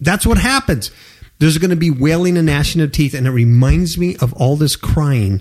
That's 0.00 0.26
what 0.26 0.38
happens. 0.38 0.90
There's 1.38 1.58
going 1.58 1.70
to 1.70 1.76
be 1.76 1.90
wailing 1.90 2.36
and 2.36 2.46
gnashing 2.46 2.80
of 2.80 2.92
teeth, 2.92 3.14
and 3.14 3.26
it 3.26 3.30
reminds 3.30 3.98
me 3.98 4.16
of 4.20 4.32
all 4.34 4.56
this 4.56 4.76
crying 4.76 5.40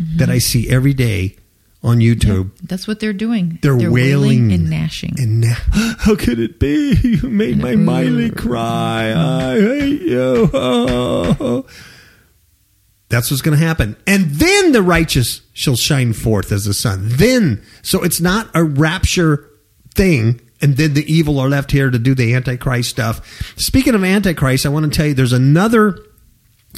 mm-hmm. 0.00 0.16
that 0.16 0.30
I 0.30 0.38
see 0.38 0.70
every 0.70 0.94
day 0.94 1.36
on 1.82 1.98
YouTube. 1.98 2.56
That's 2.62 2.88
what 2.88 3.00
they're 3.00 3.12
doing. 3.12 3.58
They're, 3.60 3.90
wailing, 3.90 4.52
and 4.52 4.70
gnashing. 4.70 5.16
And 5.18 5.42
na- 5.42 5.54
how 5.98 6.16
could 6.16 6.38
it 6.38 6.58
be? 6.58 6.94
You 7.02 7.28
made 7.28 7.58
my 7.58 7.72
mm-hmm. 7.72 7.84
Miley 7.84 8.30
cry. 8.30 9.12
Mm-hmm. 9.14 9.20
I 9.20 9.54
hate 9.80 10.02
you. 10.02 11.66
That's 13.10 13.30
what's 13.30 13.42
going 13.42 13.58
to 13.58 13.64
happen. 13.64 13.96
And 14.06 14.30
then 14.30 14.72
the 14.72 14.82
righteous 14.82 15.42
shall 15.52 15.76
shine 15.76 16.14
forth 16.14 16.50
as 16.50 16.64
the 16.64 16.72
sun. 16.72 17.00
Then, 17.04 17.62
so 17.82 18.02
it's 18.02 18.22
not 18.22 18.48
a 18.54 18.64
rapture 18.64 19.50
thing. 19.94 20.40
And 20.62 20.76
then 20.76 20.94
the 20.94 21.12
evil 21.12 21.40
are 21.40 21.48
left 21.48 21.72
here 21.72 21.90
to 21.90 21.98
do 21.98 22.14
the 22.14 22.34
Antichrist 22.34 22.88
stuff. 22.88 23.58
Speaking 23.58 23.94
of 23.94 24.04
Antichrist, 24.04 24.64
I 24.64 24.68
want 24.68 24.90
to 24.90 24.96
tell 24.96 25.06
you 25.06 25.14
there's 25.14 25.32
another 25.32 25.98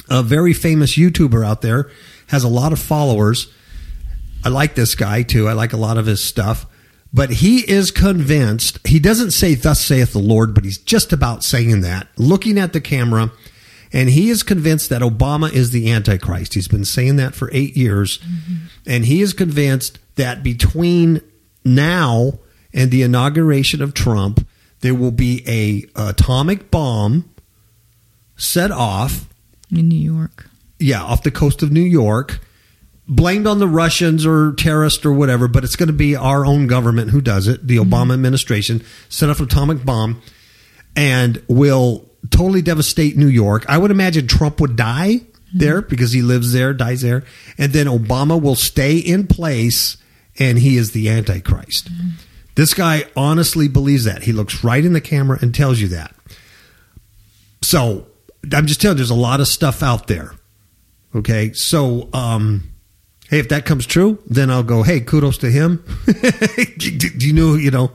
a 0.09 0.23
very 0.23 0.53
famous 0.53 0.97
YouTuber 0.97 1.45
out 1.45 1.61
there, 1.61 1.89
has 2.27 2.43
a 2.43 2.49
lot 2.49 2.73
of 2.73 2.79
followers. 2.79 3.51
I 4.43 4.49
like 4.49 4.75
this 4.75 4.95
guy 4.95 5.23
too. 5.23 5.47
I 5.47 5.53
like 5.53 5.73
a 5.73 5.77
lot 5.77 5.97
of 5.97 6.05
his 6.05 6.23
stuff. 6.23 6.65
But 7.13 7.29
he 7.29 7.59
is 7.59 7.91
convinced, 7.91 8.85
he 8.85 8.99
doesn't 8.99 9.31
say, 9.31 9.55
Thus 9.55 9.79
saith 9.79 10.11
the 10.11 10.19
Lord, 10.19 10.53
but 10.53 10.65
he's 10.65 10.77
just 10.77 11.13
about 11.13 11.43
saying 11.43 11.81
that, 11.81 12.07
looking 12.17 12.57
at 12.57 12.73
the 12.73 12.81
camera. 12.81 13.31
And 13.93 14.09
he 14.09 14.29
is 14.29 14.43
convinced 14.43 14.89
that 14.89 15.01
Obama 15.01 15.51
is 15.51 15.71
the 15.71 15.89
Antichrist. 15.89 16.55
He's 16.55 16.67
been 16.67 16.83
saying 16.83 17.15
that 17.15 17.33
for 17.33 17.49
eight 17.53 17.77
years. 17.77 18.17
Mm-hmm. 18.17 18.55
And 18.85 19.05
he 19.05 19.21
is 19.21 19.31
convinced 19.31 19.99
that 20.15 20.43
between 20.43 21.21
now 21.63 22.39
and 22.75 22.91
the 22.91 23.01
inauguration 23.01 23.81
of 23.81 23.95
Trump, 23.95 24.45
there 24.81 24.93
will 24.93 25.11
be 25.11 25.43
a 25.47 25.85
atomic 25.99 26.69
bomb 26.69 27.27
set 28.35 28.69
off 28.69 29.27
in 29.71 29.87
New 29.87 29.95
York. 29.95 30.47
yeah, 30.77 31.01
off 31.01 31.23
the 31.23 31.31
coast 31.31 31.63
of 31.63 31.71
New 31.71 31.81
York, 31.81 32.39
blamed 33.07 33.47
on 33.47 33.59
the 33.59 33.67
Russians 33.67 34.25
or 34.25 34.53
terrorists 34.53 35.05
or 35.05 35.13
whatever, 35.13 35.47
but 35.47 35.63
it's 35.63 35.77
going 35.77 35.87
to 35.87 35.93
be 35.93 36.15
our 36.15 36.45
own 36.45 36.67
government 36.67 37.11
who 37.11 37.21
does 37.21 37.47
it, 37.47 37.65
the 37.65 37.77
mm-hmm. 37.77 37.93
Obama 37.93 38.13
administration, 38.13 38.83
set 39.09 39.29
off 39.29 39.39
an 39.39 39.45
atomic 39.45 39.83
bomb 39.85 40.21
and 40.95 41.41
will 41.47 42.09
totally 42.29 42.61
devastate 42.61 43.15
New 43.15 43.27
York. 43.27 43.65
I 43.69 43.77
would 43.77 43.91
imagine 43.91 44.27
Trump 44.27 44.59
would 44.59 44.75
die 44.75 45.21
mm-hmm. 45.21 45.57
there 45.59 45.81
because 45.81 46.11
he 46.11 46.21
lives 46.21 46.51
there, 46.51 46.73
dies 46.73 47.01
there, 47.01 47.23
and 47.57 47.71
then 47.71 47.87
Obama 47.87 48.41
will 48.41 48.55
stay 48.55 48.97
in 48.97 49.27
place 49.27 49.97
and 50.37 50.59
he 50.59 50.75
is 50.75 50.91
the 50.91 51.09
Antichrist. 51.09 51.89
Mm-hmm. 51.89 52.09
This 52.55 52.73
guy 52.73 53.03
honestly 53.15 53.67
believes 53.67 54.05
that. 54.05 54.23
He 54.23 54.31
looks 54.31 54.63
right 54.63 54.83
in 54.83 54.93
the 54.93 55.01
camera 55.01 55.37
and 55.41 55.53
tells 55.53 55.79
you 55.79 55.89
that. 55.89 56.15
So 57.61 58.07
I'm 58.53 58.65
just 58.65 58.81
telling 58.81 58.95
you, 58.95 58.99
there's 58.99 59.09
a 59.09 59.15
lot 59.15 59.41
of 59.41 59.47
stuff 59.47 59.83
out 59.83 60.07
there. 60.07 60.33
Okay. 61.13 61.53
So, 61.53 62.09
um, 62.13 62.71
hey, 63.29 63.39
if 63.39 63.49
that 63.49 63.65
comes 63.65 63.85
true, 63.85 64.19
then 64.27 64.49
I'll 64.49 64.63
go, 64.63 64.83
hey, 64.83 65.01
kudos 65.01 65.37
to 65.39 65.49
him. 65.49 65.83
do, 66.77 67.07
you 67.19 67.33
know, 67.33 67.55
you 67.55 67.71
know, 67.71 67.91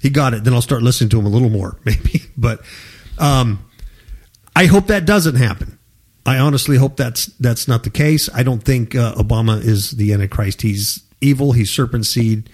he 0.00 0.10
got 0.10 0.34
it. 0.34 0.44
Then 0.44 0.54
I'll 0.54 0.62
start 0.62 0.82
listening 0.82 1.10
to 1.10 1.18
him 1.18 1.26
a 1.26 1.30
little 1.30 1.50
more, 1.50 1.78
maybe. 1.84 2.22
But 2.36 2.62
um, 3.18 3.64
I 4.56 4.66
hope 4.66 4.86
that 4.86 5.04
doesn't 5.04 5.36
happen. 5.36 5.78
I 6.26 6.38
honestly 6.38 6.76
hope 6.76 6.96
that's 6.96 7.26
that's 7.38 7.66
not 7.66 7.82
the 7.82 7.90
case. 7.90 8.28
I 8.34 8.42
don't 8.42 8.62
think 8.62 8.94
uh, 8.94 9.14
Obama 9.14 9.60
is 9.60 9.92
the 9.92 10.12
Antichrist. 10.12 10.62
He's 10.62 11.02
evil. 11.20 11.52
He's 11.52 11.70
serpent 11.70 12.06
seed. 12.06 12.50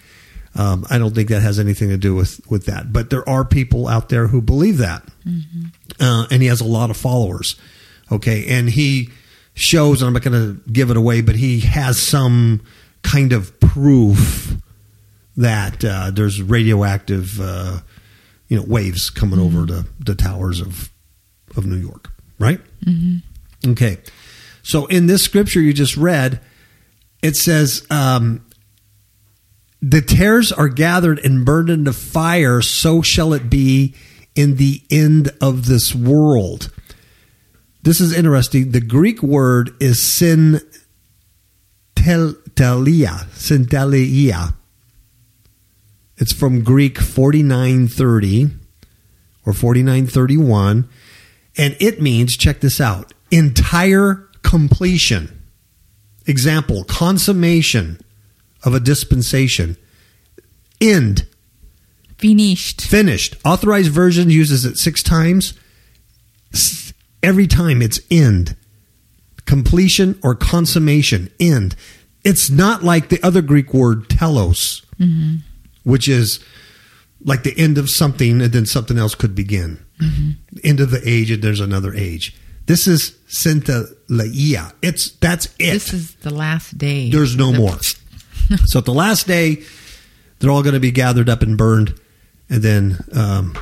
Um, 0.57 0.85
I 0.89 0.97
don't 0.97 1.13
think 1.13 1.29
that 1.29 1.41
has 1.41 1.59
anything 1.59 1.89
to 1.89 1.97
do 1.97 2.15
with 2.15 2.41
with 2.49 2.65
that. 2.65 2.91
But 2.91 3.11
there 3.11 3.27
are 3.29 3.45
people 3.45 3.87
out 3.87 4.09
there 4.09 4.27
who 4.27 4.41
believe 4.41 4.79
that, 4.79 5.03
uh, 5.99 6.25
and 6.31 6.41
he 6.41 6.47
has 6.47 6.61
a 6.61 6.65
lot 6.65 6.89
of 6.89 6.97
followers. 6.97 7.55
Okay, 8.11 8.45
and 8.47 8.69
he 8.69 9.09
shows, 9.53 10.01
and 10.01 10.07
I'm 10.07 10.13
not 10.13 10.23
going 10.23 10.55
to 10.63 10.71
give 10.71 10.89
it 10.89 10.97
away, 10.97 11.21
but 11.21 11.35
he 11.35 11.59
has 11.61 12.01
some 12.01 12.61
kind 13.03 13.33
of 13.33 13.59
proof 13.59 14.55
that 15.35 15.85
uh, 15.85 16.09
there's 16.11 16.41
radioactive, 16.41 17.39
uh, 17.39 17.79
you 18.47 18.57
know, 18.57 18.63
waves 18.65 19.09
coming 19.11 19.39
over 19.39 19.65
the, 19.65 19.87
the 19.99 20.15
towers 20.15 20.59
of 20.59 20.89
of 21.55 21.65
New 21.67 21.75
York, 21.77 22.09
right? 22.39 22.59
Okay, 23.67 23.97
so 24.63 24.85
in 24.87 25.05
this 25.07 25.21
scripture 25.21 25.61
you 25.61 25.71
just 25.73 25.95
read, 25.97 26.39
it 27.21 27.35
says. 27.35 27.85
Um, 27.91 28.41
the 29.81 30.01
tares 30.01 30.51
are 30.51 30.69
gathered 30.69 31.19
and 31.19 31.45
burned 31.45 31.69
into 31.69 31.93
fire, 31.93 32.61
so 32.61 33.01
shall 33.01 33.33
it 33.33 33.49
be 33.49 33.93
in 34.35 34.55
the 34.55 34.81
end 34.89 35.31
of 35.41 35.67
this 35.67 35.93
world. 35.93 36.71
This 37.83 38.01
is 38.01 38.13
interesting. 38.13 38.71
The 38.71 38.81
Greek 38.81 39.21
word 39.21 39.71
is 39.79 39.99
syntelia, 39.99 40.61
syntelia. 41.95 44.53
It's 46.17 46.33
from 46.33 46.63
Greek 46.63 46.97
4930 46.97 48.49
or 49.45 49.53
4931, 49.53 50.89
and 51.57 51.77
it 51.79 52.01
means, 52.01 52.35
check 52.35 52.59
this 52.59 52.81
out, 52.81 53.13
entire 53.31 54.27
completion. 54.41 55.43
Example, 56.25 56.83
consummation 56.83 58.01
of 58.63 58.73
a 58.73 58.79
dispensation. 58.79 59.77
End, 60.81 61.25
Finished. 62.17 62.81
finished. 62.81 63.35
Authorized 63.45 63.91
version 63.91 64.29
uses 64.29 64.65
it 64.65 64.77
six 64.77 65.03
times. 65.03 65.53
Every 67.21 67.47
time 67.47 67.81
it's 67.81 67.99
end, 68.09 68.55
completion 69.45 70.19
or 70.23 70.33
consummation, 70.35 71.29
end. 71.39 71.75
It's 72.23 72.49
not 72.49 72.83
like 72.83 73.09
the 73.09 73.21
other 73.23 73.41
Greek 73.41 73.73
word 73.73 74.09
telos, 74.09 74.83
mm-hmm. 74.99 75.37
which 75.83 76.07
is 76.07 76.43
like 77.23 77.43
the 77.43 77.57
end 77.57 77.77
of 77.77 77.89
something 77.89 78.41
and 78.41 78.51
then 78.51 78.65
something 78.65 78.97
else 78.97 79.15
could 79.15 79.35
begin. 79.35 79.83
Mm-hmm. 79.99 80.31
End 80.63 80.79
of 80.79 80.91
the 80.91 81.01
age 81.05 81.31
and 81.31 81.41
there's 81.43 81.59
another 81.59 81.93
age. 81.93 82.35
This 82.65 82.85
is 82.87 83.11
syntelia. 83.29 84.73
It's 84.81 85.11
that's 85.11 85.45
it. 85.59 85.73
This 85.73 85.93
is 85.93 86.15
the 86.15 86.33
last 86.33 86.77
day. 86.77 87.09
There's 87.09 87.35
no 87.35 87.51
The- 87.51 87.57
more. 87.59 87.77
so 88.65 88.79
at 88.79 88.85
the 88.85 88.93
last 88.93 89.27
day, 89.27 89.63
they're 90.39 90.51
all 90.51 90.63
going 90.63 90.73
to 90.73 90.79
be 90.79 90.91
gathered 90.91 91.29
up 91.29 91.41
and 91.41 91.57
burned, 91.57 91.99
and 92.49 92.61
then 92.61 92.97
um, 93.13 93.57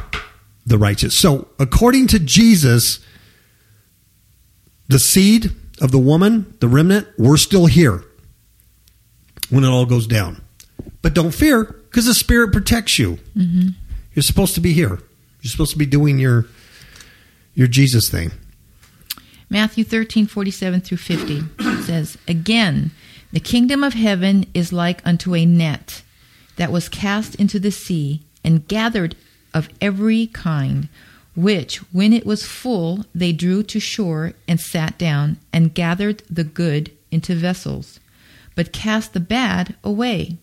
the 0.66 0.78
righteous. 0.78 1.18
So 1.18 1.48
according 1.60 2.08
to 2.08 2.20
Jesus, 2.20 3.00
the 4.88 5.00
seed 5.00 5.52
of 5.82 5.92
the 5.92 6.00
woman, 6.00 6.56
the 6.60 6.68
remnant, 6.68 7.08
we're 7.18 7.38
still 7.38 7.66
here 7.66 8.04
when 9.50 9.64
it 9.64 9.68
all 9.68 9.86
goes 9.86 10.08
down. 10.08 10.42
But 11.02 11.14
don't 11.14 11.34
fear, 11.34 11.64
because 11.64 12.06
the 12.06 12.14
Spirit 12.14 12.52
protects 12.52 13.00
you. 13.00 13.20
You're 14.14 14.24
supposed 14.24 14.56
to 14.56 14.62
be 14.62 14.74
here. 14.74 15.00
You're 15.42 15.52
supposed 15.52 15.72
to 15.72 15.78
be 15.78 15.86
doing 15.86 16.18
your 16.20 16.46
your 17.54 17.68
Jesus 17.68 18.10
thing. 18.10 18.32
Matthew 19.50 19.84
thirteen 19.84 20.26
forty 20.26 20.52
seven 20.52 20.82
through 20.82 20.98
50 20.98 21.44
says, 21.84 22.18
Again, 22.28 22.92
the 23.36 23.42
kingdom 23.42 23.84
of 23.84 23.96
heaven 23.96 24.46
is 24.54 24.72
like 24.72 25.06
unto 25.06 25.36
a 25.36 25.46
net 25.46 26.04
that 26.56 26.72
was 26.72 26.88
cast 26.88 27.36
into 27.36 27.60
the 27.60 27.70
sea 27.70 28.22
and 28.46 28.66
gathered 28.70 29.14
of 29.54 29.68
every 29.82 30.28
kind, 30.28 30.88
which, 31.36 31.80
when 31.92 32.14
it 32.14 32.26
was 32.26 32.46
full, 32.46 33.04
they 33.14 33.34
drew 33.34 33.62
to 33.62 33.78
shore 33.78 34.32
and 34.48 34.58
sat 34.62 34.98
down 34.98 35.36
and 35.52 35.74
gathered 35.74 36.24
the 36.30 36.46
good 36.46 36.94
into 37.12 37.36
vessels, 37.36 38.00
but 38.56 38.72
cast 38.72 39.12
the 39.12 39.20
bad 39.20 39.76
away. 39.84 40.38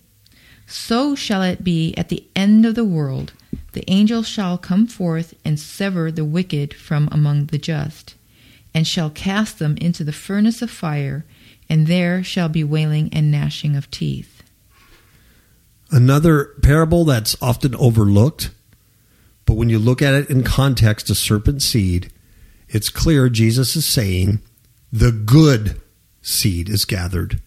So 0.66 1.14
shall 1.14 1.40
it 1.40 1.64
be 1.64 1.94
at 1.96 2.10
the 2.10 2.26
end 2.36 2.66
of 2.66 2.74
the 2.74 2.84
world. 2.84 3.32
The 3.72 3.90
angel 3.90 4.22
shall 4.22 4.58
come 4.58 4.86
forth 4.86 5.32
and 5.46 5.58
sever 5.58 6.12
the 6.12 6.26
wicked 6.26 6.74
from 6.74 7.08
among 7.10 7.46
the 7.46 7.56
just, 7.56 8.16
and 8.74 8.86
shall 8.86 9.08
cast 9.08 9.58
them 9.58 9.78
into 9.78 10.04
the 10.04 10.12
furnace 10.12 10.60
of 10.60 10.70
fire, 10.70 11.24
and 11.68 11.86
there 11.86 12.22
shall 12.22 12.48
be 12.48 12.64
wailing 12.64 13.08
and 13.12 13.30
gnashing 13.30 13.76
of 13.76 13.90
teeth. 13.90 14.42
Another 15.90 16.54
parable 16.62 17.04
that's 17.04 17.36
often 17.42 17.74
overlooked, 17.76 18.50
but 19.44 19.54
when 19.54 19.68
you 19.68 19.78
look 19.78 20.00
at 20.00 20.14
it 20.14 20.30
in 20.30 20.42
context, 20.42 21.10
a 21.10 21.14
serpent 21.14 21.62
seed, 21.62 22.12
it's 22.68 22.88
clear 22.88 23.28
Jesus 23.28 23.76
is 23.76 23.86
saying 23.86 24.40
the 24.90 25.12
good 25.12 25.80
seed 26.22 26.68
is 26.68 26.84
gathered 26.84 27.40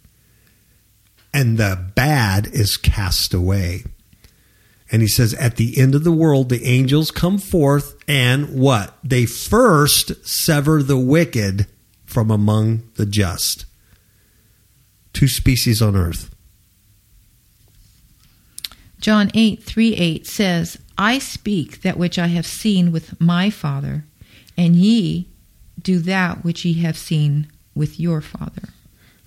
and 1.33 1.57
the 1.57 1.91
bad 1.95 2.47
is 2.47 2.77
cast 2.77 3.33
away. 3.33 3.83
And 4.91 5.01
he 5.01 5.07
says, 5.07 5.33
at 5.33 5.57
the 5.57 5.77
end 5.77 5.95
of 5.95 6.03
the 6.03 6.11
world, 6.11 6.49
the 6.49 6.65
angels 6.65 7.11
come 7.11 7.39
forth 7.39 7.97
and 8.07 8.57
what? 8.57 8.97
They 9.03 9.25
first 9.25 10.25
sever 10.25 10.83
the 10.83 10.97
wicked 10.97 11.67
from 12.05 12.29
among 12.29 12.83
the 12.95 13.05
just. 13.05 13.65
Two 15.15 15.29
species 15.29 15.81
on 15.81 15.95
earth. 15.95 16.29
John 18.99 19.31
8, 19.33 19.63
3 19.63 19.95
8 19.95 20.27
says, 20.27 20.77
I 20.97 21.19
speak 21.19 21.81
that 21.83 21.97
which 21.97 22.19
I 22.19 22.27
have 22.27 22.45
seen 22.45 22.91
with 22.91 23.19
my 23.19 23.49
Father, 23.49 24.03
and 24.57 24.75
ye 24.75 25.27
do 25.81 25.99
that 25.99 26.43
which 26.43 26.65
ye 26.65 26.73
have 26.81 26.97
seen 26.97 27.47
with 27.73 27.97
your 27.99 28.19
Father. 28.19 28.69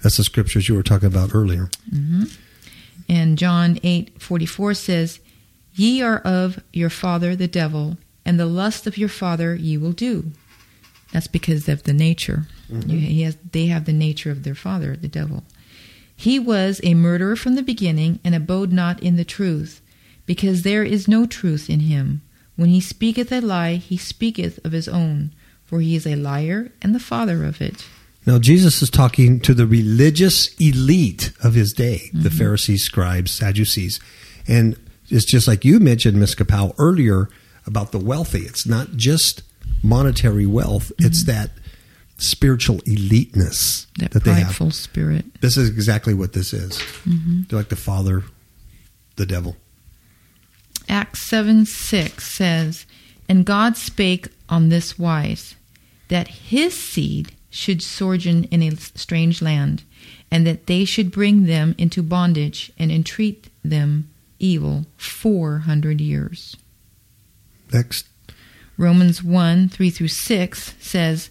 That's 0.02 0.18
the 0.18 0.24
scriptures 0.24 0.68
you 0.68 0.74
were 0.74 0.82
talking 0.82 1.06
about 1.08 1.34
earlier. 1.34 1.70
Mm-hmm. 1.90 2.24
And 3.08 3.38
John 3.38 3.78
8, 3.82 4.20
44 4.20 4.74
says, 4.74 5.20
Ye 5.74 6.02
are 6.02 6.18
of 6.18 6.62
your 6.72 6.90
father 6.90 7.34
the 7.34 7.48
devil, 7.48 7.96
and 8.26 8.38
the 8.38 8.46
lust 8.46 8.86
of 8.86 8.98
your 8.98 9.08
father 9.08 9.54
ye 9.54 9.78
will 9.78 9.92
do. 9.92 10.32
That's 11.12 11.28
because 11.28 11.66
of 11.68 11.84
the 11.84 11.94
nature. 11.94 12.46
You- 12.68 12.98
He 12.98 13.22
has, 13.22 13.38
they 13.52 13.66
have 13.66 13.86
the 13.86 13.92
nature 13.94 14.30
of 14.30 14.42
their 14.42 14.54
father, 14.54 14.94
the 14.96 15.08
devil. 15.08 15.44
He 16.18 16.40
was 16.40 16.80
a 16.82 16.94
murderer 16.94 17.36
from 17.36 17.54
the 17.54 17.62
beginning, 17.62 18.18
and 18.24 18.34
abode 18.34 18.72
not 18.72 19.00
in 19.00 19.14
the 19.14 19.24
truth, 19.24 19.80
because 20.26 20.62
there 20.62 20.82
is 20.82 21.06
no 21.06 21.26
truth 21.26 21.70
in 21.70 21.78
him. 21.78 22.22
When 22.56 22.70
he 22.70 22.80
speaketh 22.80 23.30
a 23.30 23.40
lie, 23.40 23.76
he 23.76 23.96
speaketh 23.96 24.58
of 24.64 24.72
his 24.72 24.88
own, 24.88 25.30
for 25.64 25.80
he 25.80 25.94
is 25.94 26.08
a 26.08 26.16
liar 26.16 26.72
and 26.82 26.92
the 26.92 26.98
father 26.98 27.44
of 27.44 27.62
it. 27.62 27.86
Now, 28.26 28.40
Jesus 28.40 28.82
is 28.82 28.90
talking 28.90 29.38
to 29.42 29.54
the 29.54 29.64
religious 29.64 30.52
elite 30.56 31.30
of 31.40 31.54
his 31.54 31.72
day, 31.72 32.10
the 32.12 32.28
mm-hmm. 32.28 32.36
Pharisees, 32.36 32.82
scribes, 32.82 33.30
Sadducees. 33.30 34.00
And 34.48 34.76
it's 35.08 35.24
just 35.24 35.46
like 35.46 35.64
you 35.64 35.78
mentioned, 35.78 36.18
Ms. 36.18 36.34
Kapow, 36.34 36.74
earlier 36.78 37.28
about 37.64 37.92
the 37.92 38.00
wealthy. 38.00 38.40
It's 38.40 38.66
not 38.66 38.96
just 38.96 39.44
monetary 39.84 40.46
wealth, 40.46 40.90
it's 40.98 41.22
mm-hmm. 41.22 41.30
that 41.30 41.50
spiritual 42.18 42.80
eliteness 42.84 43.86
That, 43.98 44.10
that, 44.10 44.24
they 44.24 44.34
have. 44.34 44.74
spirit. 44.74 45.40
This 45.40 45.56
is 45.56 45.68
exactly 45.70 46.14
what 46.14 46.32
this 46.32 46.52
is. 46.52 46.72
Mm-hmm. 47.04 47.42
They're 47.48 47.58
like 47.58 47.68
the 47.68 47.76
father, 47.76 48.24
the 49.16 49.26
devil. 49.26 49.56
Acts 50.88 51.22
7 51.22 51.64
6 51.66 52.26
says, 52.26 52.86
And 53.28 53.44
God 53.44 53.76
spake 53.76 54.28
on 54.48 54.68
this 54.68 54.98
wise, 54.98 55.54
that 56.08 56.28
his 56.28 56.78
seed 56.78 57.32
should 57.50 57.82
sojourn 57.82 58.44
in 58.44 58.62
a 58.62 58.76
strange 58.76 59.40
land, 59.40 59.82
and 60.30 60.46
that 60.46 60.66
they 60.66 60.84
should 60.84 61.10
bring 61.10 61.46
them 61.46 61.74
into 61.78 62.02
bondage 62.02 62.72
and 62.78 62.90
entreat 62.90 63.48
them 63.62 64.08
evil 64.38 64.86
four 64.96 65.60
hundred 65.60 66.00
years. 66.00 66.56
Next. 67.72 68.06
Romans 68.76 69.22
1 69.24 69.68
3 69.68 69.90
through 69.90 70.08
6 70.08 70.74
says, 70.80 71.30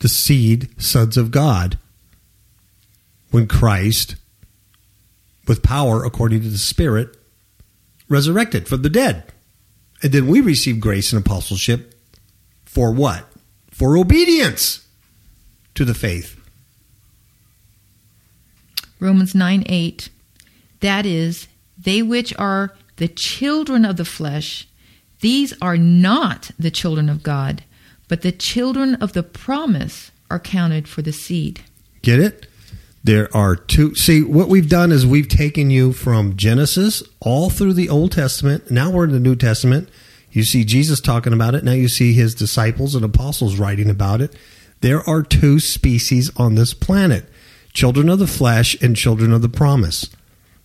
the 0.00 0.08
seed 0.08 0.68
sons 0.80 1.16
of 1.16 1.30
God 1.30 1.78
when 3.30 3.46
Christ, 3.46 4.16
with 5.46 5.62
power 5.62 6.04
according 6.04 6.42
to 6.42 6.48
the 6.48 6.58
Spirit, 6.58 7.16
resurrected 8.08 8.68
from 8.68 8.82
the 8.82 8.90
dead. 8.90 9.24
And 10.02 10.12
then 10.12 10.26
we 10.28 10.40
receive 10.40 10.80
grace 10.80 11.12
and 11.12 11.24
apostleship 11.24 11.94
for 12.64 12.92
what? 12.92 13.26
For 13.70 13.96
obedience 13.96 14.86
to 15.74 15.84
the 15.84 15.94
faith. 15.94 16.38
Romans 19.00 19.34
9 19.34 19.64
8. 19.66 20.08
That 20.80 21.06
is, 21.06 21.48
they 21.76 22.02
which 22.02 22.34
are 22.38 22.74
the 22.96 23.08
children 23.08 23.84
of 23.84 23.96
the 23.96 24.04
flesh, 24.04 24.68
these 25.20 25.54
are 25.60 25.76
not 25.76 26.50
the 26.58 26.70
children 26.70 27.08
of 27.08 27.22
God, 27.22 27.64
but 28.08 28.22
the 28.22 28.32
children 28.32 28.96
of 28.96 29.12
the 29.12 29.22
promise 29.22 30.10
are 30.30 30.40
counted 30.40 30.88
for 30.88 31.02
the 31.02 31.12
seed. 31.12 31.60
Get 32.02 32.18
it? 32.18 32.46
There 33.04 33.34
are 33.34 33.56
two. 33.56 33.94
See, 33.94 34.22
what 34.22 34.48
we've 34.48 34.68
done 34.68 34.92
is 34.92 35.06
we've 35.06 35.28
taken 35.28 35.70
you 35.70 35.92
from 35.92 36.36
Genesis 36.36 37.02
all 37.20 37.48
through 37.48 37.74
the 37.74 37.88
Old 37.88 38.12
Testament. 38.12 38.70
Now 38.70 38.90
we're 38.90 39.04
in 39.04 39.12
the 39.12 39.20
New 39.20 39.36
Testament. 39.36 39.88
You 40.30 40.42
see 40.42 40.64
Jesus 40.64 41.00
talking 41.00 41.32
about 41.32 41.54
it. 41.54 41.64
Now 41.64 41.72
you 41.72 41.88
see 41.88 42.12
his 42.12 42.34
disciples 42.34 42.94
and 42.94 43.04
apostles 43.04 43.58
writing 43.58 43.88
about 43.88 44.20
it. 44.20 44.34
There 44.80 45.08
are 45.08 45.22
two 45.22 45.58
species 45.58 46.30
on 46.36 46.54
this 46.54 46.74
planet 46.74 47.28
children 47.72 48.08
of 48.08 48.18
the 48.18 48.26
flesh 48.26 48.80
and 48.82 48.96
children 48.96 49.32
of 49.32 49.42
the 49.42 49.48
promise. 49.48 50.08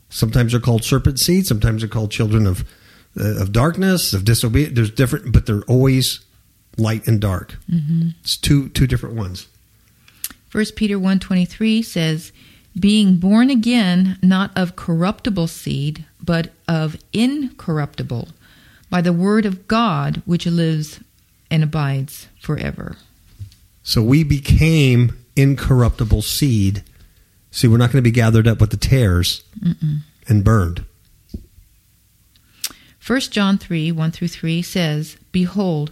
Sometimes 0.09 0.51
they're 0.51 0.61
called 0.61 0.83
serpent 0.83 1.19
seed, 1.19 1.45
sometimes 1.45 1.81
they're 1.81 1.89
called 1.89 2.11
children 2.11 2.47
of, 2.47 2.63
uh, 3.19 3.41
of 3.41 3.51
darkness, 3.51 4.13
of 4.13 4.25
disobedience. 4.25 4.75
There's 4.75 4.91
different, 4.91 5.31
but 5.31 5.45
they're 5.45 5.63
always 5.63 6.21
light 6.77 7.07
and 7.07 7.19
dark. 7.19 7.57
Mm-hmm. 7.71 8.09
It's 8.21 8.37
two, 8.37 8.69
two 8.69 8.87
different 8.87 9.15
ones. 9.15 9.47
First 10.49 10.75
Peter 10.75 10.99
1:23 10.99 11.83
says, 11.83 12.31
"Being 12.79 13.17
born 13.17 13.49
again 13.49 14.17
not 14.21 14.51
of 14.55 14.75
corruptible 14.75 15.47
seed, 15.47 16.05
but 16.21 16.53
of 16.67 16.97
incorruptible, 17.11 18.29
by 18.89 19.01
the 19.01 19.13
word 19.13 19.45
of 19.45 19.67
God 19.67 20.21
which 20.25 20.45
lives 20.45 20.99
and 21.49 21.63
abides 21.63 22.27
forever." 22.39 22.97
So 23.83 24.01
we 24.01 24.23
became 24.23 25.17
incorruptible 25.35 26.21
seed. 26.21 26.83
See, 27.51 27.67
we're 27.67 27.77
not 27.77 27.91
going 27.91 28.03
to 28.03 28.09
be 28.09 28.11
gathered 28.11 28.47
up 28.47 28.61
with 28.61 28.69
the 28.71 28.77
tares 28.77 29.43
and 30.27 30.43
burned. 30.43 30.85
1 33.05 33.19
John 33.31 33.57
3 33.57 33.91
1 33.91 34.11
through 34.11 34.29
3 34.29 34.61
says, 34.61 35.17
Behold, 35.31 35.91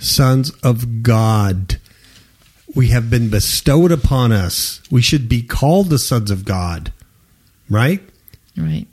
Sons 0.00 0.50
of 0.62 1.02
God. 1.02 1.78
We 2.74 2.88
have 2.88 3.10
been 3.10 3.28
bestowed 3.28 3.92
upon 3.92 4.32
us. 4.32 4.80
We 4.90 5.02
should 5.02 5.28
be 5.28 5.42
called 5.42 5.90
the 5.90 5.98
sons 5.98 6.30
of 6.30 6.44
God. 6.44 6.92
Right? 7.68 8.00
Right. 8.56 8.86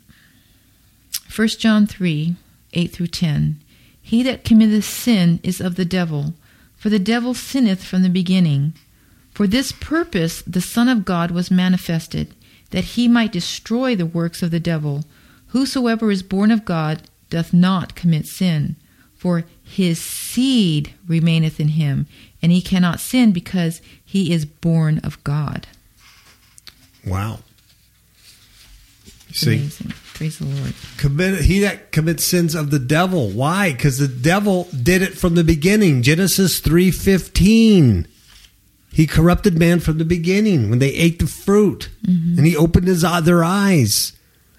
1 1.34 1.48
John 1.48 1.86
3 1.86 2.36
8 2.74 2.92
through 2.92 3.06
10. 3.06 3.60
He 4.02 4.22
that 4.22 4.44
committeth 4.44 4.84
sin 4.84 5.40
is 5.42 5.60
of 5.60 5.76
the 5.76 5.84
devil, 5.84 6.34
for 6.76 6.88
the 6.88 6.98
devil 6.98 7.34
sinneth 7.34 7.84
from 7.84 8.02
the 8.02 8.08
beginning. 8.08 8.74
For 9.32 9.46
this 9.46 9.72
purpose 9.72 10.42
the 10.42 10.60
Son 10.60 10.88
of 10.88 11.04
God 11.04 11.30
was 11.30 11.50
manifested, 11.50 12.34
that 12.70 12.84
he 12.84 13.08
might 13.08 13.32
destroy 13.32 13.94
the 13.94 14.06
works 14.06 14.42
of 14.42 14.50
the 14.50 14.60
devil. 14.60 15.04
Whosoever 15.48 16.10
is 16.10 16.22
born 16.22 16.50
of 16.50 16.64
God 16.64 17.02
doth 17.30 17.52
not 17.52 17.94
commit 17.94 18.26
sin, 18.26 18.76
for 19.16 19.44
his 19.68 20.00
seed 20.00 20.92
remaineth 21.06 21.60
in 21.60 21.68
him, 21.68 22.06
and 22.42 22.50
he 22.50 22.60
cannot 22.60 23.00
sin 23.00 23.32
because 23.32 23.80
he 24.04 24.32
is 24.32 24.44
born 24.44 24.98
of 25.04 25.22
God. 25.24 25.66
Wow. 27.06 27.40
See, 29.32 29.56
amazing. 29.56 29.92
Praise 30.14 30.38
the 30.38 30.46
Lord. 30.46 30.74
commit, 30.96 31.42
he 31.42 31.60
that 31.60 31.92
commits 31.92 32.24
sins 32.24 32.54
of 32.54 32.70
the 32.70 32.78
devil. 32.78 33.30
Why? 33.30 33.72
Because 33.72 33.98
the 33.98 34.08
devil 34.08 34.66
did 34.82 35.02
it 35.02 35.16
from 35.16 35.36
the 35.36 35.44
beginning. 35.44 36.02
Genesis 36.02 36.58
three 36.58 36.90
fifteen. 36.90 38.08
He 38.90 39.06
corrupted 39.06 39.56
man 39.56 39.80
from 39.80 39.98
the 39.98 40.04
beginning 40.04 40.70
when 40.70 40.80
they 40.80 40.94
ate 40.94 41.18
the 41.18 41.26
fruit, 41.26 41.90
mm-hmm. 42.04 42.38
and 42.38 42.46
he 42.46 42.56
opened 42.56 42.88
his 42.88 43.02
their 43.02 43.44
eyes. 43.44 44.12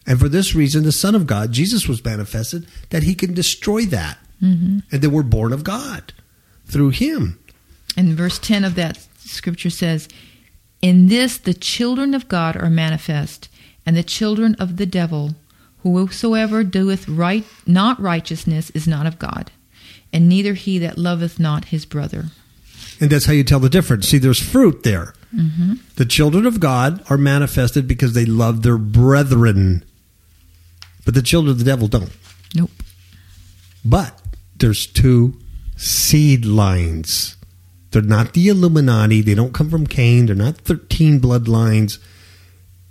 And 0.05 0.20
for 0.20 0.30
this 0.30 0.55
reason, 0.55 0.84
the 0.84 0.91
Son 0.91 1.14
of 1.14 1.28
God, 1.28 1.51
Jesus, 1.51 1.88
was 1.88 2.05
manifested 2.05 2.68
that 2.89 3.03
he 3.03 3.16
can 3.16 3.34
destroy 3.34 3.86
that, 3.86 4.18
Mm-hmm. 4.42 4.80
and 4.92 5.02
that 5.02 5.10
we're 5.10 5.24
born 5.24 5.52
of 5.52 5.64
God 5.64 6.14
through 6.66 6.90
him. 6.90 7.40
And 7.98 8.16
verse 8.16 8.40
10 8.40 8.64
of 8.64 8.76
that 8.76 9.06
scripture 9.18 9.70
says, 9.70 10.08
In 10.82 11.08
this 11.08 11.38
the 11.38 11.54
children 11.54 12.14
of 12.14 12.28
God 12.30 12.56
are 12.56 12.70
manifest, 12.70 13.50
and 13.86 13.98
the 13.98 14.04
children 14.04 14.56
of 14.56 14.78
the 14.78 14.86
devil. 14.86 15.36
Whosoever 15.84 16.64
doeth 16.64 17.08
right, 17.08 17.46
not 17.66 18.00
righteousness 18.02 18.70
is 18.72 18.88
not 18.88 19.06
of 19.06 19.18
God, 19.18 19.52
and 20.12 20.28
neither 20.28 20.54
he 20.54 20.78
that 20.80 20.98
loveth 20.98 21.40
not 21.40 21.66
his 21.66 21.86
brother. 21.86 22.26
And 23.00 23.10
that's 23.10 23.26
how 23.26 23.34
you 23.34 23.46
tell 23.46 23.60
the 23.60 23.70
difference. 23.70 24.10
See, 24.10 24.18
there's 24.18 24.42
fruit 24.42 24.84
there. 24.84 25.14
Mm-hmm. 25.34 25.76
The 25.96 26.06
children 26.06 26.46
of 26.46 26.60
God 26.60 27.04
are 27.10 27.18
manifested 27.18 27.88
because 27.88 28.14
they 28.14 28.26
love 28.26 28.62
their 28.64 28.78
brethren, 28.78 29.86
but 31.06 31.14
the 31.14 31.22
children 31.22 31.52
of 31.52 31.60
the 31.60 31.66
devil 31.66 31.88
don't. 31.88 32.12
Nope. 32.56 32.72
But 33.86 34.18
there's 34.60 34.86
two 34.86 35.39
seed 35.76 36.45
lines. 36.45 37.38
They're 37.91 38.01
not 38.01 38.34
the 38.34 38.47
Illuminati. 38.47 39.22
They 39.22 39.34
don't 39.34 39.53
come 39.53 39.70
from 39.70 39.88
Cain. 39.88 40.28
They're 40.28 40.36
not 40.36 40.57
13 40.57 41.20
bloodlines. 41.20 41.97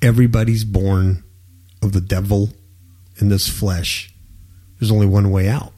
Everybody's 0.02 0.64
born 0.64 1.22
of 1.82 1.92
the 1.92 2.00
devil 2.00 2.50
in 3.20 3.28
this 3.28 3.48
flesh. 3.48 4.12
There's 4.78 4.90
only 4.90 5.06
one 5.06 5.30
way 5.30 5.48
out. 5.48 5.72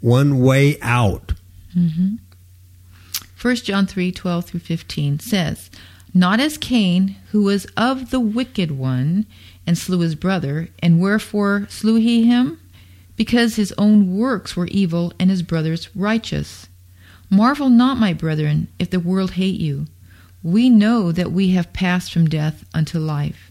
One 0.00 0.40
way 0.40 0.78
out. 0.80 1.32
Mm-hmm. 1.76 2.16
1 3.40 3.56
John 3.56 3.86
3 3.86 4.12
12 4.12 4.44
through 4.44 4.60
15 4.60 5.20
says, 5.20 5.70
Not 6.12 6.40
as 6.40 6.58
Cain, 6.58 7.16
who 7.30 7.42
was 7.42 7.66
of 7.76 8.10
the 8.10 8.20
wicked 8.20 8.72
one, 8.72 9.26
and 9.66 9.78
slew 9.78 10.00
his 10.00 10.14
brother, 10.14 10.68
and 10.80 11.00
wherefore 11.00 11.66
slew 11.68 11.96
he 11.96 12.24
him? 12.24 12.60
Because 13.18 13.56
his 13.56 13.74
own 13.76 14.16
works 14.16 14.56
were 14.56 14.68
evil, 14.68 15.12
and 15.18 15.28
his 15.28 15.42
brother's 15.42 15.94
righteous. 15.94 16.68
Marvel 17.28 17.68
not, 17.68 17.98
my 17.98 18.14
brethren, 18.14 18.68
if 18.78 18.88
the 18.88 19.00
world 19.00 19.32
hate 19.32 19.60
you. 19.60 19.86
We 20.42 20.70
know 20.70 21.12
that 21.12 21.32
we 21.32 21.50
have 21.50 21.74
passed 21.74 22.10
from 22.10 22.28
death 22.28 22.64
unto 22.72 22.98
life, 22.98 23.50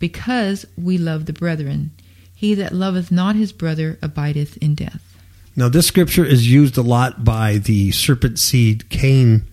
because 0.00 0.66
we 0.76 0.98
love 0.98 1.26
the 1.26 1.32
brethren. 1.32 1.92
He 2.34 2.54
that 2.54 2.72
loveth 2.72 3.12
not 3.12 3.36
his 3.36 3.52
brother 3.52 3.98
abideth 4.02 4.56
in 4.56 4.74
death. 4.74 5.16
Now, 5.54 5.68
this 5.68 5.86
scripture 5.86 6.24
is 6.24 6.50
used 6.50 6.76
a 6.78 6.82
lot 6.82 7.24
by 7.24 7.58
the 7.58 7.92
serpent 7.92 8.38
seed 8.38 8.88
Cain 8.88 9.44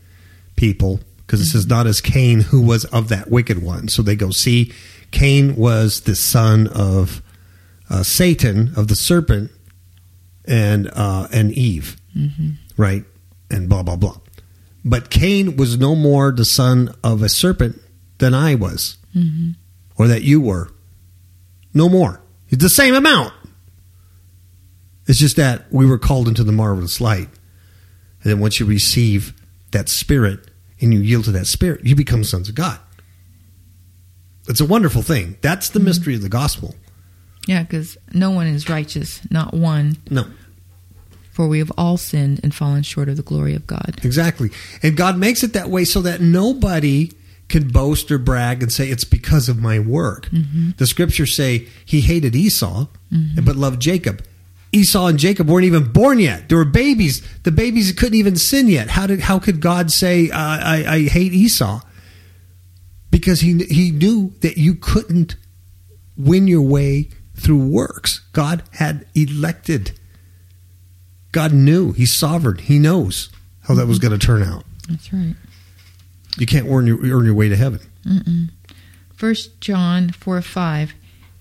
people 0.55 1.01
because 1.19 1.41
it 1.41 1.45
says, 1.45 1.65
mm-hmm. 1.65 1.75
not 1.75 1.87
as 1.87 2.01
Cain, 2.01 2.39
who 2.39 2.61
was 2.61 2.85
of 2.85 3.09
that 3.09 3.29
wicked 3.29 3.61
one. 3.61 3.87
So 3.89 4.01
they 4.01 4.15
go, 4.15 4.31
see, 4.31 4.73
Cain 5.11 5.55
was 5.55 6.01
the 6.01 6.15
son 6.15 6.67
of 6.67 7.21
uh, 7.89 8.03
Satan, 8.03 8.73
of 8.75 8.87
the 8.87 8.95
serpent, 8.95 9.51
and, 10.45 10.89
uh, 10.93 11.27
and 11.31 11.51
Eve, 11.51 11.97
right? 12.77 13.03
And 13.49 13.67
blah, 13.69 13.83
blah, 13.83 13.95
blah. 13.95 14.17
But 14.85 15.09
Cain 15.09 15.57
was 15.57 15.77
no 15.77 15.95
more 15.95 16.31
the 16.31 16.45
son 16.45 16.95
of 17.03 17.21
a 17.21 17.29
serpent 17.29 17.81
than 18.19 18.33
I 18.33 18.55
was, 18.55 18.97
or 19.97 20.07
that 20.07 20.23
you 20.23 20.39
were. 20.41 20.71
No 21.73 21.89
more. 21.89 22.21
It's 22.49 22.63
the 22.63 22.69
same 22.69 22.95
amount. 22.95 23.33
It's 25.07 25.19
just 25.19 25.35
that 25.37 25.71
we 25.71 25.85
were 25.85 25.97
called 25.97 26.27
into 26.27 26.43
the 26.43 26.51
marvelous 26.51 27.01
light. 27.01 27.29
And 28.21 28.31
then 28.31 28.39
once 28.39 28.59
you 28.59 28.65
receive 28.65 29.33
that 29.71 29.89
spirit 29.89 30.39
and 30.81 30.93
you 30.93 30.99
yield 30.99 31.25
to 31.25 31.31
that 31.31 31.47
spirit, 31.47 31.83
you 31.85 31.95
become 31.95 32.23
sons 32.23 32.49
of 32.49 32.55
God. 32.55 32.79
It's 34.47 34.61
a 34.61 34.65
wonderful 34.65 35.01
thing. 35.01 35.37
That's 35.41 35.69
the 35.69 35.79
mystery 35.79 36.15
of 36.15 36.21
the 36.21 36.29
gospel. 36.29 36.75
Yeah, 37.47 37.63
because 37.63 37.97
no 38.13 38.31
one 38.31 38.47
is 38.47 38.69
righteous, 38.69 39.21
not 39.31 39.53
one. 39.53 39.97
No, 40.09 40.25
For 41.31 41.47
we 41.47 41.59
have 41.59 41.71
all 41.77 41.97
sinned 41.97 42.39
and 42.43 42.53
fallen 42.53 42.83
short 42.83 43.09
of 43.09 43.17
the 43.17 43.23
glory 43.23 43.55
of 43.55 43.65
God. 43.65 43.99
exactly. 44.03 44.51
And 44.83 44.95
God 44.95 45.17
makes 45.17 45.43
it 45.43 45.53
that 45.53 45.69
way 45.69 45.85
so 45.85 46.01
that 46.01 46.21
nobody 46.21 47.11
can 47.47 47.67
boast 47.69 48.11
or 48.11 48.19
brag 48.19 48.61
and 48.61 48.71
say 48.71 48.89
it's 48.89 49.03
because 49.05 49.49
of 49.49 49.57
my 49.57 49.79
work. 49.79 50.29
The 50.77 50.85
scriptures 50.85 51.35
say 51.35 51.67
he 51.83 52.01
hated 52.01 52.35
Esau 52.35 52.85
but 53.43 53.55
loved 53.55 53.81
Jacob. 53.81 54.23
Esau 54.71 55.07
and 55.07 55.17
Jacob 55.17 55.49
weren't 55.49 55.65
even 55.65 55.91
born 55.91 56.19
yet. 56.19 56.47
They 56.47 56.55
were 56.55 56.63
babies. 56.65 57.23
The 57.41 57.51
babies 57.51 57.91
couldn't 57.93 58.13
even 58.19 58.35
sin 58.35 58.67
yet. 58.67 58.89
How 58.89 59.07
did 59.07 59.21
how 59.21 59.39
could 59.39 59.61
God 59.61 59.89
say 59.91 60.29
uh, 60.29 60.37
I, 60.37 60.85
I 60.87 60.99
hate 61.07 61.33
Esau? 61.33 61.81
Because 63.09 63.39
he 63.41 63.57
he 63.65 63.89
knew 63.89 64.31
that 64.41 64.57
you 64.59 64.75
couldn't 64.75 65.35
win 66.15 66.47
your 66.47 66.61
way 66.61 67.09
through 67.39 67.67
works. 67.67 68.19
God 68.33 68.63
had 68.73 69.05
elected. 69.15 69.91
God 71.31 71.53
knew. 71.53 71.93
He's 71.93 72.13
sovereign. 72.13 72.57
He 72.57 72.79
knows 72.79 73.29
how 73.61 73.75
that 73.75 73.87
was 73.87 73.99
mm-hmm. 73.99 74.09
going 74.09 74.19
to 74.19 74.25
turn 74.25 74.43
out. 74.43 74.63
That's 74.87 75.13
right. 75.13 75.35
You 76.37 76.45
can't 76.45 76.67
earn 76.67 76.87
your, 76.87 76.99
earn 76.99 77.25
your 77.25 77.33
way 77.33 77.49
to 77.49 77.55
heaven. 77.55 77.81
First 79.15 79.59
John 79.61 80.09
4 80.09 80.41
5. 80.41 80.93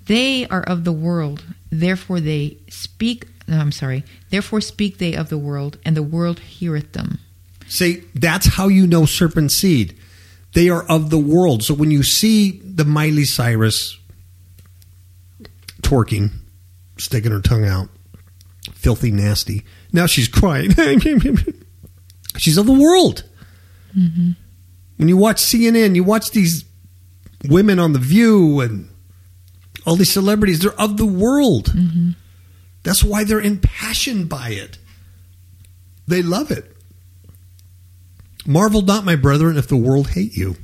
They 0.06 0.46
are 0.48 0.62
of 0.62 0.84
the 0.84 0.92
world, 0.92 1.44
therefore 1.70 2.18
they 2.20 2.56
speak. 2.68 3.26
No, 3.46 3.58
I'm 3.58 3.72
sorry. 3.72 4.04
Therefore 4.30 4.60
speak 4.60 4.98
they 4.98 5.14
of 5.14 5.28
the 5.28 5.38
world, 5.38 5.78
and 5.84 5.96
the 5.96 6.02
world 6.02 6.40
heareth 6.40 6.92
them. 6.92 7.18
See, 7.68 8.04
that's 8.14 8.54
how 8.56 8.68
you 8.68 8.86
know 8.86 9.04
serpent 9.04 9.52
seed. 9.52 9.96
They 10.54 10.70
are 10.70 10.84
of 10.84 11.10
the 11.10 11.18
world. 11.18 11.62
So 11.62 11.74
when 11.74 11.90
you 11.90 12.02
see 12.02 12.58
the 12.64 12.86
Miley 12.86 13.24
Cyrus 13.24 13.98
twerking, 15.88 16.30
sticking 16.98 17.32
her 17.32 17.40
tongue 17.40 17.66
out, 17.66 17.88
filthy, 18.74 19.10
nasty, 19.10 19.64
now 19.92 20.06
she's 20.06 20.28
crying. 20.28 20.70
she's 22.36 22.58
of 22.58 22.66
the 22.66 22.72
world. 22.72 23.24
Mm-hmm. 23.96 24.32
When 24.96 25.08
you 25.08 25.16
watch 25.16 25.38
CNN, 25.38 25.94
you 25.94 26.04
watch 26.04 26.30
these 26.32 26.64
women 27.44 27.78
on 27.78 27.92
The 27.92 27.98
View 27.98 28.60
and 28.60 28.88
all 29.86 29.96
these 29.96 30.12
celebrities, 30.12 30.60
they're 30.60 30.78
of 30.78 30.96
the 30.96 31.06
world. 31.06 31.66
Mm-hmm. 31.66 32.10
That's 32.82 33.02
why 33.02 33.24
they're 33.24 33.40
impassioned 33.40 34.28
by 34.28 34.50
it. 34.50 34.78
They 36.06 36.22
love 36.22 36.50
it. 36.50 36.76
Marvel 38.46 38.82
not, 38.82 39.04
my 39.04 39.16
brethren, 39.16 39.56
if 39.56 39.68
the 39.68 39.76
world 39.76 40.10
hate 40.10 40.36
you. 40.36 40.56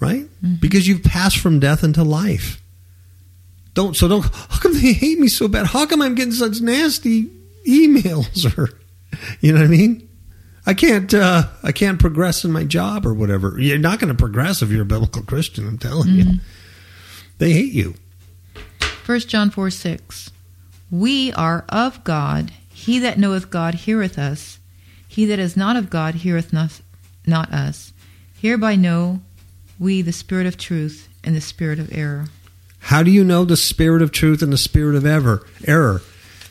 Right? 0.00 0.24
Mm-hmm. 0.24 0.56
Because 0.60 0.86
you've 0.86 1.02
passed 1.02 1.38
from 1.38 1.60
death 1.60 1.82
into 1.82 2.02
life. 2.02 2.60
Don't 3.74 3.96
so 3.96 4.08
don't. 4.08 4.24
How 4.24 4.58
come 4.58 4.72
they 4.72 4.92
hate 4.92 5.18
me 5.18 5.28
so 5.28 5.48
bad? 5.48 5.66
How 5.66 5.84
come 5.86 6.00
I'm 6.00 6.14
getting 6.14 6.32
such 6.32 6.60
nasty 6.60 7.24
emails 7.66 8.46
or, 8.58 8.70
you 9.40 9.52
know 9.52 9.60
what 9.60 9.66
I 9.66 9.68
mean? 9.68 10.08
I 10.66 10.74
can't. 10.74 11.12
Uh, 11.12 11.44
I 11.62 11.72
can't 11.72 11.98
progress 11.98 12.44
in 12.44 12.52
my 12.52 12.64
job 12.64 13.04
or 13.04 13.12
whatever. 13.12 13.58
You're 13.58 13.78
not 13.78 13.98
going 13.98 14.12
to 14.12 14.18
progress 14.18 14.62
if 14.62 14.70
you're 14.70 14.82
a 14.82 14.86
biblical 14.86 15.22
Christian. 15.22 15.68
I'm 15.68 15.78
telling 15.78 16.08
you, 16.10 16.40
they 17.38 17.52
hate 17.52 17.72
you. 17.72 17.94
1 19.04 19.20
John 19.20 19.50
4 19.50 19.68
6. 19.70 20.30
We 20.90 21.32
are 21.32 21.64
of 21.68 22.02
God. 22.04 22.52
He 22.72 22.98
that 23.00 23.18
knoweth 23.18 23.50
God 23.50 23.74
heareth 23.74 24.18
us. 24.18 24.58
He 25.06 25.26
that 25.26 25.38
is 25.38 25.56
not 25.56 25.76
of 25.76 25.90
God 25.90 26.16
heareth 26.16 26.52
not, 26.52 26.80
not 27.26 27.52
us. 27.52 27.92
Hereby 28.40 28.76
know 28.76 29.20
we 29.78 30.02
the 30.02 30.12
spirit 30.12 30.46
of 30.46 30.56
truth 30.56 31.08
and 31.22 31.36
the 31.36 31.40
spirit 31.40 31.78
of 31.78 31.96
error. 31.96 32.26
How 32.88 33.02
do 33.02 33.10
you 33.10 33.24
know 33.24 33.46
the 33.46 33.56
spirit 33.56 34.02
of 34.02 34.12
truth 34.12 34.42
and 34.42 34.52
the 34.52 34.58
spirit 34.58 34.94
of 34.94 35.06
ever 35.06 35.46
error? 35.66 36.02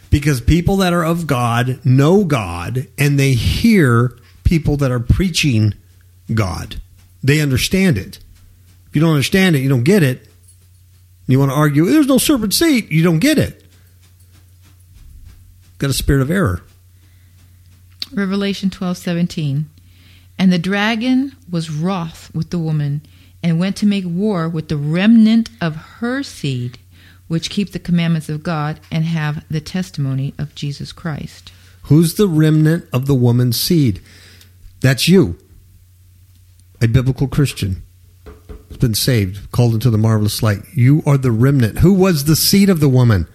Because 0.10 0.42
people 0.42 0.78
that 0.78 0.92
are 0.92 1.06
of 1.06 1.28
God 1.28 1.80
know 1.86 2.24
God 2.24 2.88
and 2.98 3.20
they 3.20 3.34
hear 3.34 4.18
people 4.44 4.76
that 4.78 4.90
are 4.90 5.00
preaching 5.00 5.76
God. 6.34 6.82
They 7.22 7.40
understand 7.40 8.00
it. 8.00 8.18
If 8.88 8.96
you 8.96 9.02
don't 9.02 9.12
understand 9.12 9.56
it, 9.56 9.60
you 9.60 9.70
don't 9.70 9.84
get 9.84 10.02
it. 10.02 10.28
You 11.28 11.38
want 11.38 11.52
to 11.52 11.56
argue, 11.56 11.86
there's 11.86 12.08
no 12.08 12.18
serpent 12.18 12.54
seed, 12.54 12.92
you 12.92 13.04
don't 13.04 13.20
get 13.20 13.38
it. 13.38 13.64
Got 15.78 15.92
a 15.92 15.94
spirit 15.94 16.24
of 16.24 16.32
error. 16.32 16.64
Revelation 18.12 18.72
twelve 18.72 18.98
seventeen, 18.98 19.70
And 20.38 20.52
the 20.52 20.60
dragon 20.60 21.36
was 21.50 21.70
wroth 21.70 22.34
with 22.34 22.50
the 22.50 22.60
woman, 22.60 23.02
and 23.44 23.60
went 23.60 23.76
to 23.78 23.86
make 23.86 24.06
war 24.08 24.48
with 24.48 24.70
the 24.70 24.78
remnant 24.78 25.50
of 25.62 25.76
her 25.76 26.24
seed, 26.24 26.80
which 27.28 27.50
keep 27.50 27.72
the 27.72 27.80
commandments 27.80 28.30
of 28.30 28.42
God 28.42 28.80
and 28.90 29.04
have 29.04 29.44
the 29.50 29.62
testimony 29.62 30.34
of 30.40 30.56
Jesus 30.56 30.92
Christ. 30.92 31.52
Who's 31.84 32.16
the 32.16 32.28
remnant 32.28 32.88
of 32.94 33.06
the 33.06 33.14
woman's 33.14 33.60
seed? 33.60 34.02
That's 34.80 35.08
you, 35.08 35.38
a 36.82 36.88
biblical 36.88 37.28
Christian. 37.28 37.84
Has 38.70 38.78
been 38.78 38.96
saved, 38.96 39.52
called 39.52 39.76
into 39.76 39.90
the 39.90 39.98
marvelous 39.98 40.42
light. 40.42 40.62
You 40.74 41.04
are 41.06 41.18
the 41.18 41.32
remnant. 41.32 41.80
Who 41.80 41.94
was 41.94 42.26
the 42.26 42.36
seed 42.36 42.70
of 42.70 42.80
the 42.80 42.90
woman? 42.90 43.28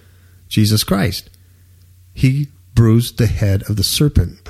Jesus 0.48 0.82
Christ. 0.82 1.30
He 2.12 2.48
bruised 2.74 3.18
the 3.18 3.26
head 3.26 3.62
of 3.68 3.76
the 3.76 3.84
serpent 3.84 4.40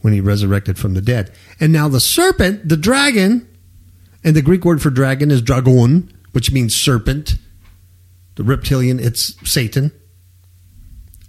when 0.00 0.12
he 0.12 0.20
resurrected 0.20 0.78
from 0.78 0.94
the 0.94 1.00
dead. 1.00 1.32
And 1.60 1.72
now 1.72 1.88
the 1.88 2.00
serpent, 2.00 2.68
the 2.68 2.76
dragon, 2.76 3.48
and 4.24 4.36
the 4.36 4.42
Greek 4.42 4.64
word 4.64 4.82
for 4.82 4.90
dragon 4.90 5.30
is 5.30 5.42
dragon, 5.42 6.12
which 6.32 6.52
means 6.52 6.74
serpent. 6.74 7.36
The 8.36 8.44
reptilian, 8.44 8.98
it's 8.98 9.34
Satan. 9.48 9.92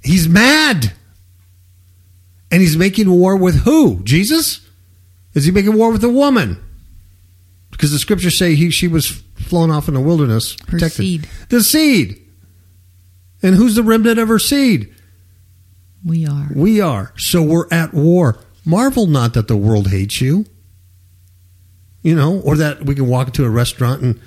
He's 0.04 0.28
mad. 0.28 0.94
And 2.52 2.62
he's 2.62 2.78
making 2.78 3.10
war 3.10 3.36
with 3.36 3.64
who? 3.64 4.04
Jesus? 4.04 4.68
Is 5.34 5.46
he 5.46 5.52
making 5.52 5.76
war 5.76 5.92
with 5.92 6.04
a 6.04 6.10
woman? 6.10 6.64
Because 7.72 7.92
the 7.92 8.00
scriptures 8.00 8.38
say 8.38 8.56
he 8.56 8.70
she 8.70 8.88
was 8.88 9.24
flown 9.36 9.72
off 9.72 9.88
in 9.88 9.96
the 9.96 10.00
wilderness. 10.00 10.56
Her 10.68 10.80
seed. 10.80 11.28
The 11.50 11.64
seed. 11.64 12.20
And 13.42 13.56
who's 13.56 13.76
the 13.76 13.84
remnant 13.84 14.20
of 14.20 14.28
her 14.28 14.40
seed? 14.40 14.94
We 16.06 16.28
are. 16.28 16.50
We 16.54 16.80
are. 16.80 17.14
So 17.18 17.42
we're 17.42 17.68
at 17.72 17.94
war. 17.94 18.40
Marvel 18.66 19.08
not 19.08 19.34
that 19.34 19.48
the 19.48 19.58
world 19.58 19.88
hates 19.88 20.22
you. 20.22 20.46
You 22.04 22.16
know, 22.16 22.42
or 22.42 22.58
that 22.58 22.84
we 22.84 22.96
can 22.96 23.08
walk 23.08 23.28
into 23.28 23.46
a 23.46 23.50
restaurant 23.50 24.02
and 24.02 24.22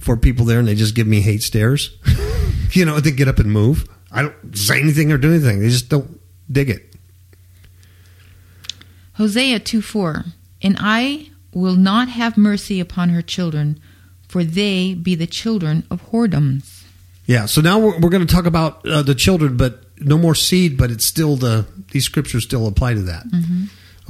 for 0.00 0.16
people 0.16 0.44
there 0.44 0.58
and 0.58 0.66
they 0.66 0.74
just 0.74 0.94
give 0.94 1.06
me 1.06 1.20
hate 1.20 1.42
stares. 1.42 1.96
you 2.72 2.84
know, 2.84 2.98
they 3.00 3.12
get 3.12 3.28
up 3.28 3.38
and 3.38 3.50
move. 3.50 3.88
I 4.10 4.22
don't 4.22 4.56
say 4.56 4.80
anything 4.80 5.12
or 5.12 5.18
do 5.18 5.30
anything. 5.30 5.60
They 5.60 5.68
just 5.68 5.88
don't 5.88 6.20
dig 6.50 6.70
it. 6.70 6.94
Hosea 9.14 9.60
2 9.60 9.82
4. 9.82 10.24
And 10.62 10.76
I 10.78 11.30
will 11.52 11.76
not 11.76 12.08
have 12.08 12.36
mercy 12.36 12.80
upon 12.80 13.10
her 13.10 13.22
children, 13.22 13.80
for 14.28 14.42
they 14.44 14.94
be 14.94 15.14
the 15.14 15.26
children 15.26 15.84
of 15.90 16.10
whoredoms. 16.10 16.84
Yeah. 17.26 17.46
So 17.46 17.60
now 17.60 17.78
we're, 17.78 17.98
we're 18.00 18.10
going 18.10 18.26
to 18.26 18.34
talk 18.34 18.46
about 18.46 18.86
uh, 18.86 19.02
the 19.02 19.14
children, 19.14 19.56
but 19.56 19.84
no 20.00 20.18
more 20.18 20.34
seed, 20.34 20.76
but 20.76 20.90
it's 20.90 21.06
still 21.06 21.36
the, 21.36 21.66
these 21.92 22.04
scriptures 22.04 22.44
still 22.44 22.66
apply 22.66 22.94
to 22.94 23.02
that. 23.02 23.24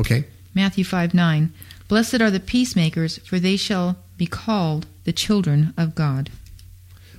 Okay. 0.00 0.24
Matthew 0.54 0.84
5 0.84 1.14
9. 1.14 1.52
Blessed 1.92 2.22
are 2.22 2.30
the 2.30 2.40
peacemakers, 2.40 3.18
for 3.18 3.38
they 3.38 3.54
shall 3.54 3.98
be 4.16 4.24
called 4.24 4.86
the 5.04 5.12
children 5.12 5.74
of 5.76 5.94
God. 5.94 6.30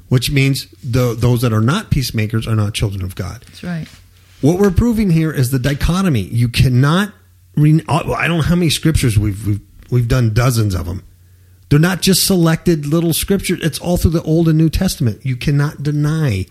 Which 0.09 0.31
means 0.31 0.65
the, 0.83 1.13
those 1.13 1.41
that 1.41 1.53
are 1.53 1.61
not 1.61 1.91
peacemakers 1.91 2.47
are 2.47 2.55
not 2.55 2.73
children 2.73 3.03
of 3.03 3.13
God. 3.13 3.43
That's 3.45 3.63
right. 3.63 3.87
What 4.41 4.57
we're 4.57 4.71
proving 4.71 5.11
here 5.11 5.31
is 5.31 5.51
the 5.51 5.59
dichotomy. 5.59 6.21
You 6.21 6.49
cannot. 6.49 7.13
Re- 7.55 7.83
uh, 7.87 8.13
I 8.13 8.27
don't 8.27 8.37
know 8.37 8.41
how 8.41 8.55
many 8.55 8.71
scriptures 8.71 9.15
we've 9.15 9.45
we've 9.45 9.61
we've 9.91 10.07
done 10.07 10.33
dozens 10.33 10.73
of 10.73 10.87
them. 10.87 11.03
They're 11.69 11.77
not 11.77 12.01
just 12.01 12.25
selected 12.25 12.87
little 12.87 13.13
scriptures. 13.13 13.59
It's 13.61 13.77
all 13.77 13.97
through 13.97 14.09
the 14.09 14.23
Old 14.23 14.49
and 14.49 14.57
New 14.57 14.71
Testament. 14.71 15.23
You 15.23 15.35
cannot 15.35 15.83
deny, 15.83 16.47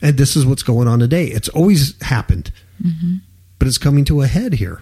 and 0.00 0.16
this 0.16 0.34
is 0.34 0.46
what's 0.46 0.62
going 0.62 0.88
on 0.88 0.98
today. 0.98 1.26
It's 1.26 1.50
always 1.50 2.00
happened, 2.00 2.52
mm-hmm. 2.82 3.16
but 3.58 3.68
it's 3.68 3.76
coming 3.76 4.06
to 4.06 4.22
a 4.22 4.26
head 4.28 4.54
here. 4.54 4.80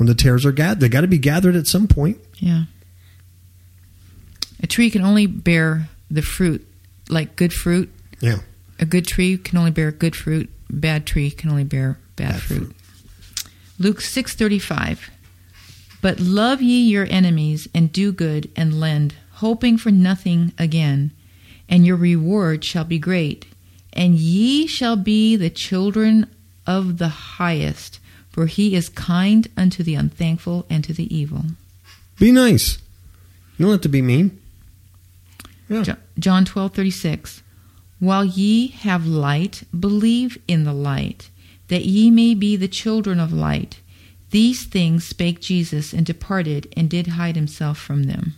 When 0.00 0.06
the 0.06 0.14
tares 0.14 0.46
are 0.46 0.52
gathered, 0.52 0.80
they 0.80 0.88
got 0.88 1.02
to 1.02 1.06
be 1.06 1.18
gathered 1.18 1.54
at 1.54 1.66
some 1.66 1.86
point. 1.86 2.16
Yeah. 2.38 2.64
A 4.62 4.66
tree 4.66 4.88
can 4.88 5.02
only 5.02 5.26
bear 5.26 5.90
the 6.10 6.22
fruit, 6.22 6.66
like 7.10 7.36
good 7.36 7.52
fruit. 7.52 7.92
Yeah, 8.18 8.38
A 8.78 8.86
good 8.86 9.06
tree 9.06 9.36
can 9.36 9.58
only 9.58 9.70
bear 9.72 9.92
good 9.92 10.16
fruit. 10.16 10.48
Bad 10.70 11.04
tree 11.04 11.30
can 11.30 11.50
only 11.50 11.64
bear 11.64 11.98
bad, 12.16 12.32
Bad 12.32 12.40
fruit. 12.40 12.74
Luke 13.78 14.00
six 14.00 14.34
thirty 14.34 14.58
five. 14.58 15.10
But 16.00 16.18
love 16.18 16.62
ye 16.62 16.80
your 16.88 17.06
enemies 17.10 17.68
and 17.74 17.92
do 17.92 18.10
good 18.10 18.50
and 18.56 18.80
lend, 18.80 19.16
hoping 19.32 19.76
for 19.76 19.90
nothing 19.90 20.54
again, 20.58 21.10
and 21.68 21.84
your 21.84 21.96
reward 21.96 22.64
shall 22.64 22.84
be 22.84 22.98
great, 22.98 23.44
and 23.92 24.14
ye 24.14 24.66
shall 24.66 24.96
be 24.96 25.36
the 25.36 25.50
children 25.50 26.26
of 26.66 26.96
the 26.96 27.08
highest, 27.08 27.99
for 28.30 28.46
he 28.46 28.74
is 28.74 28.88
kind 28.88 29.48
unto 29.56 29.82
the 29.82 29.94
unthankful 29.94 30.66
and 30.70 30.84
to 30.84 30.92
the 30.92 31.14
evil. 31.14 31.44
be 32.18 32.32
nice. 32.32 32.78
You 33.58 33.66
don't 33.66 33.72
have 33.72 33.80
to 33.82 33.88
be 33.88 34.02
mean. 34.02 34.38
Yeah. 35.68 35.82
Jo- 35.82 35.96
John 36.18 36.44
twelve 36.44 36.72
thirty 36.74 36.90
six. 36.90 37.42
While 37.98 38.24
ye 38.24 38.68
have 38.68 39.06
light, 39.06 39.64
believe 39.78 40.38
in 40.48 40.64
the 40.64 40.72
light, 40.72 41.28
that 41.68 41.84
ye 41.84 42.10
may 42.10 42.34
be 42.34 42.56
the 42.56 42.68
children 42.68 43.20
of 43.20 43.32
light. 43.32 43.80
These 44.30 44.64
things 44.64 45.04
spake 45.06 45.40
Jesus, 45.40 45.92
and 45.92 46.06
departed, 46.06 46.72
and 46.76 46.88
did 46.88 47.08
hide 47.08 47.36
himself 47.36 47.78
from 47.78 48.04
them. 48.04 48.34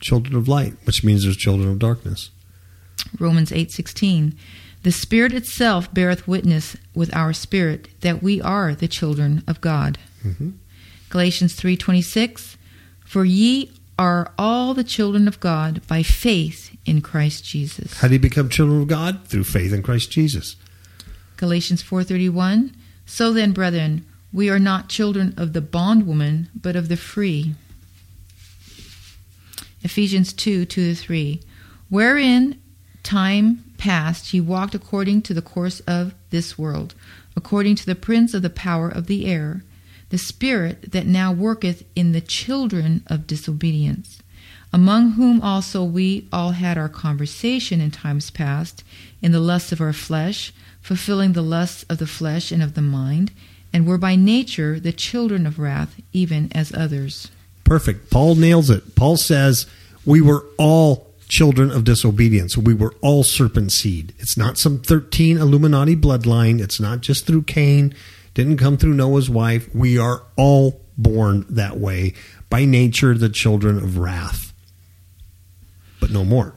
Children 0.00 0.34
of 0.34 0.48
light, 0.48 0.74
which 0.84 1.04
means 1.04 1.22
there's 1.22 1.36
children 1.36 1.70
of 1.70 1.78
darkness. 1.78 2.30
Romans 3.18 3.52
eight 3.52 3.70
sixteen. 3.70 4.34
The 4.82 4.92
Spirit 4.92 5.32
itself 5.34 5.92
beareth 5.92 6.26
witness 6.26 6.76
with 6.94 7.14
our 7.14 7.32
spirit 7.32 7.88
that 8.00 8.22
we 8.22 8.40
are 8.40 8.74
the 8.74 8.88
children 8.88 9.42
of 9.46 9.60
God. 9.60 9.98
Mhm. 10.24 10.54
Galatians 11.10 11.54
three 11.54 11.76
twenty 11.76 12.02
six. 12.02 12.56
For 13.04 13.24
ye 13.24 13.70
are 13.98 14.32
all 14.38 14.72
the 14.72 14.84
children 14.84 15.28
of 15.28 15.40
God 15.40 15.82
by 15.86 16.02
faith 16.02 16.74
in 16.86 17.02
Christ 17.02 17.44
Jesus. 17.44 17.98
How 17.98 18.08
do 18.08 18.14
you 18.14 18.20
become 18.20 18.48
children 18.48 18.80
of 18.80 18.88
God? 18.88 19.26
Through 19.26 19.44
faith 19.44 19.72
in 19.74 19.82
Christ 19.82 20.10
Jesus. 20.10 20.56
Galatians 21.36 21.82
4:31 21.82 22.72
So 23.06 23.32
then 23.32 23.52
brethren 23.52 24.04
we 24.32 24.48
are 24.48 24.58
not 24.58 24.88
children 24.88 25.34
of 25.36 25.52
the 25.52 25.60
bondwoman 25.60 26.48
but 26.54 26.76
of 26.76 26.88
the 26.88 26.96
free 26.96 27.54
Ephesians 29.82 30.32
2 30.32 30.64
2 30.64 30.94
to 30.94 30.94
3 30.94 31.40
Wherein 31.88 32.58
time 33.02 33.64
past 33.80 34.32
ye 34.32 34.40
walked 34.40 34.74
according 34.74 35.20
to 35.22 35.34
the 35.34 35.42
course 35.42 35.80
of 35.80 36.14
this 36.30 36.58
world 36.58 36.94
according 37.36 37.74
to 37.74 37.86
the 37.86 37.94
prince 37.94 38.34
of 38.34 38.42
the 38.42 38.50
power 38.50 38.88
of 38.88 39.06
the 39.06 39.26
air 39.26 39.62
the 40.10 40.18
spirit 40.18 40.92
that 40.92 41.06
now 41.06 41.32
worketh 41.32 41.82
in 41.96 42.12
the 42.12 42.20
children 42.20 43.02
of 43.06 43.26
disobedience 43.26 44.20
among 44.72 45.12
whom 45.12 45.40
also 45.40 45.82
we 45.82 46.28
all 46.32 46.52
had 46.52 46.78
our 46.78 46.88
conversation 46.88 47.80
in 47.80 47.90
times 47.90 48.30
past, 48.30 48.84
in 49.20 49.32
the 49.32 49.40
lusts 49.40 49.72
of 49.72 49.80
our 49.80 49.92
flesh, 49.92 50.52
fulfilling 50.80 51.32
the 51.32 51.42
lusts 51.42 51.84
of 51.84 51.98
the 51.98 52.06
flesh 52.06 52.52
and 52.52 52.62
of 52.62 52.74
the 52.74 52.82
mind, 52.82 53.32
and 53.72 53.86
were 53.86 53.98
by 53.98 54.16
nature 54.16 54.78
the 54.78 54.92
children 54.92 55.46
of 55.46 55.58
wrath, 55.58 56.00
even 56.12 56.50
as 56.54 56.72
others. 56.72 57.30
Perfect. 57.64 58.10
Paul 58.10 58.36
nails 58.36 58.70
it. 58.70 58.94
Paul 58.94 59.16
says 59.16 59.66
we 60.04 60.20
were 60.20 60.44
all 60.56 61.09
children 61.30 61.70
of 61.70 61.84
disobedience. 61.84 62.58
We 62.58 62.74
were 62.74 62.94
all 63.00 63.22
serpent 63.22 63.72
seed. 63.72 64.12
It's 64.18 64.36
not 64.36 64.58
some 64.58 64.80
13 64.80 65.38
Illuminati 65.38 65.96
bloodline. 65.96 66.60
It's 66.60 66.80
not 66.80 67.00
just 67.00 67.26
through 67.26 67.44
Cain. 67.44 67.94
Didn't 68.34 68.58
come 68.58 68.76
through 68.76 68.94
Noah's 68.94 69.30
wife. 69.30 69.72
We 69.74 69.96
are 69.96 70.24
all 70.36 70.82
born 70.98 71.46
that 71.48 71.78
way. 71.78 72.14
By 72.50 72.64
nature, 72.64 73.16
the 73.16 73.28
children 73.28 73.78
of 73.78 73.96
wrath. 73.96 74.52
But 76.00 76.10
no 76.10 76.24
more. 76.24 76.54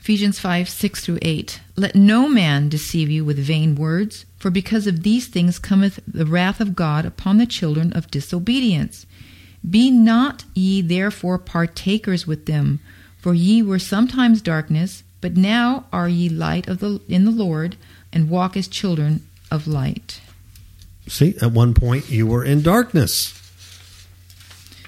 Ephesians 0.00 0.38
5 0.38 0.68
6 0.68 1.04
through 1.04 1.18
8. 1.20 1.60
Let 1.74 1.96
no 1.96 2.28
man 2.28 2.68
deceive 2.68 3.10
you 3.10 3.24
with 3.24 3.38
vain 3.38 3.74
words, 3.74 4.24
for 4.38 4.50
because 4.50 4.86
of 4.86 5.02
these 5.02 5.26
things 5.26 5.58
cometh 5.58 5.98
the 6.06 6.26
wrath 6.26 6.60
of 6.60 6.76
God 6.76 7.04
upon 7.04 7.38
the 7.38 7.46
children 7.46 7.92
of 7.92 8.10
disobedience. 8.10 9.04
Be 9.68 9.90
not 9.90 10.44
ye 10.54 10.80
therefore 10.80 11.38
partakers 11.38 12.24
with 12.24 12.46
them, 12.46 12.78
for 13.18 13.34
ye 13.34 13.62
were 13.62 13.78
sometimes 13.78 14.42
darkness, 14.42 15.02
but 15.20 15.36
now 15.36 15.86
are 15.92 16.08
ye 16.08 16.28
light 16.28 16.68
of 16.68 16.78
the 16.78 17.00
in 17.08 17.24
the 17.24 17.30
Lord, 17.30 17.76
and 18.12 18.30
walk 18.30 18.56
as 18.56 18.68
children 18.68 19.26
of 19.50 19.66
light. 19.66 20.20
See, 21.08 21.36
at 21.40 21.52
one 21.52 21.74
point 21.74 22.10
you 22.10 22.26
were 22.26 22.44
in 22.44 22.62
darkness. 22.62 23.32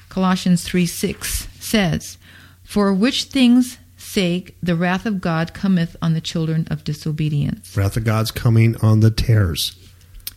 Colossians 0.08 0.64
3 0.64 0.86
6 0.86 1.48
says, 1.60 2.18
For 2.64 2.92
which 2.92 3.24
things 3.24 3.78
sake 3.96 4.56
the 4.62 4.74
wrath 4.74 5.06
of 5.06 5.20
God 5.20 5.54
cometh 5.54 5.96
on 6.00 6.14
the 6.14 6.20
children 6.20 6.66
of 6.70 6.82
disobedience. 6.82 7.76
Wrath 7.76 7.96
of 7.96 8.04
God's 8.04 8.30
coming 8.30 8.76
on 8.82 9.00
the 9.00 9.10
tares. 9.10 9.76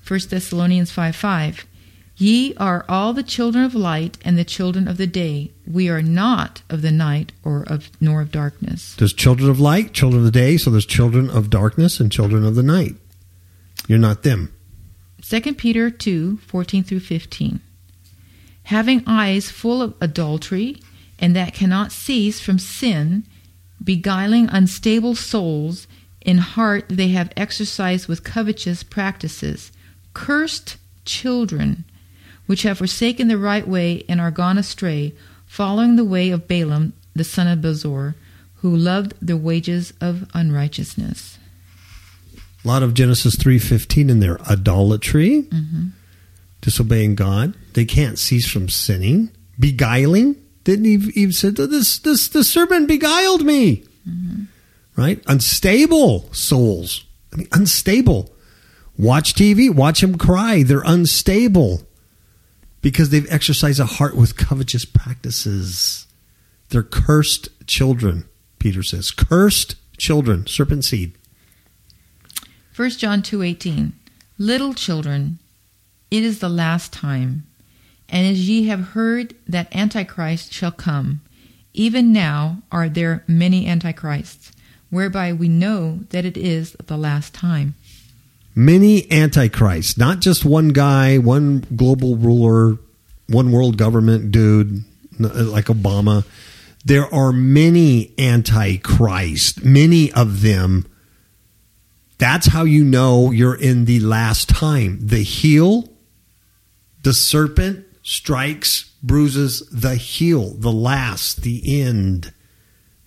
1 0.08 0.20
Thessalonians 0.30 0.92
5 0.92 1.16
5. 1.16 1.66
Ye 2.22 2.54
are 2.58 2.86
all 2.88 3.14
the 3.14 3.24
children 3.24 3.64
of 3.64 3.74
light 3.74 4.20
and 4.24 4.38
the 4.38 4.46
children 4.46 4.88
of 4.88 4.98
the 4.98 5.08
day. 5.08 5.50
We 5.66 5.90
are 5.90 6.04
not 6.04 6.62
of 6.70 6.84
the 6.84 6.92
night 6.92 7.32
or 7.44 7.64
of 7.64 7.90
nor 8.00 8.22
of 8.22 8.32
darkness. 8.32 8.94
There's 8.96 9.12
children 9.12 9.50
of 9.50 9.60
light, 9.60 9.92
children 9.92 10.20
of 10.20 10.26
the 10.26 10.40
day, 10.40 10.58
so 10.58 10.70
there's 10.70 10.86
children 10.86 11.32
of 11.32 11.50
darkness 11.50 12.00
and 12.00 12.12
children 12.12 12.46
of 12.46 12.54
the 12.54 12.62
night. 12.62 12.94
You're 13.88 13.98
not 13.98 14.22
them. 14.22 14.54
2 15.24 15.56
Peter 15.56 15.90
two 15.90 16.38
fourteen 16.46 16.84
through 16.84 17.00
15. 17.00 17.60
Having 18.66 19.04
eyes 19.08 19.50
full 19.50 19.82
of 19.82 19.96
adultery, 20.00 20.80
and 21.18 21.36
that 21.36 21.56
cannot 21.56 21.92
cease 21.92 22.40
from 22.40 22.60
sin, 22.60 23.24
beguiling 23.84 24.48
unstable 24.50 25.16
souls, 25.16 25.88
in 26.22 26.38
heart 26.38 26.86
they 26.88 27.08
have 27.08 27.34
exercised 27.36 28.08
with 28.08 28.24
covetous 28.24 28.84
practices. 28.84 29.72
Cursed 30.14 30.78
children, 31.04 31.84
which 32.46 32.64
have 32.64 32.78
forsaken 32.78 33.28
the 33.28 33.38
right 33.38 33.68
way 33.68 34.04
and 34.10 34.20
are 34.20 34.32
gone 34.32 34.58
astray, 34.58 35.14
following 35.46 35.96
the 35.96 36.06
way 36.06 36.32
of 36.32 36.48
Balaam 36.48 36.94
the 37.16 37.24
son 37.24 37.48
of 37.48 37.60
Bosor, 37.60 38.16
who 38.56 38.76
loved 38.76 39.14
the 39.22 39.38
wages 39.38 39.94
of 40.00 40.30
unrighteousness. 40.34 41.38
A 42.64 42.68
lot 42.68 42.84
of 42.84 42.94
Genesis 42.94 43.36
3:15 43.36 44.10
in 44.10 44.20
there. 44.20 44.40
Idolatry, 44.42 45.44
mm-hmm. 45.44 45.88
disobeying 46.62 47.16
God. 47.16 47.56
They 47.74 47.86
can't 47.86 48.20
cease 48.20 48.48
from 48.48 48.70
sinning. 48.70 49.32
Beguiling. 49.60 50.36
Didn't 50.64 50.86
he 50.86 50.94
even 51.16 51.32
said 51.32 51.56
this 51.56 51.98
this 51.98 52.28
the 52.28 52.44
serpent 52.44 52.88
beguiled 52.88 53.44
me. 53.44 53.84
Mm-hmm. 54.08 54.44
Right? 54.96 55.24
Unstable 55.28 56.32
souls. 56.34 57.06
I 57.34 57.38
mean 57.38 57.48
unstable. 57.52 58.32
Watch 58.98 59.34
TV, 59.34 59.74
watch 59.74 60.02
them 60.02 60.18
cry. 60.18 60.62
They're 60.62 60.84
unstable 60.86 61.82
because 62.82 63.10
they've 63.10 63.32
exercised 63.32 63.80
a 63.80 63.86
heart 63.86 64.16
with 64.16 64.38
covetous 64.38 64.86
practices. 64.86 66.08
They're 66.70 66.84
cursed 66.84 67.50
children, 67.68 68.26
Peter 68.60 68.84
says. 68.84 69.12
Cursed 69.12 69.76
children, 69.98 70.48
serpent 70.48 70.86
seed. 70.86 71.14
1 72.76 72.90
John 72.92 73.22
2:18 73.22 73.92
Little 74.38 74.74
children 74.74 75.40
it 76.10 76.24
is 76.24 76.40
the 76.40 76.50
last 76.50 76.92
time 76.92 77.46
and 78.10 78.28
as 78.28 78.50
ye 78.50 78.66
have 78.68 78.90
heard 78.90 79.36
that 79.48 79.74
antichrist 79.76 80.52
shall 80.52 80.72
come 80.72 81.22
even 81.74 82.12
now 82.12 82.62
are 82.72 82.90
there 82.90 83.24
many 83.28 83.68
antichrists 83.68 84.52
whereby 84.90 85.32
we 85.32 85.48
know 85.48 86.00
that 86.10 86.26
it 86.26 86.38
is 86.38 86.76
the 86.88 86.98
last 86.98 87.34
time 87.34 87.76
many 88.56 89.10
antichrists, 89.12 89.98
not 89.98 90.20
just 90.20 90.46
one 90.46 90.70
guy, 90.70 91.18
one 91.18 91.66
global 91.76 92.16
ruler, 92.16 92.78
one 93.28 93.52
world 93.52 93.78
government 93.78 94.32
dude 94.32 94.84
uh, 95.24 95.44
like 95.44 95.66
Obama. 95.66 96.26
There 96.84 97.14
are 97.14 97.32
many 97.32 98.14
antichrist, 98.18 99.64
many 99.64 100.12
of 100.14 100.42
them. 100.42 100.88
That's 102.18 102.48
how 102.48 102.64
you 102.64 102.84
know 102.84 103.32
you're 103.32 103.56
in 103.56 103.86
the 103.86 104.00
last 104.00 104.50
time. 104.50 105.00
The 105.02 105.24
heel, 105.24 105.90
the 107.04 107.14
serpent 107.14 107.86
strikes, 108.04 108.92
bruises 109.04 109.68
the 109.72 109.96
heel, 109.96 110.52
the 110.52 110.72
last, 110.72 111.42
the 111.42 111.82
end. 111.82 112.32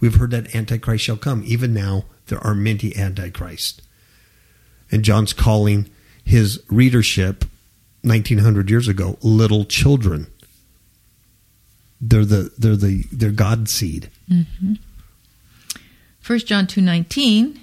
We've 0.00 0.16
heard 0.16 0.32
that 0.32 0.54
antichrist 0.54 1.04
shall 1.04 1.16
come. 1.16 1.42
Even 1.46 1.72
now, 1.72 2.04
there 2.26 2.40
are 2.40 2.54
many 2.54 2.94
antichrists 2.96 3.80
and 4.90 5.04
John's 5.04 5.32
calling 5.32 5.90
his 6.24 6.62
readership 6.68 7.44
1900 8.02 8.70
years 8.70 8.88
ago 8.88 9.18
little 9.22 9.64
children. 9.64 10.26
They're 12.00 12.24
the 12.24 12.52
they're 12.58 12.76
the 12.76 13.04
they're 13.10 13.30
God 13.30 13.68
seed. 13.68 14.10
Mm-hmm. 14.30 14.74
1 16.26 16.38
John 16.40 16.66
2:19 16.66 17.58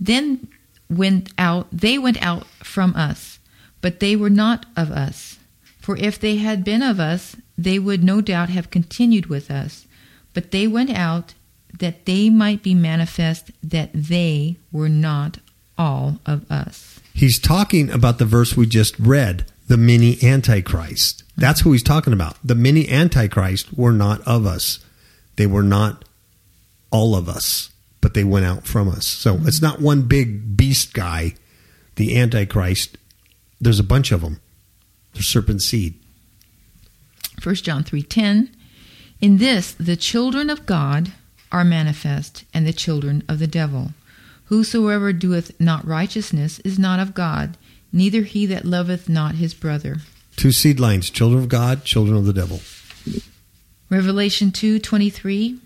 Then 0.00 0.48
went 0.88 1.32
out 1.38 1.68
they 1.72 1.98
went 1.98 2.20
out 2.22 2.46
from 2.62 2.94
us 2.94 3.38
but 3.80 4.00
they 4.00 4.14
were 4.14 4.30
not 4.30 4.66
of 4.76 4.90
us 4.90 5.38
for 5.80 5.96
if 5.96 6.18
they 6.18 6.36
had 6.36 6.62
been 6.64 6.82
of 6.82 7.00
us 7.00 7.36
they 7.56 7.78
would 7.78 8.04
no 8.04 8.20
doubt 8.20 8.50
have 8.50 8.70
continued 8.70 9.26
with 9.26 9.50
us 9.50 9.86
but 10.34 10.50
they 10.50 10.66
went 10.66 10.90
out 10.90 11.34
that 11.78 12.04
they 12.04 12.28
might 12.28 12.62
be 12.62 12.74
manifest 12.74 13.50
that 13.62 13.90
they 13.94 14.56
were 14.70 14.88
not 14.88 15.38
all 15.78 16.18
of 16.26 16.50
us 16.50 16.92
He's 17.14 17.38
talking 17.38 17.90
about 17.90 18.18
the 18.18 18.24
verse 18.24 18.56
we 18.56 18.66
just 18.66 18.98
read, 18.98 19.44
the 19.68 19.76
many 19.76 20.22
antichrist. 20.22 21.24
That's 21.36 21.60
who 21.60 21.72
he's 21.72 21.82
talking 21.82 22.12
about. 22.12 22.36
The 22.44 22.54
many 22.54 22.88
antichrist 22.88 23.76
were 23.76 23.92
not 23.92 24.20
of 24.26 24.46
us. 24.46 24.78
They 25.36 25.46
were 25.46 25.62
not 25.62 26.04
all 26.90 27.14
of 27.14 27.28
us, 27.28 27.70
but 28.00 28.14
they 28.14 28.24
went 28.24 28.46
out 28.46 28.66
from 28.66 28.88
us. 28.88 29.06
So 29.06 29.38
it's 29.42 29.62
not 29.62 29.80
one 29.80 30.02
big 30.02 30.56
beast 30.56 30.94
guy, 30.94 31.34
the 31.96 32.18
antichrist. 32.18 32.96
There's 33.60 33.80
a 33.80 33.84
bunch 33.84 34.12
of 34.12 34.22
them. 34.22 34.40
They're 35.12 35.22
serpent 35.22 35.62
seed. 35.62 35.98
1 37.42 37.54
John 37.56 37.84
3:10 37.84 38.48
In 39.20 39.38
this 39.38 39.72
the 39.72 39.96
children 39.96 40.48
of 40.48 40.64
God 40.64 41.12
are 41.50 41.64
manifest 41.64 42.44
and 42.54 42.66
the 42.66 42.72
children 42.72 43.22
of 43.28 43.38
the 43.38 43.46
devil 43.46 43.92
whosoever 44.52 45.14
doeth 45.14 45.58
not 45.58 45.86
righteousness 45.86 46.58
is 46.58 46.78
not 46.78 47.00
of 47.00 47.14
God 47.14 47.56
neither 47.90 48.20
he 48.20 48.44
that 48.44 48.66
loveth 48.66 49.08
not 49.08 49.36
his 49.36 49.54
brother 49.54 49.96
Two 50.36 50.52
seed 50.52 50.80
lines, 50.80 51.10
children 51.10 51.42
of 51.42 51.48
God, 51.48 51.84
children 51.84 52.16
of 52.16 52.24
the 52.24 52.32
devil. 52.32 52.60
Revelation 53.90 54.50
2:23 54.50 55.58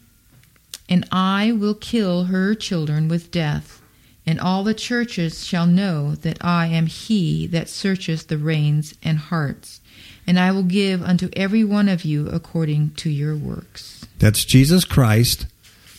And 0.89 1.05
I 1.11 1.53
will 1.53 1.75
kill 1.75 2.25
her 2.25 2.55
children 2.55 3.09
with 3.09 3.31
death 3.31 3.81
and 4.29 4.41
all 4.41 4.65
the 4.65 4.75
churches 4.75 5.47
shall 5.47 5.67
know 5.67 6.15
that 6.17 6.37
I 6.41 6.67
am 6.67 6.87
he 6.87 7.47
that 7.49 7.69
searcheth 7.69 8.29
the 8.29 8.39
reins 8.39 8.95
and 9.03 9.19
hearts 9.19 9.81
and 10.27 10.39
I 10.39 10.51
will 10.53 10.65
give 10.65 11.03
unto 11.03 11.29
every 11.35 11.65
one 11.65 11.89
of 11.89 12.05
you 12.05 12.29
according 12.29 12.91
to 12.99 13.11
your 13.11 13.35
works 13.37 14.05
That's 14.19 14.45
Jesus 14.45 14.85
Christ 14.85 15.47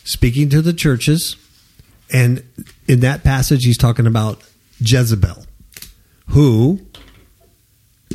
speaking 0.03 0.49
to 0.49 0.61
the 0.61 0.73
churches. 0.73 1.35
And 2.11 2.43
in 2.87 3.01
that 3.01 3.23
passage, 3.23 3.65
he's 3.65 3.77
talking 3.77 4.07
about 4.07 4.41
Jezebel, 4.79 5.45
who 6.27 6.85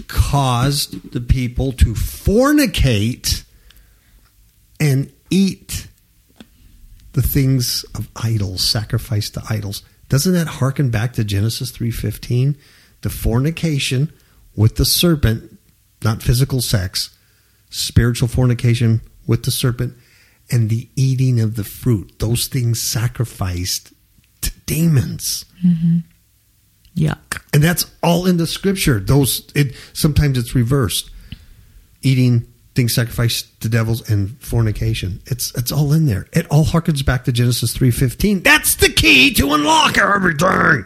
caused 0.09 1.12
the 1.12 1.20
people 1.20 1.73
to 1.73 1.93
fornicate 1.94 3.44
and 4.81 5.12
eat 5.31 5.89
the 7.12 7.23
things 7.23 7.85
of 7.94 8.09
idols, 8.16 8.64
sacrifice 8.64 9.28
to 9.31 9.43
idols. 9.48 9.82
Doesn't 10.09 10.32
that 10.32 10.47
harken 10.47 10.90
back 10.90 11.12
to 11.14 11.24
Genesis 11.24 11.70
3:15? 11.70 12.56
The 13.02 13.10
fornication 13.10 14.12
with 14.55 14.77
the 14.77 14.85
serpent, 14.85 15.59
not 16.02 16.23
physical 16.23 16.62
sex, 16.62 17.10
spiritual 17.70 18.28
fornication 18.28 19.02
with 19.27 19.44
the 19.44 19.51
serpent 19.51 19.94
and 20.51 20.69
the 20.69 20.89
eating 20.97 21.40
of 21.40 21.56
the 21.56 21.64
fruit. 21.64 22.19
Those 22.19 22.47
things 22.47 22.81
sacrificed 22.81 23.93
to 24.43 24.51
demons. 24.66 25.44
Mm-hmm. 25.64 25.98
yuck 26.97 27.43
And 27.52 27.62
that's 27.62 27.86
all 28.02 28.27
in 28.27 28.36
the 28.36 28.47
scripture. 28.47 29.01
Those 29.01 29.51
it 29.55 29.74
sometimes 29.93 30.39
it's 30.39 30.55
reversed. 30.55 31.10
Eating 32.02 32.52
things 32.74 32.94
sacrificed 32.94 33.60
to 33.60 33.69
devils 33.69 34.09
and 34.09 34.40
fornication. 34.40 35.20
It's 35.27 35.55
it's 35.55 35.73
all 35.73 35.93
in 35.93 36.06
there. 36.06 36.27
It 36.32 36.47
all 36.51 36.64
harkens 36.64 37.05
back 37.05 37.24
to 37.24 37.32
Genesis 37.32 37.77
3:15. 37.77 38.43
That's 38.43 38.77
the 38.77 38.89
key 38.89 39.32
to 39.35 39.52
unlock 39.52 39.98
everything. 39.98 40.85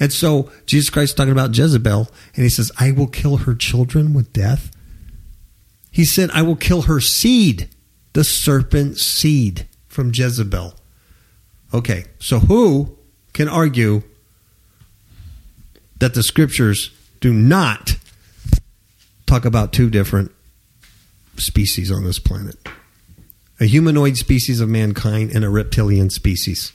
And 0.00 0.12
so 0.12 0.50
Jesus 0.66 0.90
Christ 0.90 1.12
is 1.12 1.14
talking 1.14 1.32
about 1.32 1.56
Jezebel 1.56 2.08
and 2.34 2.44
he 2.44 2.50
says, 2.50 2.70
"I 2.78 2.92
will 2.92 3.08
kill 3.08 3.38
her 3.38 3.54
children 3.54 4.12
with 4.14 4.32
death." 4.32 4.70
He 5.90 6.04
said, 6.04 6.30
"I 6.32 6.42
will 6.42 6.56
kill 6.56 6.82
her 6.82 7.00
seed, 7.00 7.68
the 8.18 8.24
serpent 8.24 8.98
seed 8.98 9.68
from 9.86 10.10
Jezebel." 10.12 10.74
Okay, 11.72 12.04
so 12.18 12.40
who 12.40 12.98
can 13.32 13.46
argue 13.46 14.02
that 16.00 16.14
the 16.14 16.24
scriptures 16.24 16.90
do 17.20 17.32
not 17.32 17.96
talk 19.26 19.44
about 19.44 19.72
two 19.72 19.88
different 19.88 20.32
species 21.36 21.92
on 21.92 22.02
this 22.02 22.18
planet? 22.18 22.56
A 23.60 23.66
humanoid 23.66 24.16
species 24.16 24.60
of 24.60 24.68
mankind 24.68 25.30
and 25.30 25.44
a 25.44 25.48
reptilian 25.48 26.10
species. 26.10 26.72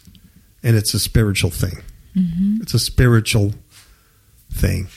And 0.64 0.78
it's 0.78 0.94
a 0.94 1.00
spiritual 1.00 1.52
thing. 1.52 1.84
Mm-hmm. 2.16 2.60
It's 2.62 2.74
a 2.74 2.80
spiritual 2.80 3.54
thing. 4.50 4.88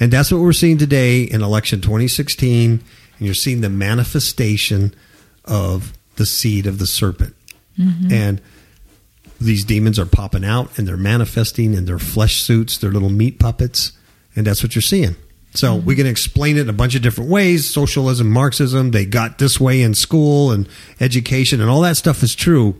And 0.00 0.12
that's 0.12 0.32
what 0.32 0.40
we're 0.40 0.52
seeing 0.52 0.78
today 0.78 1.22
in 1.22 1.42
election 1.42 1.80
2016. 1.80 2.70
And 2.70 2.80
you're 3.20 3.34
seeing 3.34 3.60
the 3.60 3.70
manifestation 3.70 4.96
of 5.44 5.92
the 6.16 6.26
seed 6.26 6.66
of 6.66 6.78
the 6.78 6.86
serpent. 6.86 7.34
Mm-hmm. 7.78 8.12
And 8.12 8.40
these 9.40 9.64
demons 9.64 9.98
are 9.98 10.06
popping 10.06 10.44
out 10.44 10.78
and 10.78 10.86
they're 10.86 10.96
manifesting 10.96 11.74
in 11.74 11.84
their 11.84 11.98
flesh 11.98 12.42
suits, 12.42 12.78
their 12.78 12.92
little 12.92 13.10
meat 13.10 13.38
puppets. 13.38 13.92
And 14.36 14.46
that's 14.46 14.62
what 14.62 14.74
you're 14.74 14.82
seeing. 14.82 15.16
So 15.54 15.76
mm-hmm. 15.76 15.86
we 15.86 15.96
can 15.96 16.06
explain 16.06 16.56
it 16.56 16.62
in 16.62 16.68
a 16.68 16.74
bunch 16.74 16.94
of 16.94 17.02
different 17.02 17.30
ways 17.30 17.68
socialism, 17.68 18.30
Marxism, 18.30 18.90
they 18.90 19.04
got 19.04 19.38
this 19.38 19.60
way 19.60 19.82
in 19.82 19.94
school 19.94 20.50
and 20.50 20.68
education, 21.00 21.60
and 21.60 21.68
all 21.68 21.82
that 21.82 21.96
stuff 21.96 22.22
is 22.22 22.34
true. 22.34 22.76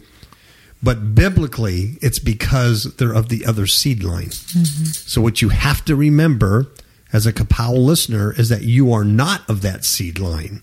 But 0.83 1.15
biblically, 1.15 1.97
it's 2.01 2.19
because 2.19 2.97
they're 2.97 3.15
of 3.15 3.29
the 3.29 3.47
other 3.47 3.67
seed 3.67 4.03
line. 4.03 4.31
Mm-hmm. 4.31 4.85
So, 4.85 5.21
what 5.21 5.41
you 5.41 5.51
have 5.51 5.85
to 5.85 5.95
remember 5.95 6.67
as 7.13 7.25
a 7.25 7.33
Kapow 7.33 7.77
listener 7.77 8.33
is 8.33 8.49
that 8.49 8.63
you 8.63 8.93
are 8.93 9.05
not 9.05 9.49
of 9.49 9.63
that 9.63 9.85
seed 9.85 10.19
line. 10.19 10.63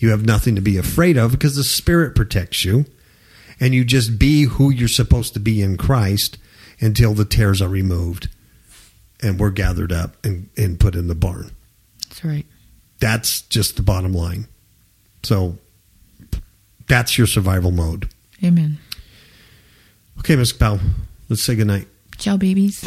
You 0.00 0.10
have 0.10 0.24
nothing 0.24 0.56
to 0.56 0.62
be 0.62 0.78
afraid 0.78 1.16
of 1.16 1.30
because 1.30 1.54
the 1.54 1.62
Spirit 1.62 2.16
protects 2.16 2.64
you, 2.64 2.86
and 3.60 3.74
you 3.74 3.84
just 3.84 4.18
be 4.18 4.44
who 4.44 4.70
you're 4.70 4.88
supposed 4.88 5.34
to 5.34 5.40
be 5.40 5.62
in 5.62 5.76
Christ 5.76 6.38
until 6.80 7.12
the 7.14 7.26
tares 7.26 7.60
are 7.60 7.68
removed 7.68 8.28
and 9.22 9.38
we're 9.38 9.50
gathered 9.50 9.92
up 9.92 10.16
and, 10.24 10.48
and 10.56 10.80
put 10.80 10.94
in 10.94 11.08
the 11.08 11.14
barn. 11.14 11.50
That's 12.08 12.24
right. 12.24 12.46
That's 12.98 13.42
just 13.42 13.76
the 13.76 13.82
bottom 13.82 14.14
line. 14.14 14.48
So, 15.22 15.58
that's 16.88 17.18
your 17.18 17.26
survival 17.26 17.70
mode. 17.70 18.08
Amen. 18.42 18.78
Okay, 20.20 20.36
Ms. 20.36 20.54
Kapow, 20.54 20.80
let's 21.28 21.42
say 21.42 21.54
goodnight. 21.54 21.88
Ciao, 22.16 22.38
babies. 22.38 22.82